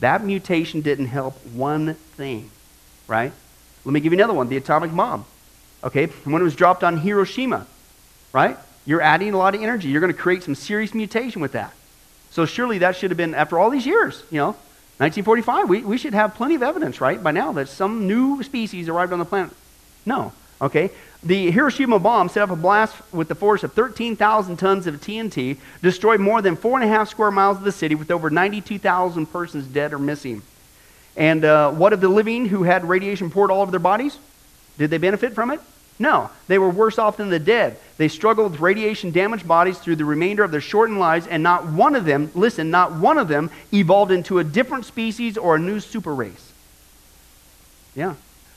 That 0.00 0.24
mutation 0.24 0.80
didn't 0.80 1.06
help 1.06 1.34
one 1.46 1.94
thing, 1.94 2.50
right? 3.08 3.32
Let 3.84 3.92
me 3.92 4.00
give 4.00 4.12
you 4.12 4.18
another 4.18 4.34
one 4.34 4.48
the 4.48 4.56
atomic 4.56 4.94
bomb. 4.94 5.24
Okay, 5.84 6.06
when 6.24 6.40
it 6.40 6.44
was 6.44 6.56
dropped 6.56 6.82
on 6.82 6.96
Hiroshima, 6.98 7.66
right? 8.32 8.56
You're 8.86 9.02
adding 9.02 9.34
a 9.34 9.36
lot 9.36 9.54
of 9.54 9.62
energy. 9.62 9.88
You're 9.88 10.00
going 10.00 10.12
to 10.12 10.18
create 10.18 10.42
some 10.42 10.54
serious 10.54 10.94
mutation 10.94 11.42
with 11.42 11.52
that. 11.52 11.72
So 12.30 12.46
surely 12.46 12.78
that 12.78 12.96
should 12.96 13.10
have 13.10 13.18
been, 13.18 13.34
after 13.34 13.58
all 13.58 13.70
these 13.70 13.86
years, 13.86 14.22
you 14.30 14.38
know, 14.38 14.56
1945, 14.98 15.68
we, 15.68 15.82
we 15.82 15.98
should 15.98 16.14
have 16.14 16.34
plenty 16.34 16.54
of 16.54 16.62
evidence, 16.62 17.00
right, 17.00 17.22
by 17.22 17.30
now 17.30 17.52
that 17.52 17.68
some 17.68 18.06
new 18.06 18.42
species 18.42 18.88
arrived 18.88 19.12
on 19.12 19.18
the 19.18 19.24
planet. 19.24 19.52
No. 20.06 20.32
Okay? 20.60 20.90
The 21.22 21.50
Hiroshima 21.50 21.98
bomb 21.98 22.28
set 22.28 22.42
off 22.42 22.50
a 22.50 22.56
blast 22.56 22.94
with 23.12 23.28
the 23.28 23.34
force 23.34 23.64
of 23.64 23.72
13,000 23.72 24.56
tons 24.56 24.86
of 24.86 24.94
TNT, 24.96 25.56
destroyed 25.82 26.20
more 26.20 26.40
than 26.40 26.56
four 26.56 26.80
and 26.80 26.88
a 26.88 26.92
half 26.92 27.08
square 27.08 27.30
miles 27.30 27.58
of 27.58 27.64
the 27.64 27.72
city 27.72 27.94
with 27.94 28.10
over 28.10 28.30
92,000 28.30 29.26
persons 29.26 29.66
dead 29.66 29.92
or 29.92 29.98
missing. 29.98 30.42
And 31.16 31.44
uh, 31.44 31.72
what 31.72 31.92
of 31.92 32.00
the 32.00 32.08
living 32.08 32.46
who 32.46 32.62
had 32.62 32.88
radiation 32.88 33.30
poured 33.30 33.50
all 33.50 33.62
over 33.62 33.70
their 33.70 33.80
bodies? 33.80 34.18
Did 34.78 34.90
they 34.90 34.98
benefit 34.98 35.34
from 35.34 35.50
it? 35.50 35.60
No, 35.98 36.30
they 36.46 36.58
were 36.58 36.68
worse 36.68 36.98
off 36.98 37.16
than 37.16 37.30
the 37.30 37.38
dead. 37.38 37.78
They 37.96 38.08
struggled 38.08 38.52
with 38.52 38.60
radiation 38.60 39.10
damaged 39.10 39.48
bodies 39.48 39.78
through 39.78 39.96
the 39.96 40.04
remainder 40.04 40.44
of 40.44 40.50
their 40.50 40.60
shortened 40.60 41.00
lives, 41.00 41.26
and 41.26 41.42
not 41.42 41.66
one 41.66 41.94
of 41.94 42.04
them, 42.04 42.30
listen, 42.34 42.70
not 42.70 42.92
one 42.92 43.16
of 43.16 43.28
them 43.28 43.50
evolved 43.72 44.12
into 44.12 44.38
a 44.38 44.44
different 44.44 44.84
species 44.84 45.38
or 45.38 45.56
a 45.56 45.58
new 45.58 45.80
super 45.80 46.14
race. 46.14 46.52
Yeah. 47.94 48.14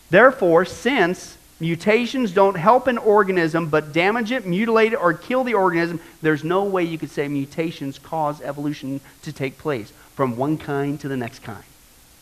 Therefore, 0.10 0.66
since 0.66 1.38
mutations 1.60 2.32
don't 2.32 2.56
help 2.56 2.88
an 2.88 2.98
organism 2.98 3.70
but 3.70 3.92
damage 3.94 4.32
it, 4.32 4.46
mutilate 4.46 4.94
it, 4.94 4.98
or 4.98 5.14
kill 5.14 5.44
the 5.44 5.54
organism, 5.54 6.00
there's 6.22 6.44
no 6.44 6.64
way 6.64 6.84
you 6.84 6.98
could 6.98 7.12
say 7.12 7.28
mutations 7.28 8.00
cause 8.00 8.42
evolution 8.42 9.02
to 9.24 9.34
take 9.34 9.58
place 9.58 9.92
from 10.16 10.38
one 10.38 10.58
kind 10.58 11.00
to 11.00 11.08
the 11.08 11.18
next 11.18 11.40
kind. 11.40 11.64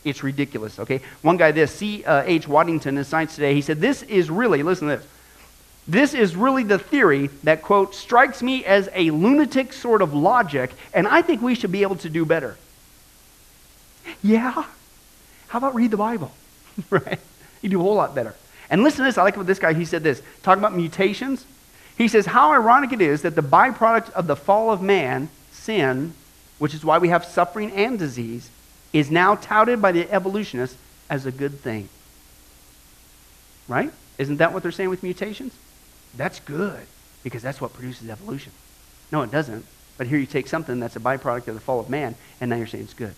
It's 0.03 0.23
ridiculous, 0.23 0.79
okay? 0.79 1.01
One 1.21 1.37
guy, 1.37 1.51
this, 1.51 1.73
C.H. 1.73 2.47
Waddington 2.47 2.97
in 2.97 3.03
Science 3.03 3.35
Today, 3.35 3.53
he 3.53 3.61
said, 3.61 3.81
This 3.81 4.03
is 4.03 4.29
really, 4.29 4.63
listen 4.63 4.87
to 4.87 4.97
this. 4.97 5.07
This 5.87 6.13
is 6.13 6.35
really 6.35 6.63
the 6.63 6.79
theory 6.79 7.27
that, 7.43 7.61
quote, 7.61 7.95
strikes 7.95 8.43
me 8.43 8.65
as 8.65 8.89
a 8.93 9.09
lunatic 9.11 9.71
sort 9.73 10.01
of 10.01 10.13
logic, 10.13 10.71
and 10.93 11.07
I 11.07 11.21
think 11.21 11.41
we 11.41 11.55
should 11.55 11.71
be 11.71 11.81
able 11.81 11.95
to 11.97 12.09
do 12.09 12.25
better. 12.25 12.57
Yeah? 14.21 14.65
How 15.47 15.57
about 15.57 15.75
read 15.75 15.91
the 15.91 15.97
Bible? 15.97 16.31
right? 16.89 17.19
You 17.61 17.69
do 17.69 17.79
a 17.79 17.83
whole 17.83 17.95
lot 17.95 18.13
better. 18.13 18.35
And 18.69 18.83
listen 18.83 18.97
to 18.97 19.03
this. 19.03 19.17
I 19.17 19.23
like 19.23 19.37
what 19.37 19.47
this 19.47 19.59
guy, 19.59 19.73
he 19.73 19.85
said 19.85 20.03
this. 20.03 20.21
Talk 20.43 20.57
about 20.57 20.75
mutations. 20.75 21.45
He 21.97 22.07
says, 22.07 22.25
How 22.25 22.51
ironic 22.51 22.91
it 22.91 23.01
is 23.01 23.21
that 23.21 23.35
the 23.35 23.41
byproduct 23.41 24.11
of 24.11 24.27
the 24.27 24.35
fall 24.35 24.71
of 24.71 24.81
man, 24.81 25.29
sin, 25.51 26.13
which 26.59 26.73
is 26.73 26.83
why 26.83 26.97
we 26.97 27.09
have 27.09 27.25
suffering 27.25 27.71
and 27.71 27.97
disease, 27.97 28.49
is 28.93 29.09
now 29.11 29.35
touted 29.35 29.81
by 29.81 29.91
the 29.91 30.09
evolutionists 30.11 30.77
as 31.09 31.25
a 31.25 31.31
good 31.31 31.59
thing. 31.59 31.89
Right? 33.67 33.91
Isn't 34.17 34.37
that 34.37 34.53
what 34.53 34.63
they're 34.63 34.71
saying 34.71 34.89
with 34.89 35.03
mutations? 35.03 35.53
That's 36.15 36.39
good 36.39 36.85
because 37.23 37.41
that's 37.41 37.59
what 37.59 37.73
produces 37.73 38.09
evolution. 38.09 38.51
No, 39.11 39.21
it 39.21 39.31
doesn't. 39.31 39.65
But 39.97 40.07
here 40.07 40.19
you 40.19 40.25
take 40.25 40.47
something 40.47 40.79
that's 40.79 40.95
a 40.95 40.99
byproduct 40.99 41.47
of 41.47 41.55
the 41.55 41.59
fall 41.59 41.79
of 41.79 41.89
man, 41.89 42.15
and 42.39 42.49
now 42.49 42.55
you're 42.55 42.67
saying 42.67 42.85
it's 42.85 42.93
good. 42.93 43.15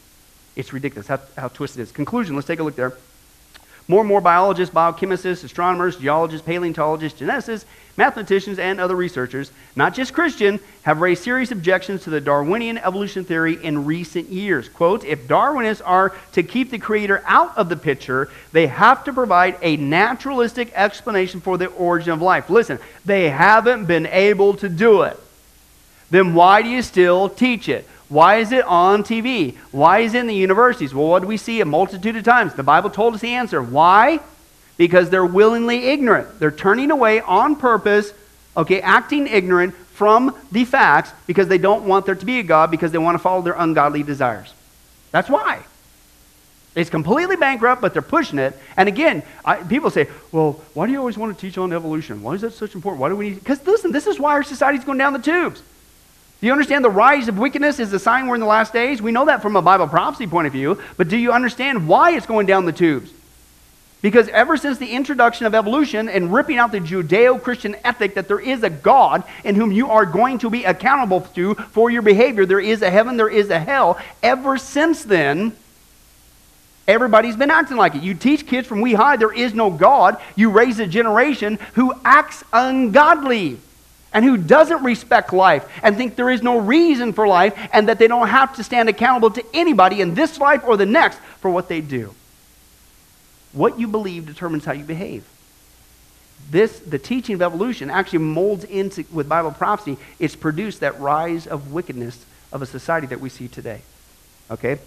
It's 0.55 0.73
ridiculous 0.73 1.07
how, 1.07 1.19
how 1.37 1.49
twisted 1.49 1.79
it 1.79 1.83
is. 1.83 1.91
Conclusion, 1.91 2.35
let's 2.35 2.47
take 2.47 2.59
a 2.59 2.63
look 2.63 2.75
there. 2.75 2.97
More 3.89 4.01
and 4.01 4.07
more 4.07 4.21
biologists, 4.21 4.73
biochemists, 4.73 5.43
astronomers, 5.43 5.97
geologists, 5.97 6.45
paleontologists, 6.45 7.19
geneticists, 7.19 7.65
mathematicians, 7.97 8.59
and 8.59 8.79
other 8.79 8.95
researchers, 8.95 9.51
not 9.75 9.95
just 9.95 10.13
Christian, 10.13 10.59
have 10.83 11.01
raised 11.01 11.23
serious 11.23 11.49
objections 11.49 12.03
to 12.03 12.11
the 12.11 12.21
Darwinian 12.21 12.77
evolution 12.77 13.25
theory 13.25 13.57
in 13.63 13.85
recent 13.85 14.29
years. 14.29 14.69
Quote, 14.69 15.03
if 15.03 15.27
Darwinists 15.27 15.81
are 15.83 16.15
to 16.33 16.43
keep 16.43 16.69
the 16.69 16.77
creator 16.77 17.23
out 17.25 17.57
of 17.57 17.67
the 17.67 17.75
picture, 17.75 18.29
they 18.51 18.67
have 18.67 19.03
to 19.05 19.11
provide 19.11 19.57
a 19.63 19.75
naturalistic 19.77 20.71
explanation 20.75 21.41
for 21.41 21.57
the 21.57 21.65
origin 21.65 22.13
of 22.13 22.21
life. 22.21 22.47
Listen, 22.47 22.77
they 23.05 23.27
haven't 23.27 23.85
been 23.85 24.05
able 24.05 24.53
to 24.57 24.69
do 24.69 25.01
it. 25.01 25.19
Then 26.11 26.35
why 26.35 26.61
do 26.61 26.69
you 26.69 26.83
still 26.83 27.27
teach 27.27 27.67
it? 27.67 27.87
Why 28.09 28.37
is 28.37 28.51
it 28.51 28.65
on 28.65 29.03
TV? 29.03 29.55
Why 29.71 29.99
is 29.99 30.15
it 30.15 30.19
in 30.19 30.27
the 30.27 30.35
universities? 30.35 30.93
Well, 30.93 31.07
what 31.07 31.21
do 31.21 31.27
we 31.27 31.37
see 31.37 31.61
a 31.61 31.65
multitude 31.65 32.15
of 32.15 32.23
times? 32.23 32.55
The 32.55 32.63
Bible 32.63 32.89
told 32.89 33.13
us 33.13 33.21
the 33.21 33.35
answer. 33.35 33.61
Why? 33.61 34.19
Because 34.77 35.09
they're 35.11 35.25
willingly 35.25 35.85
ignorant. 35.85 36.39
They're 36.39 36.51
turning 36.51 36.89
away 36.89 37.21
on 37.21 37.55
purpose, 37.55 38.11
okay, 38.57 38.81
acting 38.81 39.27
ignorant 39.27 39.75
from 39.93 40.35
the 40.51 40.65
facts 40.65 41.11
because 41.27 41.47
they 41.47 41.57
don't 41.59 41.85
want 41.85 42.07
there 42.07 42.15
to 42.15 42.25
be 42.25 42.39
a 42.39 42.43
God 42.43 42.71
because 42.71 42.91
they 42.91 42.97
want 42.97 43.15
to 43.15 43.19
follow 43.19 43.43
their 43.43 43.55
ungodly 43.57 44.01
desires. 44.01 44.53
That's 45.11 45.29
why. 45.29 45.63
It's 46.75 46.89
completely 46.89 47.35
bankrupt, 47.35 47.81
but 47.81 47.93
they're 47.93 48.01
pushing 48.01 48.39
it. 48.39 48.55
And 48.77 48.87
again, 48.87 49.23
I, 49.43 49.57
people 49.57 49.89
say, 49.89 50.07
well, 50.31 50.53
why 50.73 50.85
do 50.85 50.93
you 50.93 50.99
always 50.99 51.17
want 51.17 51.35
to 51.35 51.41
teach 51.41 51.57
on 51.57 51.73
evolution? 51.73 52.23
Why 52.23 52.33
is 52.33 52.41
that 52.41 52.53
such 52.53 52.73
important? 52.73 53.01
Why 53.01 53.09
do 53.09 53.15
we 53.15 53.29
need. 53.29 53.39
Because 53.39 53.65
listen, 53.67 53.91
this 53.91 54.07
is 54.07 54.19
why 54.19 54.31
our 54.33 54.43
society's 54.43 54.85
going 54.85 54.97
down 54.97 55.13
the 55.13 55.19
tubes. 55.19 55.61
Do 56.39 56.47
you 56.47 56.53
understand 56.53 56.85
the 56.85 56.89
rise 56.89 57.27
of 57.27 57.37
wickedness 57.37 57.79
is 57.79 57.91
a 57.91 57.99
sign 57.99 58.27
we're 58.27 58.35
in 58.35 58.41
the 58.41 58.47
last 58.47 58.71
days? 58.71 59.01
We 59.01 59.11
know 59.11 59.25
that 59.25 59.41
from 59.41 59.57
a 59.57 59.61
Bible 59.61 59.87
prophecy 59.87 60.25
point 60.25 60.47
of 60.47 60.53
view, 60.53 60.81
but 60.95 61.09
do 61.09 61.17
you 61.17 61.33
understand 61.33 61.87
why 61.87 62.11
it's 62.11 62.25
going 62.25 62.45
down 62.45 62.65
the 62.65 62.71
tubes? 62.71 63.11
Because 64.01 64.29
ever 64.29 64.55
since 64.55 64.77
the 64.77 64.89
introduction 64.89 65.45
of 65.45 65.53
evolution 65.53 66.07
and 66.07 66.33
ripping 66.33 66.57
out 66.57 66.71
the 66.71 66.79
Judeo 66.79 67.41
Christian 67.41 67.75
ethic 67.83 68.15
that 68.15 68.29
there 68.29 68.39
is 68.39 68.63
a 68.63 68.69
God 68.69 69.23
in 69.43 69.55
whom 69.55 69.73
you 69.73 69.91
are 69.91 70.05
going 70.05 70.37
to 70.37 70.49
be 70.49 70.63
accountable 70.63 71.21
to 71.35 71.55
for 71.55 71.89
your 71.89 72.01
behavior, 72.01 72.45
there 72.45 72.61
is 72.61 72.81
a 72.81 72.89
heaven, 72.89 73.17
there 73.17 73.27
is 73.27 73.49
a 73.49 73.59
hell, 73.59 73.99
ever 74.23 74.57
since 74.57 75.03
then, 75.03 75.51
everybody's 76.87 77.35
been 77.35 77.51
acting 77.51 77.75
like 77.75 77.95
it. 77.95 78.01
You 78.01 78.13
teach 78.13 78.47
kids 78.47 78.65
from 78.65 78.79
wee 78.79 78.93
high 78.93 79.17
there 79.17 79.33
is 79.33 79.53
no 79.53 79.69
God, 79.69 80.15
you 80.37 80.49
raise 80.49 80.79
a 80.79 80.87
generation 80.87 81.59
who 81.73 81.93
acts 82.05 82.45
ungodly 82.53 83.59
and 84.13 84.25
who 84.25 84.37
doesn't 84.37 84.83
respect 84.83 85.33
life 85.33 85.67
and 85.83 85.95
think 85.95 86.15
there 86.15 86.29
is 86.29 86.41
no 86.41 86.59
reason 86.59 87.13
for 87.13 87.27
life 87.27 87.57
and 87.71 87.87
that 87.89 87.99
they 87.99 88.07
don't 88.07 88.27
have 88.27 88.55
to 88.55 88.63
stand 88.63 88.89
accountable 88.89 89.31
to 89.31 89.45
anybody 89.53 90.01
in 90.01 90.15
this 90.15 90.39
life 90.39 90.63
or 90.65 90.77
the 90.77 90.85
next 90.85 91.19
for 91.39 91.49
what 91.51 91.67
they 91.67 91.81
do. 91.81 92.13
What 93.51 93.79
you 93.79 93.87
believe 93.87 94.25
determines 94.25 94.65
how 94.65 94.73
you 94.73 94.83
behave. 94.83 95.25
This, 96.49 96.79
the 96.79 96.97
teaching 96.97 97.35
of 97.35 97.41
evolution 97.41 97.89
actually 97.89 98.19
molds 98.19 98.63
into, 98.63 99.05
with 99.11 99.29
Bible 99.29 99.51
prophecy, 99.51 99.97
it's 100.17 100.35
produced 100.35 100.79
that 100.79 100.99
rise 100.99 101.45
of 101.45 101.71
wickedness 101.71 102.25
of 102.51 102.61
a 102.61 102.65
society 102.65 103.07
that 103.07 103.19
we 103.19 103.29
see 103.29 103.47
today. 103.47 103.81
Okay? 104.49 104.79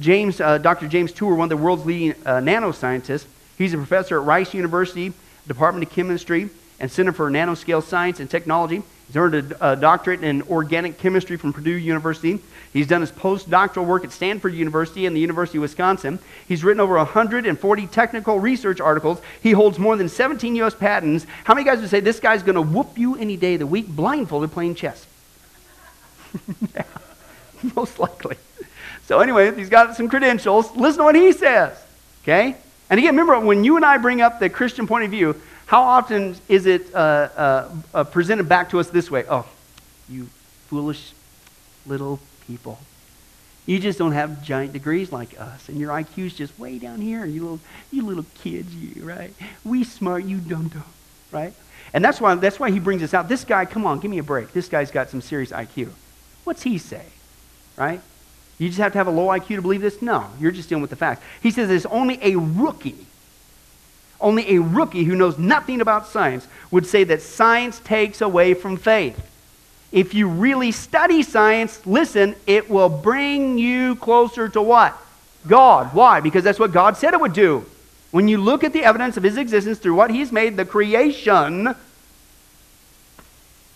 James, 0.00 0.40
uh, 0.40 0.58
Dr. 0.58 0.88
James 0.88 1.12
Tour, 1.12 1.36
one 1.36 1.46
of 1.46 1.50
the 1.50 1.62
world's 1.62 1.86
leading 1.86 2.12
uh, 2.26 2.40
nanoscientists, 2.40 3.26
he's 3.56 3.74
a 3.74 3.76
professor 3.76 4.20
at 4.20 4.26
Rice 4.26 4.52
University, 4.54 5.12
Department 5.46 5.86
of 5.86 5.92
Chemistry, 5.92 6.50
and 6.84 6.92
Center 6.92 7.12
for 7.12 7.30
Nanoscale 7.30 7.82
Science 7.82 8.20
and 8.20 8.28
Technology. 8.28 8.82
He's 9.06 9.16
earned 9.16 9.52
a, 9.52 9.72
a, 9.72 9.74
doctorate 9.74 10.22
in 10.22 10.42
organic 10.42 10.98
chemistry 10.98 11.38
from 11.38 11.54
Purdue 11.54 11.70
University. 11.70 12.40
He's 12.74 12.86
done 12.86 13.00
his 13.00 13.10
postdoctoral 13.10 13.86
work 13.86 14.04
at 14.04 14.12
Stanford 14.12 14.52
University 14.52 15.06
and 15.06 15.16
the 15.16 15.20
University 15.20 15.56
of 15.56 15.62
Wisconsin. 15.62 16.18
He's 16.46 16.62
written 16.62 16.80
over 16.80 16.96
140 16.96 17.86
technical 17.86 18.38
research 18.38 18.82
articles. 18.82 19.22
He 19.42 19.52
holds 19.52 19.78
more 19.78 19.96
than 19.96 20.10
17 20.10 20.56
U.S. 20.56 20.74
patents. 20.74 21.26
How 21.44 21.54
many 21.54 21.64
guys 21.64 21.80
would 21.80 21.88
say 21.88 22.00
this 22.00 22.20
guy's 22.20 22.42
going 22.42 22.56
to 22.56 22.60
whoop 22.60 22.98
you 22.98 23.16
any 23.16 23.38
day 23.38 23.54
of 23.54 23.60
the 23.60 23.66
week 23.66 23.88
blindfolded 23.88 24.52
playing 24.52 24.74
chess? 24.74 25.06
yeah, 26.74 26.82
most 27.74 27.98
likely. 27.98 28.36
So, 29.06 29.20
anyway, 29.20 29.54
he's 29.56 29.70
got 29.70 29.96
some 29.96 30.10
credentials. 30.10 30.70
Listen 30.76 30.98
to 30.98 31.04
what 31.04 31.14
he 31.14 31.32
says. 31.32 31.82
Okay? 32.24 32.56
And 32.90 33.00
again, 33.00 33.16
remember, 33.16 33.40
when 33.40 33.64
you 33.64 33.76
and 33.76 33.86
I 33.86 33.96
bring 33.96 34.20
up 34.20 34.38
the 34.38 34.50
Christian 34.50 34.86
point 34.86 35.04
of 35.04 35.10
view, 35.10 35.40
how 35.74 35.82
often 35.82 36.36
is 36.48 36.66
it 36.66 36.94
uh, 36.94 36.98
uh, 36.98 37.68
uh, 37.92 38.04
presented 38.04 38.48
back 38.48 38.70
to 38.70 38.78
us 38.78 38.90
this 38.90 39.10
way? 39.10 39.24
Oh, 39.28 39.44
you 40.08 40.28
foolish 40.68 41.12
little 41.84 42.20
people. 42.46 42.78
You 43.66 43.80
just 43.80 43.98
don't 43.98 44.12
have 44.12 44.40
giant 44.44 44.72
degrees 44.72 45.10
like 45.10 45.34
us, 45.40 45.68
and 45.68 45.76
your 45.78 45.90
IQ's 45.90 46.32
just 46.34 46.56
way 46.60 46.78
down 46.78 47.00
here. 47.00 47.24
You 47.24 47.40
little, 47.40 47.60
you 47.90 48.06
little 48.06 48.24
kids, 48.36 48.72
you 48.72 49.04
right? 49.04 49.34
We 49.64 49.82
smart, 49.82 50.22
you 50.22 50.38
dumb 50.38 50.68
dumb, 50.68 50.84
right? 51.32 51.52
And 51.92 52.04
that's 52.04 52.20
why 52.20 52.36
that's 52.36 52.60
why 52.60 52.70
he 52.70 52.78
brings 52.78 53.02
us 53.02 53.12
out. 53.12 53.28
This 53.28 53.44
guy, 53.44 53.64
come 53.64 53.84
on, 53.84 53.98
give 53.98 54.12
me 54.12 54.18
a 54.18 54.22
break. 54.22 54.52
This 54.52 54.68
guy's 54.68 54.92
got 54.92 55.10
some 55.10 55.20
serious 55.20 55.50
IQ. 55.50 55.90
What's 56.44 56.62
he 56.62 56.78
say, 56.78 57.04
right? 57.76 58.00
You 58.58 58.68
just 58.68 58.78
have 58.78 58.92
to 58.92 58.98
have 58.98 59.08
a 59.08 59.10
low 59.10 59.26
IQ 59.26 59.56
to 59.56 59.62
believe 59.62 59.80
this? 59.80 60.00
No, 60.00 60.30
you're 60.38 60.52
just 60.52 60.68
dealing 60.68 60.82
with 60.82 60.90
the 60.90 61.02
facts. 61.04 61.24
He 61.42 61.50
says 61.50 61.66
there's 61.66 61.86
only 61.86 62.20
a 62.22 62.36
rookie 62.36 63.08
only 64.24 64.56
a 64.56 64.60
rookie 64.60 65.04
who 65.04 65.14
knows 65.14 65.38
nothing 65.38 65.80
about 65.80 66.08
science 66.08 66.48
would 66.70 66.86
say 66.86 67.04
that 67.04 67.22
science 67.22 67.78
takes 67.80 68.20
away 68.20 68.54
from 68.54 68.76
faith. 68.76 69.30
If 69.92 70.14
you 70.14 70.26
really 70.26 70.72
study 70.72 71.22
science, 71.22 71.86
listen, 71.86 72.34
it 72.46 72.68
will 72.68 72.88
bring 72.88 73.58
you 73.58 73.94
closer 73.96 74.48
to 74.48 74.60
what? 74.60 74.98
God. 75.46 75.94
Why? 75.94 76.20
Because 76.20 76.42
that's 76.42 76.58
what 76.58 76.72
God 76.72 76.96
said 76.96 77.14
it 77.14 77.20
would 77.20 77.34
do. 77.34 77.64
When 78.10 78.26
you 78.26 78.38
look 78.38 78.64
at 78.64 78.72
the 78.72 78.82
evidence 78.82 79.16
of 79.16 79.22
his 79.22 79.36
existence 79.36 79.78
through 79.78 79.94
what 79.94 80.10
he's 80.10 80.32
made, 80.32 80.56
the 80.56 80.64
creation, 80.64 81.74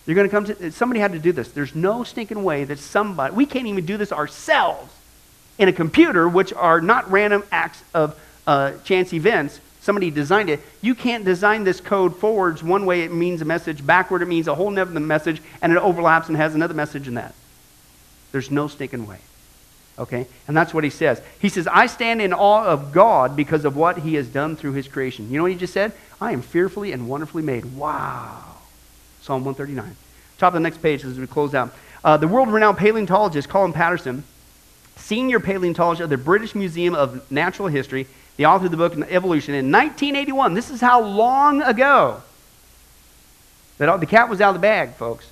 you're 0.05 0.15
going 0.15 0.27
to 0.27 0.31
come 0.31 0.45
to 0.45 0.71
somebody 0.71 0.99
had 0.99 1.11
to 1.11 1.19
do 1.19 1.31
this. 1.31 1.51
There's 1.51 1.75
no 1.75 2.03
stinking 2.03 2.43
way 2.43 2.63
that 2.63 2.79
somebody 2.79 3.35
we 3.35 3.45
can't 3.45 3.67
even 3.67 3.85
do 3.85 3.95
this 3.95 4.11
ourselves 4.11 4.91
in 5.59 5.69
a 5.69 5.73
computer, 5.73 6.27
which 6.27 6.51
are 6.53 6.81
not 6.81 7.11
random 7.11 7.43
acts 7.51 7.83
of 7.93 8.19
uh, 8.47 8.73
chance 8.83 9.13
events. 9.13 9.59
Somebody 9.81 10.11
designed 10.11 10.49
it. 10.49 10.59
You 10.81 10.93
can't 10.93 11.23
design 11.23 11.63
this 11.63 11.79
code 11.79 12.15
forwards 12.15 12.61
one 12.61 12.85
way 12.85 13.03
it 13.03 13.13
means 13.13 13.41
a 13.41 13.45
message, 13.45 13.85
backward 13.85 14.21
it 14.21 14.27
means 14.27 14.47
a 14.47 14.55
whole 14.55 14.69
nother 14.69 14.99
message, 14.99 15.41
and 15.61 15.71
it 15.71 15.77
overlaps 15.77 16.27
and 16.27 16.37
has 16.37 16.53
another 16.53 16.73
message 16.73 17.07
in 17.07 17.13
that. 17.13 17.33
There's 18.31 18.51
no 18.51 18.67
stinking 18.67 19.07
way. 19.07 19.19
Okay? 19.97 20.27
And 20.47 20.55
that's 20.55 20.73
what 20.73 20.83
he 20.83 20.89
says. 20.89 21.21
He 21.39 21.49
says, 21.49 21.67
I 21.67 21.87
stand 21.87 22.21
in 22.21 22.33
awe 22.33 22.65
of 22.65 22.91
God 22.91 23.35
because 23.35 23.65
of 23.65 23.75
what 23.75 23.99
he 23.99 24.15
has 24.15 24.27
done 24.27 24.55
through 24.55 24.73
his 24.73 24.87
creation. 24.87 25.29
You 25.29 25.37
know 25.37 25.43
what 25.43 25.51
he 25.51 25.57
just 25.57 25.73
said? 25.73 25.93
I 26.21 26.31
am 26.31 26.41
fearfully 26.41 26.91
and 26.91 27.09
wonderfully 27.09 27.43
made. 27.43 27.65
Wow. 27.65 28.43
Psalm 29.21 29.43
139. 29.43 29.95
Top 30.37 30.49
of 30.49 30.53
the 30.53 30.59
next 30.61 30.81
page 30.81 31.03
as 31.03 31.19
we 31.19 31.27
close 31.27 31.53
out. 31.53 31.73
Uh, 32.03 32.15
the 32.15 32.27
world 32.27 32.49
renowned 32.49 32.77
paleontologist 32.77 33.49
Colin 33.49 33.73
Patterson, 33.73 34.23
senior 34.95 35.39
paleontologist 35.41 36.01
of 36.01 36.09
the 36.09 36.17
British 36.17 36.55
Museum 36.55 36.95
of 36.95 37.29
Natural 37.29 37.67
History, 37.67 38.07
the 38.39 38.45
author 38.45 38.67
of 38.67 38.71
the 38.71 38.77
book 38.77 38.93
Evolution, 39.09 39.53
in 39.53 39.69
1981, 39.69 40.53
this 40.53 40.69
is 40.69 40.79
how 40.79 41.03
long 41.03 41.61
ago 41.61 42.23
that 43.79 43.99
the 43.99 44.05
cat 44.05 44.29
was 44.29 44.39
out 44.39 44.51
of 44.51 44.55
the 44.55 44.61
bag, 44.61 44.93
folks 44.93 45.29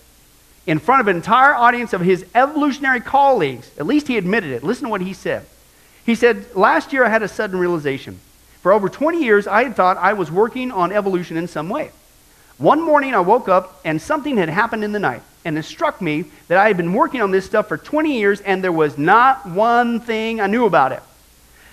in 0.66 0.78
front 0.78 1.00
of 1.00 1.08
an 1.08 1.16
entire 1.16 1.56
audience 1.56 1.94
of 1.94 2.02
his 2.02 2.26
evolutionary 2.36 3.00
colleagues. 3.00 3.72
At 3.80 3.88
least 3.88 4.10
he 4.10 4.18
admitted 4.18 4.52
it. 4.52 4.62
Listen 4.62 4.84
to 4.84 4.90
what 4.90 5.00
he 5.00 5.14
said. 5.14 5.46
He 6.06 6.16
said, 6.16 6.54
Last 6.54 6.92
year 6.92 7.06
I 7.06 7.08
had 7.08 7.24
a 7.24 7.30
sudden 7.30 7.58
realization. 7.58 8.20
For 8.62 8.74
over 8.74 8.90
20 8.90 9.24
years, 9.24 9.48
I 9.48 9.64
had 9.64 9.78
thought 9.78 9.96
I 9.96 10.12
was 10.12 10.30
working 10.30 10.74
on 10.74 10.92
evolution 10.92 11.38
in 11.38 11.48
some 11.48 11.70
way. 11.70 11.92
One 12.58 12.82
morning 12.82 13.16
I 13.16 13.22
woke 13.22 13.48
up 13.48 13.80
and 13.86 14.02
something 14.02 14.36
had 14.36 14.50
happened 14.50 14.84
in 14.84 14.92
the 14.92 15.00
night. 15.00 15.22
And 15.46 15.58
it 15.58 15.64
struck 15.64 16.02
me 16.02 16.26
that 16.50 16.58
I 16.58 16.68
had 16.68 16.76
been 16.76 16.92
working 16.92 17.22
on 17.22 17.32
this 17.32 17.46
stuff 17.46 17.70
for 17.70 17.78
20 17.78 18.18
years 18.20 18.42
and 18.42 18.62
there 18.62 18.74
was 18.74 18.98
not 18.98 19.46
one 19.46 20.02
thing 20.02 20.42
I 20.42 20.48
knew 20.48 20.66
about 20.66 20.92
it. 20.92 21.02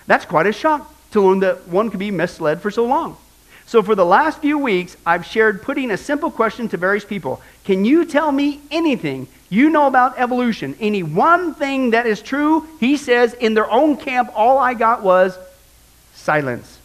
That's 0.07 0.23
quite 0.23 0.47
a 0.47 0.53
shock 0.53 0.94
to 1.15 1.21
learn 1.21 1.39
that 1.39 1.67
one 1.67 1.89
could 1.89 1.99
be 1.99 2.11
misled 2.11 2.61
for 2.61 2.69
so 2.69 2.85
long. 2.85 3.17
So, 3.65 3.81
for 3.81 3.95
the 3.95 4.05
last 4.05 4.41
few 4.41 4.59
weeks, 4.59 4.95
I've 5.05 5.25
shared 5.25 5.63
putting 5.63 5.89
a 5.89 5.97
simple 5.97 6.29
question 6.29 6.67
to 6.69 6.77
various 6.77 7.05
people 7.05 7.41
Can 7.63 7.83
you 7.83 8.05
tell 8.05 8.31
me 8.31 8.59
anything 8.69 9.27
you 9.49 9.69
know 9.69 9.87
about 9.87 10.19
evolution? 10.19 10.75
Any 10.79 11.03
one 11.03 11.53
thing 11.53 11.91
that 11.91 12.05
is 12.05 12.21
true? 12.21 12.67
He 12.79 12.97
says, 12.97 13.33
in 13.33 13.53
their 13.53 13.69
own 13.71 13.97
camp, 13.97 14.29
all 14.35 14.57
I 14.57 14.73
got 14.73 15.03
was 15.03 15.37
silence. 16.13 16.79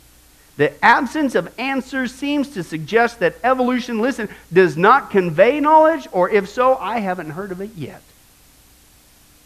The 0.56 0.72
absence 0.84 1.34
of 1.34 1.52
answers 1.58 2.14
seems 2.14 2.50
to 2.50 2.62
suggest 2.62 3.18
that 3.20 3.34
evolution, 3.42 3.98
listen, 4.00 4.28
does 4.52 4.76
not 4.76 5.10
convey 5.10 5.58
knowledge, 5.58 6.06
or 6.12 6.30
if 6.30 6.48
so, 6.48 6.76
I 6.76 7.00
haven't 7.00 7.30
heard 7.30 7.50
of 7.50 7.60
it 7.60 7.70
yet. 7.76 8.02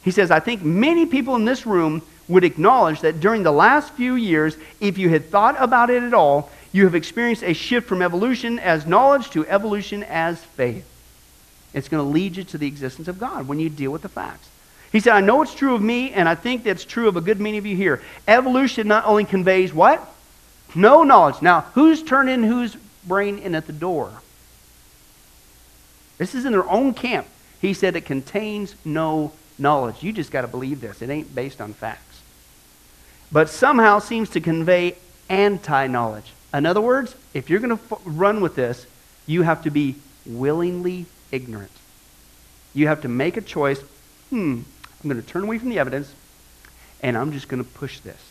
He 0.02 0.10
says, 0.10 0.30
I 0.30 0.40
think 0.40 0.62
many 0.62 1.06
people 1.06 1.36
in 1.36 1.46
this 1.46 1.64
room 1.64 2.02
would 2.28 2.44
acknowledge 2.44 3.00
that 3.00 3.20
during 3.20 3.42
the 3.42 3.52
last 3.52 3.92
few 3.92 4.14
years, 4.14 4.56
if 4.80 4.98
you 4.98 5.08
had 5.08 5.30
thought 5.30 5.56
about 5.58 5.90
it 5.90 6.02
at 6.02 6.14
all, 6.14 6.50
you 6.72 6.84
have 6.84 6.94
experienced 6.94 7.42
a 7.42 7.52
shift 7.52 7.86
from 7.86 8.02
evolution 8.02 8.58
as 8.58 8.86
knowledge 8.86 9.30
to 9.30 9.46
evolution 9.46 10.02
as 10.02 10.42
faith. 10.42 10.86
It's 11.72 11.88
going 11.88 12.04
to 12.04 12.10
lead 12.10 12.36
you 12.36 12.44
to 12.44 12.58
the 12.58 12.66
existence 12.66 13.08
of 13.08 13.18
God 13.18 13.46
when 13.46 13.60
you 13.60 13.68
deal 13.68 13.90
with 13.90 14.02
the 14.02 14.08
facts. 14.08 14.48
He 14.92 15.00
said, 15.00 15.12
I 15.12 15.20
know 15.20 15.42
it's 15.42 15.54
true 15.54 15.74
of 15.74 15.82
me, 15.82 16.12
and 16.12 16.28
I 16.28 16.36
think 16.36 16.62
that's 16.62 16.84
true 16.84 17.08
of 17.08 17.16
a 17.16 17.20
good 17.20 17.40
many 17.40 17.58
of 17.58 17.66
you 17.66 17.76
here. 17.76 18.00
Evolution 18.28 18.86
not 18.86 19.04
only 19.04 19.24
conveys 19.24 19.74
what? 19.74 20.08
No 20.74 21.02
knowledge. 21.02 21.42
Now, 21.42 21.62
who's 21.74 22.02
turning 22.02 22.44
whose 22.44 22.76
brain 23.04 23.38
in 23.38 23.54
at 23.54 23.66
the 23.66 23.72
door? 23.72 24.12
This 26.18 26.34
is 26.34 26.44
in 26.44 26.52
their 26.52 26.68
own 26.68 26.94
camp. 26.94 27.26
He 27.60 27.74
said 27.74 27.96
it 27.96 28.04
contains 28.04 28.74
no 28.84 29.32
knowledge. 29.58 30.02
You 30.02 30.12
just 30.12 30.30
got 30.30 30.42
to 30.42 30.48
believe 30.48 30.80
this. 30.80 31.02
It 31.02 31.10
ain't 31.10 31.34
based 31.34 31.60
on 31.60 31.72
facts. 31.72 32.13
But 33.34 33.48
somehow 33.48 33.98
seems 33.98 34.30
to 34.30 34.40
convey 34.40 34.94
anti 35.28 35.88
knowledge. 35.88 36.32
In 36.52 36.66
other 36.66 36.80
words, 36.80 37.16
if 37.34 37.50
you're 37.50 37.58
going 37.58 37.76
to 37.76 37.84
f- 37.90 38.00
run 38.04 38.40
with 38.40 38.54
this, 38.54 38.86
you 39.26 39.42
have 39.42 39.64
to 39.64 39.70
be 39.70 39.96
willingly 40.24 41.06
ignorant. 41.32 41.72
You 42.74 42.86
have 42.86 43.02
to 43.02 43.08
make 43.08 43.36
a 43.36 43.40
choice. 43.40 43.80
Hmm, 44.30 44.60
I'm 45.02 45.10
going 45.10 45.20
to 45.20 45.28
turn 45.28 45.42
away 45.42 45.58
from 45.58 45.68
the 45.70 45.80
evidence, 45.80 46.14
and 47.02 47.18
I'm 47.18 47.32
just 47.32 47.48
going 47.48 47.60
to 47.60 47.68
push 47.68 47.98
this. 47.98 48.22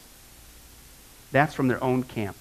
That's 1.34 1.54
from 1.54 1.68
their 1.68 1.84
own 1.84 2.04
camp. 2.04 2.38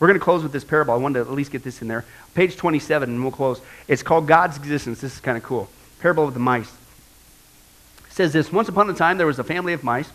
We're 0.00 0.08
going 0.08 0.18
to 0.18 0.24
close 0.24 0.42
with 0.42 0.50
this 0.50 0.64
parable. 0.64 0.92
I 0.92 0.96
wanted 0.96 1.22
to 1.22 1.30
at 1.30 1.36
least 1.36 1.52
get 1.52 1.62
this 1.62 1.80
in 1.80 1.86
there. 1.86 2.04
Page 2.34 2.56
27, 2.56 3.08
and 3.08 3.22
we'll 3.22 3.30
close. 3.30 3.60
It's 3.86 4.02
called 4.02 4.26
God's 4.26 4.56
Existence. 4.56 5.00
This 5.00 5.14
is 5.14 5.20
kind 5.20 5.38
of 5.38 5.44
cool. 5.44 5.70
Parable 6.00 6.26
of 6.26 6.34
the 6.34 6.40
mice. 6.40 6.72
It 8.08 8.12
says 8.14 8.32
this 8.32 8.50
Once 8.50 8.68
upon 8.68 8.90
a 8.90 8.94
time, 8.94 9.16
there 9.16 9.28
was 9.28 9.38
a 9.38 9.44
family 9.44 9.74
of 9.74 9.84
mice 9.84 10.10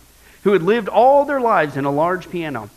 who 0.46 0.54
had 0.54 0.62
lived 0.62 0.88
all 0.88 1.26
their 1.26 1.42
lives 1.42 1.76
in 1.76 1.86
a 1.86 1.92
large 1.92 2.30
piano. 2.30 2.70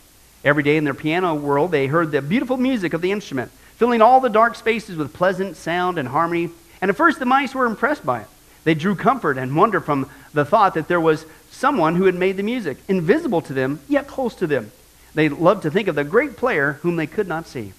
Every 0.43 0.63
day 0.63 0.75
in 0.75 0.85
their 0.85 0.95
piano 0.95 1.35
world, 1.35 1.69
they 1.69 1.85
heard 1.85 2.11
the 2.11 2.19
beautiful 2.19 2.57
music 2.57 2.93
of 2.93 3.01
the 3.01 3.11
instrument, 3.11 3.51
filling 3.75 4.01
all 4.01 4.19
the 4.19 4.27
dark 4.27 4.55
spaces 4.55 4.97
with 4.97 5.13
pleasant 5.13 5.55
sound 5.55 5.99
and 5.99 6.07
harmony. 6.07 6.49
And 6.81 6.89
at 6.89 6.97
first, 6.97 7.19
the 7.19 7.27
mice 7.27 7.53
were 7.53 7.67
impressed 7.67 8.03
by 8.03 8.21
it. 8.21 8.27
They 8.63 8.73
drew 8.73 8.95
comfort 8.95 9.37
and 9.37 9.55
wonder 9.55 9.79
from 9.79 10.09
the 10.33 10.45
thought 10.45 10.73
that 10.73 10.87
there 10.87 10.99
was 10.99 11.27
someone 11.51 11.95
who 11.95 12.05
had 12.05 12.15
made 12.15 12.37
the 12.37 12.43
music, 12.43 12.77
invisible 12.87 13.41
to 13.43 13.53
them, 13.53 13.79
yet 13.87 14.07
close 14.07 14.33
to 14.35 14.47
them. 14.47 14.71
They 15.13 15.29
loved 15.29 15.61
to 15.61 15.71
think 15.71 15.87
of 15.87 15.93
the 15.93 16.03
great 16.03 16.37
player 16.37 16.79
whom 16.81 16.95
they 16.95 17.07
could 17.07 17.27
not 17.27 17.45
see. 17.45 17.73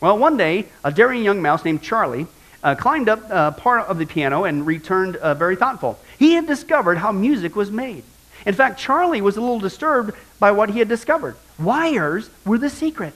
Well, 0.00 0.16
one 0.16 0.36
day, 0.36 0.66
a 0.84 0.92
daring 0.92 1.24
young 1.24 1.42
mouse 1.42 1.64
named 1.64 1.82
Charlie 1.82 2.28
uh, 2.62 2.76
climbed 2.76 3.08
up 3.08 3.28
uh, 3.28 3.50
part 3.50 3.88
of 3.88 3.98
the 3.98 4.06
piano 4.06 4.44
and 4.44 4.64
returned 4.64 5.16
uh, 5.16 5.34
very 5.34 5.56
thoughtful. 5.56 5.98
He 6.20 6.34
had 6.34 6.46
discovered 6.46 6.98
how 6.98 7.10
music 7.10 7.56
was 7.56 7.72
made. 7.72 8.04
In 8.46 8.54
fact, 8.54 8.78
Charlie 8.78 9.22
was 9.22 9.36
a 9.36 9.40
little 9.40 9.60
disturbed 9.60 10.14
by 10.38 10.50
what 10.52 10.70
he 10.70 10.78
had 10.78 10.88
discovered. 10.88 11.36
Wires 11.58 12.28
were 12.44 12.58
the 12.58 12.70
secret. 12.70 13.14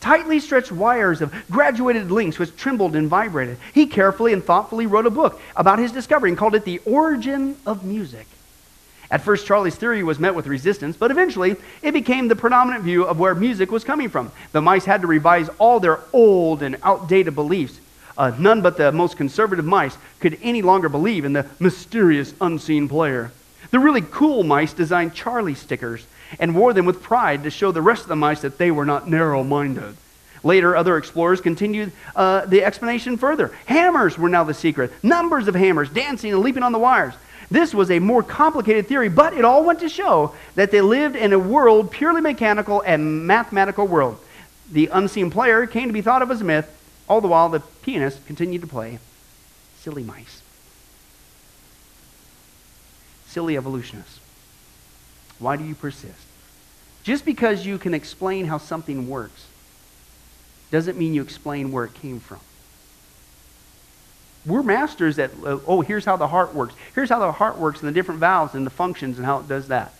Tightly 0.00 0.40
stretched 0.40 0.72
wires 0.72 1.22
of 1.22 1.32
graduated 1.50 2.10
links 2.10 2.38
which 2.38 2.56
trembled 2.56 2.96
and 2.96 3.08
vibrated. 3.08 3.58
He 3.72 3.86
carefully 3.86 4.32
and 4.32 4.44
thoughtfully 4.44 4.86
wrote 4.86 5.06
a 5.06 5.10
book 5.10 5.40
about 5.56 5.78
his 5.78 5.92
discovery 5.92 6.30
and 6.30 6.38
called 6.38 6.54
it 6.54 6.64
The 6.64 6.80
Origin 6.84 7.56
of 7.64 7.84
Music. 7.84 8.26
At 9.10 9.22
first, 9.22 9.46
Charlie's 9.46 9.76
theory 9.76 10.02
was 10.02 10.18
met 10.18 10.34
with 10.34 10.46
resistance, 10.46 10.96
but 10.96 11.10
eventually 11.10 11.56
it 11.82 11.92
became 11.92 12.28
the 12.28 12.36
predominant 12.36 12.82
view 12.82 13.04
of 13.04 13.18
where 13.18 13.34
music 13.34 13.70
was 13.70 13.84
coming 13.84 14.08
from. 14.08 14.32
The 14.52 14.62
mice 14.62 14.84
had 14.86 15.02
to 15.02 15.06
revise 15.06 15.48
all 15.58 15.78
their 15.78 16.00
old 16.12 16.62
and 16.62 16.76
outdated 16.82 17.34
beliefs. 17.34 17.78
Uh, 18.16 18.32
none 18.38 18.62
but 18.62 18.76
the 18.76 18.92
most 18.92 19.16
conservative 19.16 19.64
mice 19.64 19.96
could 20.20 20.38
any 20.42 20.62
longer 20.62 20.88
believe 20.88 21.24
in 21.24 21.32
the 21.32 21.46
mysterious 21.60 22.34
unseen 22.40 22.88
player. 22.88 23.30
The 23.70 23.78
really 23.78 24.02
cool 24.02 24.42
mice 24.42 24.72
designed 24.72 25.14
Charlie 25.14 25.54
stickers 25.54 26.06
and 26.38 26.54
wore 26.54 26.72
them 26.72 26.86
with 26.86 27.02
pride 27.02 27.44
to 27.44 27.50
show 27.50 27.72
the 27.72 27.82
rest 27.82 28.02
of 28.02 28.08
the 28.08 28.16
mice 28.16 28.40
that 28.42 28.58
they 28.58 28.70
were 28.70 28.84
not 28.84 29.08
narrow 29.08 29.42
minded. 29.42 29.96
Later, 30.42 30.76
other 30.76 30.98
explorers 30.98 31.40
continued 31.40 31.92
uh, 32.14 32.44
the 32.44 32.62
explanation 32.62 33.16
further. 33.16 33.48
Hammers 33.66 34.18
were 34.18 34.28
now 34.28 34.44
the 34.44 34.54
secret. 34.54 34.92
Numbers 35.02 35.48
of 35.48 35.54
hammers 35.54 35.88
dancing 35.88 36.32
and 36.32 36.42
leaping 36.42 36.62
on 36.62 36.72
the 36.72 36.78
wires. 36.78 37.14
This 37.50 37.74
was 37.74 37.90
a 37.90 37.98
more 37.98 38.22
complicated 38.22 38.86
theory, 38.86 39.08
but 39.08 39.34
it 39.34 39.44
all 39.44 39.64
went 39.64 39.80
to 39.80 39.88
show 39.88 40.34
that 40.54 40.70
they 40.70 40.80
lived 40.80 41.16
in 41.16 41.32
a 41.32 41.38
world 41.38 41.90
purely 41.90 42.20
mechanical 42.20 42.82
and 42.82 43.26
mathematical 43.26 43.86
world. 43.86 44.18
The 44.70 44.88
unseen 44.88 45.30
player 45.30 45.66
came 45.66 45.88
to 45.88 45.92
be 45.92 46.02
thought 46.02 46.22
of 46.22 46.30
as 46.30 46.40
a 46.40 46.44
myth, 46.44 46.70
all 47.08 47.20
the 47.20 47.28
while 47.28 47.48
the 47.48 47.60
pianist 47.82 48.26
continued 48.26 48.62
to 48.62 48.66
play 48.66 48.98
silly 49.78 50.02
mice 50.02 50.43
silly 53.34 53.56
evolutionists. 53.56 54.20
Why 55.40 55.56
do 55.56 55.64
you 55.64 55.74
persist? 55.74 56.26
Just 57.02 57.24
because 57.24 57.66
you 57.66 57.78
can 57.78 57.92
explain 57.92 58.46
how 58.46 58.58
something 58.58 59.10
works 59.10 59.46
doesn't 60.70 60.96
mean 60.96 61.14
you 61.14 61.22
explain 61.22 61.72
where 61.72 61.84
it 61.84 61.94
came 61.94 62.20
from. 62.20 62.38
We're 64.46 64.62
masters 64.62 65.18
at, 65.18 65.32
uh, 65.44 65.58
oh, 65.66 65.80
here's 65.80 66.04
how 66.04 66.16
the 66.16 66.28
heart 66.28 66.54
works. 66.54 66.74
Here's 66.94 67.08
how 67.08 67.18
the 67.18 67.32
heart 67.32 67.58
works 67.58 67.80
and 67.80 67.88
the 67.88 67.92
different 67.92 68.20
valves 68.20 68.54
and 68.54 68.64
the 68.64 68.70
functions 68.70 69.16
and 69.16 69.26
how 69.26 69.40
it 69.40 69.48
does 69.48 69.68
that. 69.68 69.92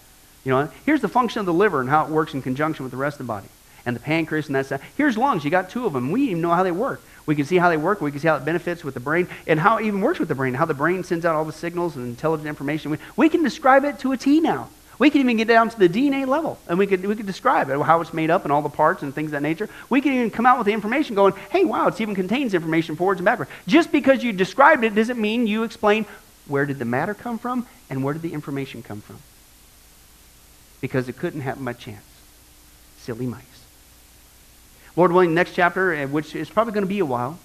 You 0.45 0.53
know, 0.53 0.71
here's 0.87 1.01
the 1.01 1.09
function 1.09 1.41
of 1.41 1.47
the 1.47 1.53
liver 1.53 1.81
and 1.81 1.91
how 1.91 2.05
it 2.05 2.11
works 2.11 2.35
in 2.35 2.43
conjunction 2.43 2.85
with 2.85 2.93
the 2.93 2.99
rest 2.99 3.19
of 3.19 3.27
the 3.27 3.33
body. 3.33 3.49
And 3.87 3.97
the 3.97 4.01
pancreas 4.01 4.47
and 4.47 4.55
that 4.55 4.67
stuff. 4.67 4.83
Here's 4.97 5.19
lungs. 5.19 5.45
You 5.45 5.51
got 5.51 5.71
two 5.71 5.87
of 5.87 5.93
them. 5.93 6.11
We 6.11 6.23
even 6.29 6.41
know 6.41 6.53
how 6.53 6.63
they 6.63 6.73
work. 6.73 7.03
We 7.27 7.35
can 7.35 7.47
see 7.47 7.57
how 7.57 7.71
they 7.71 7.77
work. 7.77 8.01
We 8.01 8.11
can 8.11 8.21
see 8.21 8.29
how 8.29 8.37
it 8.37 8.45
benefits 8.45 8.85
with 8.85 8.95
the 8.95 9.01
brain 9.01 9.29
and 9.47 9.59
how 9.59 9.79
it 9.79 9.87
even 9.87 10.01
works 10.01 10.19
with 10.19 10.29
the 10.29 10.35
brain, 10.35 10.55
how 10.55 10.67
the 10.67 10.75
brain 10.75 11.05
sends 11.05 11.25
out 11.25 11.35
all 11.35 11.45
the 11.45 11.53
signals 11.53 11.97
and 11.97 12.07
intelligent 12.07 12.49
information. 12.49 12.91
We, 12.91 12.99
we 13.17 13.29
can 13.29 13.43
describe 13.43 13.85
it 13.85 13.99
to 14.01 14.13
a 14.13 14.17
T 14.17 14.41
now. 14.41 14.69
We 14.99 15.11
can 15.11 15.21
even 15.21 15.37
get 15.37 15.49
down 15.49 15.71
to 15.71 15.79
the 15.79 15.89
DNA 15.89 16.27
level 16.27 16.59
and 16.69 16.79
we 16.79 16.87
could, 16.87 17.05
we 17.05 17.17
could 17.17 17.27
describe 17.27 17.69
it, 17.69 17.81
how 17.81 18.01
it's 18.01 18.13
made 18.13 18.31
up 18.31 18.45
and 18.45 18.53
all 18.53 18.63
the 18.63 18.69
parts 18.69 19.03
and 19.03 19.13
things 19.15 19.29
of 19.29 19.33
that 19.33 19.43
nature. 19.43 19.69
We 19.91 20.01
can 20.01 20.13
even 20.13 20.31
come 20.31 20.47
out 20.47 20.59
with 20.59 20.67
the 20.67 20.73
information 20.73 21.17
going, 21.17 21.35
hey, 21.51 21.65
wow, 21.65 21.89
it 21.89 22.01
even 22.01 22.15
contains 22.15 22.55
information 22.55 22.95
forwards 22.95 23.19
and 23.21 23.25
backwards. 23.25 23.51
Just 23.67 23.91
because 23.91 24.23
you 24.23 24.33
described 24.33 24.85
it 24.85 24.95
doesn't 24.95 25.21
mean 25.21 25.47
you 25.47 25.65
explain 25.65 26.07
where 26.47 26.67
did 26.67 26.79
the 26.79 26.85
matter 26.85 27.15
come 27.15 27.39
from 27.39 27.67
and 27.91 28.05
where 28.05 28.15
did 28.15 28.23
the 28.23 28.33
information 28.33 28.83
come 28.83 29.01
from. 29.01 29.19
because 30.81 31.09
it 31.09 31.17
couldn't 31.17 31.41
happen 31.41 31.65
by 31.65 31.73
chance. 31.73 32.05
Silly 32.99 33.27
mice. 33.27 33.64
Lord 34.97 35.11
willing, 35.11 35.35
next 35.35 35.55
chapter, 35.55 35.93
eh, 35.93 36.05
which 36.05 36.37
is 36.37 36.49
probably 36.49 36.73
going 36.73 36.85
to 36.85 36.89
be 36.89 37.01
a 37.01 37.05
while, 37.05 37.39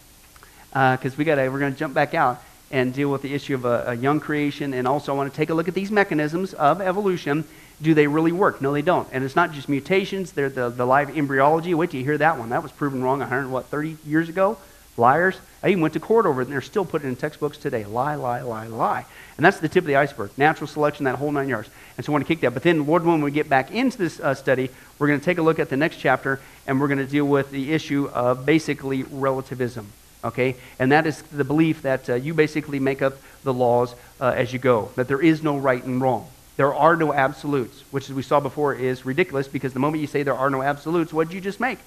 because 0.69 1.13
uh, 1.13 1.15
we 1.17 1.25
got 1.25 1.37
we're 1.37 1.59
going 1.59 1.73
to 1.73 1.79
jump 1.79 1.95
back 1.95 2.13
out 2.13 2.43
and 2.69 2.93
deal 2.93 3.11
with 3.11 3.23
the 3.23 3.33
issue 3.33 3.55
of 3.55 3.65
a, 3.65 3.85
a 3.87 3.93
young 3.95 4.19
creation, 4.19 4.71
and 4.71 4.87
also 4.87 5.11
I 5.11 5.17
want 5.17 5.31
to 5.33 5.35
take 5.35 5.49
a 5.49 5.55
look 5.55 5.67
at 5.67 5.73
these 5.73 5.89
mechanisms 5.89 6.53
of 6.53 6.79
evolution. 6.79 7.43
Do 7.81 7.95
they 7.95 8.05
really 8.05 8.31
work? 8.31 8.61
No, 8.61 8.71
they 8.71 8.83
don't. 8.83 9.07
And 9.11 9.23
it's 9.23 9.35
not 9.35 9.51
just 9.51 9.67
mutations; 9.67 10.33
they're 10.33 10.49
the, 10.49 10.69
the 10.69 10.85
live 10.85 11.17
embryology. 11.17 11.73
Wait 11.73 11.89
till 11.89 11.99
you 11.99 12.05
hear 12.05 12.19
that 12.19 12.37
one. 12.37 12.49
That 12.49 12.61
was 12.61 12.71
proven 12.71 13.01
wrong 13.01 13.17
100 13.17 13.49
what 13.49 13.65
30 13.65 13.97
years 14.05 14.29
ago. 14.29 14.57
Liars. 14.95 15.39
I 15.61 15.69
even 15.69 15.81
went 15.81 15.93
to 15.95 15.99
court 15.99 16.25
over 16.25 16.41
it, 16.41 16.45
and 16.45 16.53
they're 16.53 16.61
still 16.61 16.85
putting 16.85 17.07
it 17.07 17.11
in 17.11 17.15
textbooks 17.17 17.57
today. 17.57 17.83
Lie, 17.83 18.15
lie, 18.15 18.41
lie, 18.41 18.67
lie. 18.67 19.05
And 19.35 19.45
that's 19.45 19.59
the 19.59 19.67
tip 19.67 19.83
of 19.83 19.87
the 19.87 19.97
iceberg. 19.97 20.31
Natural 20.37 20.67
selection, 20.67 21.05
that 21.05 21.15
whole 21.15 21.31
nine 21.31 21.49
yards. 21.49 21.69
And 21.97 22.05
so 22.05 22.11
I 22.11 22.13
want 22.13 22.25
to 22.25 22.27
kick 22.27 22.41
that. 22.41 22.53
But 22.53 22.63
then, 22.63 22.85
Lord, 22.85 23.05
when 23.05 23.21
we 23.21 23.31
get 23.31 23.49
back 23.49 23.71
into 23.71 23.97
this 23.97 24.19
uh, 24.19 24.33
study, 24.35 24.69
we're 24.97 25.07
going 25.07 25.19
to 25.19 25.25
take 25.25 25.37
a 25.37 25.41
look 25.41 25.59
at 25.59 25.69
the 25.69 25.77
next 25.77 25.97
chapter, 25.97 26.39
and 26.65 26.79
we're 26.79 26.87
going 26.87 26.99
to 26.99 27.05
deal 27.05 27.25
with 27.25 27.51
the 27.51 27.73
issue 27.73 28.09
of 28.13 28.45
basically 28.45 29.03
relativism. 29.03 29.87
Okay? 30.23 30.55
And 30.79 30.91
that 30.93 31.05
is 31.05 31.21
the 31.23 31.43
belief 31.43 31.81
that 31.81 32.09
uh, 32.09 32.15
you 32.15 32.33
basically 32.33 32.79
make 32.79 33.01
up 33.01 33.17
the 33.43 33.53
laws 33.53 33.95
uh, 34.21 34.33
as 34.35 34.53
you 34.53 34.59
go, 34.59 34.91
that 34.95 35.07
there 35.07 35.21
is 35.21 35.43
no 35.43 35.57
right 35.57 35.83
and 35.83 36.01
wrong. 36.01 36.29
There 36.55 36.73
are 36.73 36.95
no 36.95 37.13
absolutes, 37.13 37.83
which, 37.91 38.09
as 38.09 38.15
we 38.15 38.21
saw 38.21 38.39
before, 38.39 38.73
is 38.73 39.05
ridiculous 39.05 39.47
because 39.47 39.73
the 39.73 39.79
moment 39.79 40.01
you 40.01 40.07
say 40.07 40.23
there 40.23 40.35
are 40.35 40.49
no 40.49 40.61
absolutes, 40.61 41.13
what 41.13 41.29
did 41.29 41.35
you 41.35 41.41
just 41.41 41.59
make? 41.59 41.79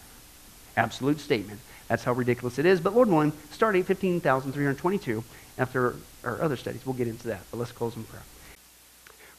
Absolute 0.77 1.21
statement. 1.21 1.61
That's 1.89 2.05
how 2.05 2.13
ridiculous 2.13 2.59
it 2.59 2.67
is. 2.67 2.81
But 2.81 2.95
Lord 2.95 3.09
willing, 3.09 3.33
starting 3.51 3.81
at 3.81 3.87
15,322, 3.87 5.25
after 5.59 5.97
our 6.25 6.41
other 6.41 6.57
studies, 6.57 6.87
we'll 6.87 6.95
get 6.95 7.09
into 7.09 7.29
that. 7.29 7.41
But 7.51 7.59
let's 7.59 7.73
close 7.73 7.97
in 7.97 8.05
prayer. 8.05 8.23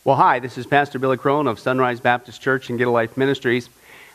Well, 0.06 0.18
hi, 0.18 0.40
this 0.40 0.58
is 0.58 0.68
Pastor 0.68 1.00
Billy 1.00 1.18
Crone 1.18 1.48
of 1.48 1.60
Sunrise 1.60 2.00
Baptist 2.00 2.42
Church 2.42 2.70
and 2.70 2.78
Get 2.78 2.88
a 2.88 2.92
Life 2.92 3.16
Ministries, 3.16 3.70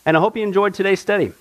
and 0.05 0.16
I 0.16 0.20
hope 0.20 0.37
you 0.37 0.43
enjoyed 0.43 0.74
today's 0.74 1.01
study. 1.01 1.33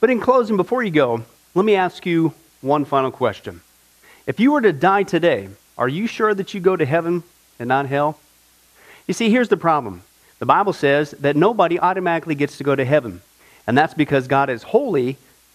But 0.00 0.08
in 0.08 0.20
closing, 0.20 0.56
before 0.56 0.82
you 0.82 0.90
go, 0.90 1.22
let 1.54 1.64
me 1.64 1.74
ask 1.74 2.06
you 2.06 2.32
one 2.62 2.86
final 2.86 3.10
question. 3.10 3.60
If 4.26 4.40
you 4.40 4.52
were 4.52 4.62
to 4.62 4.72
die 4.72 5.02
today, 5.02 5.48
are 5.76 5.88
you 5.88 6.06
sure 6.06 6.32
that 6.32 6.54
you 6.54 6.60
go 6.60 6.76
to 6.76 6.86
heaven 6.86 7.22
and 7.58 7.68
not 7.68 7.86
hell? 7.86 8.18
You 9.06 9.12
see, 9.12 9.28
here's 9.28 9.50
the 9.50 9.56
problem. 9.58 10.02
The 10.38 10.46
Bible 10.46 10.72
says 10.72 11.10
that 11.20 11.36
nobody 11.36 11.78
automatically 11.78 12.34
gets 12.34 12.56
to 12.56 12.64
go 12.64 12.74
to 12.74 12.84
heaven, 12.84 13.20
and 13.66 13.76
that's 13.76 13.94
because 13.94 14.28
God 14.28 14.48
is 14.48 14.62
holy 14.62 15.18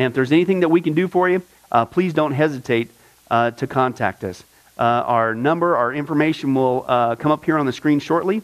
And 0.00 0.06
if 0.06 0.14
there's 0.14 0.32
anything 0.32 0.60
that 0.60 0.70
we 0.70 0.80
can 0.80 0.94
do 0.94 1.08
for 1.08 1.28
you, 1.28 1.42
uh, 1.70 1.84
please 1.84 2.14
don't 2.14 2.32
hesitate 2.32 2.90
uh, 3.30 3.50
to 3.50 3.66
contact 3.66 4.24
us. 4.24 4.42
Uh, 4.78 4.82
our 4.82 5.34
number, 5.34 5.76
our 5.76 5.92
information 5.92 6.54
will 6.54 6.86
uh, 6.88 7.16
come 7.16 7.30
up 7.30 7.44
here 7.44 7.58
on 7.58 7.66
the 7.66 7.72
screen 7.72 8.00
shortly. 8.00 8.40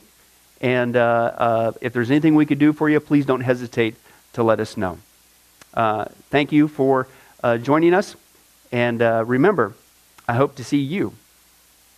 And 0.60 0.96
uh, 0.96 1.00
uh, 1.00 1.72
if 1.80 1.94
there's 1.94 2.10
anything 2.10 2.34
we 2.34 2.44
could 2.44 2.58
do 2.58 2.74
for 2.74 2.90
you, 2.90 3.00
please 3.00 3.24
don't 3.24 3.40
hesitate 3.40 3.96
to 4.34 4.42
let 4.42 4.60
us 4.60 4.76
know. 4.76 4.98
thank 6.28 6.52
you 6.52 6.68
for 6.68 7.08
joining 7.62 7.94
us. 7.94 8.16
And 8.70 9.00
remember, 9.00 9.72
I 10.28 10.34
hope 10.34 10.56
to 10.56 10.64
see 10.64 10.80
you 10.80 11.14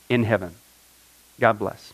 in 0.08 0.22
heaven. 0.22 0.54
God 1.40 1.58
bless. 1.58 1.92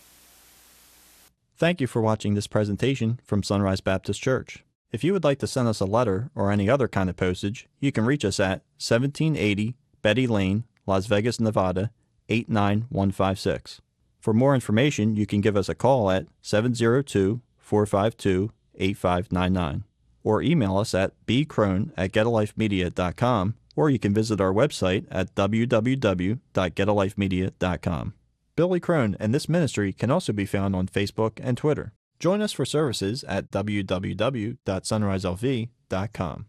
Thank 1.57 1.81
you 1.81 1.87
for 1.87 2.03
watching 2.03 2.35
this 2.35 2.47
presentation 2.47 3.21
from 3.25 3.43
Sunrise 3.43 3.81
Baptist 3.81 4.21
Church. 4.21 4.63
If 4.95 5.03
you 5.03 5.13
would 5.13 5.25
like 5.25 5.41
to 5.41 5.49
send 5.49 5.67
us 5.67 5.81
a 5.81 5.87
letter 5.87 6.31
or 6.37 6.53
any 6.53 6.71
other 6.71 6.87
kind 6.87 7.11
of 7.11 7.17
postage, 7.17 7.67
you 7.81 7.91
can 7.91 8.05
reach 8.05 8.25
us 8.25 8.39
at 8.39 8.63
1780 8.79 9.75
Betty 10.03 10.29
Lane, 10.29 10.63
Las 10.87 11.07
Vegas, 11.07 11.41
Nevada 11.41 11.91
89156. 12.29 13.81
For 14.21 14.33
more 14.33 14.55
information, 14.55 15.17
you 15.17 15.27
can 15.27 15.41
give 15.41 15.57
us 15.57 15.69
a 15.69 15.75
call 15.75 16.13
at 16.13 16.29
702 16.43 17.41
452 17.59 18.53
8599 18.77 19.83
or 20.23 20.41
email 20.41 20.77
us 20.77 20.95
at 20.95 21.11
bcrone 21.27 21.91
at 21.97 22.13
getalifemedia.com 22.13 23.55
or 23.75 23.91
you 23.91 23.99
can 23.99 24.15
visit 24.15 24.41
our 24.41 24.53
website 24.53 25.07
at 25.11 25.35
www.getalifemedia.com. 25.35 28.15
Billy 28.55 28.79
Crone 28.79 29.17
and 29.19 29.35
this 29.35 29.49
ministry 29.49 29.93
can 29.93 30.13
also 30.13 30.33
be 30.33 30.47
found 30.47 30.77
on 30.77 30.87
Facebook 30.87 31.41
and 31.43 31.57
Twitter. 31.57 31.93
Join 32.25 32.41
us 32.41 32.53
for 32.53 32.65
services 32.65 33.23
at 33.25 33.51
www.sunriselv.com. 33.51 36.47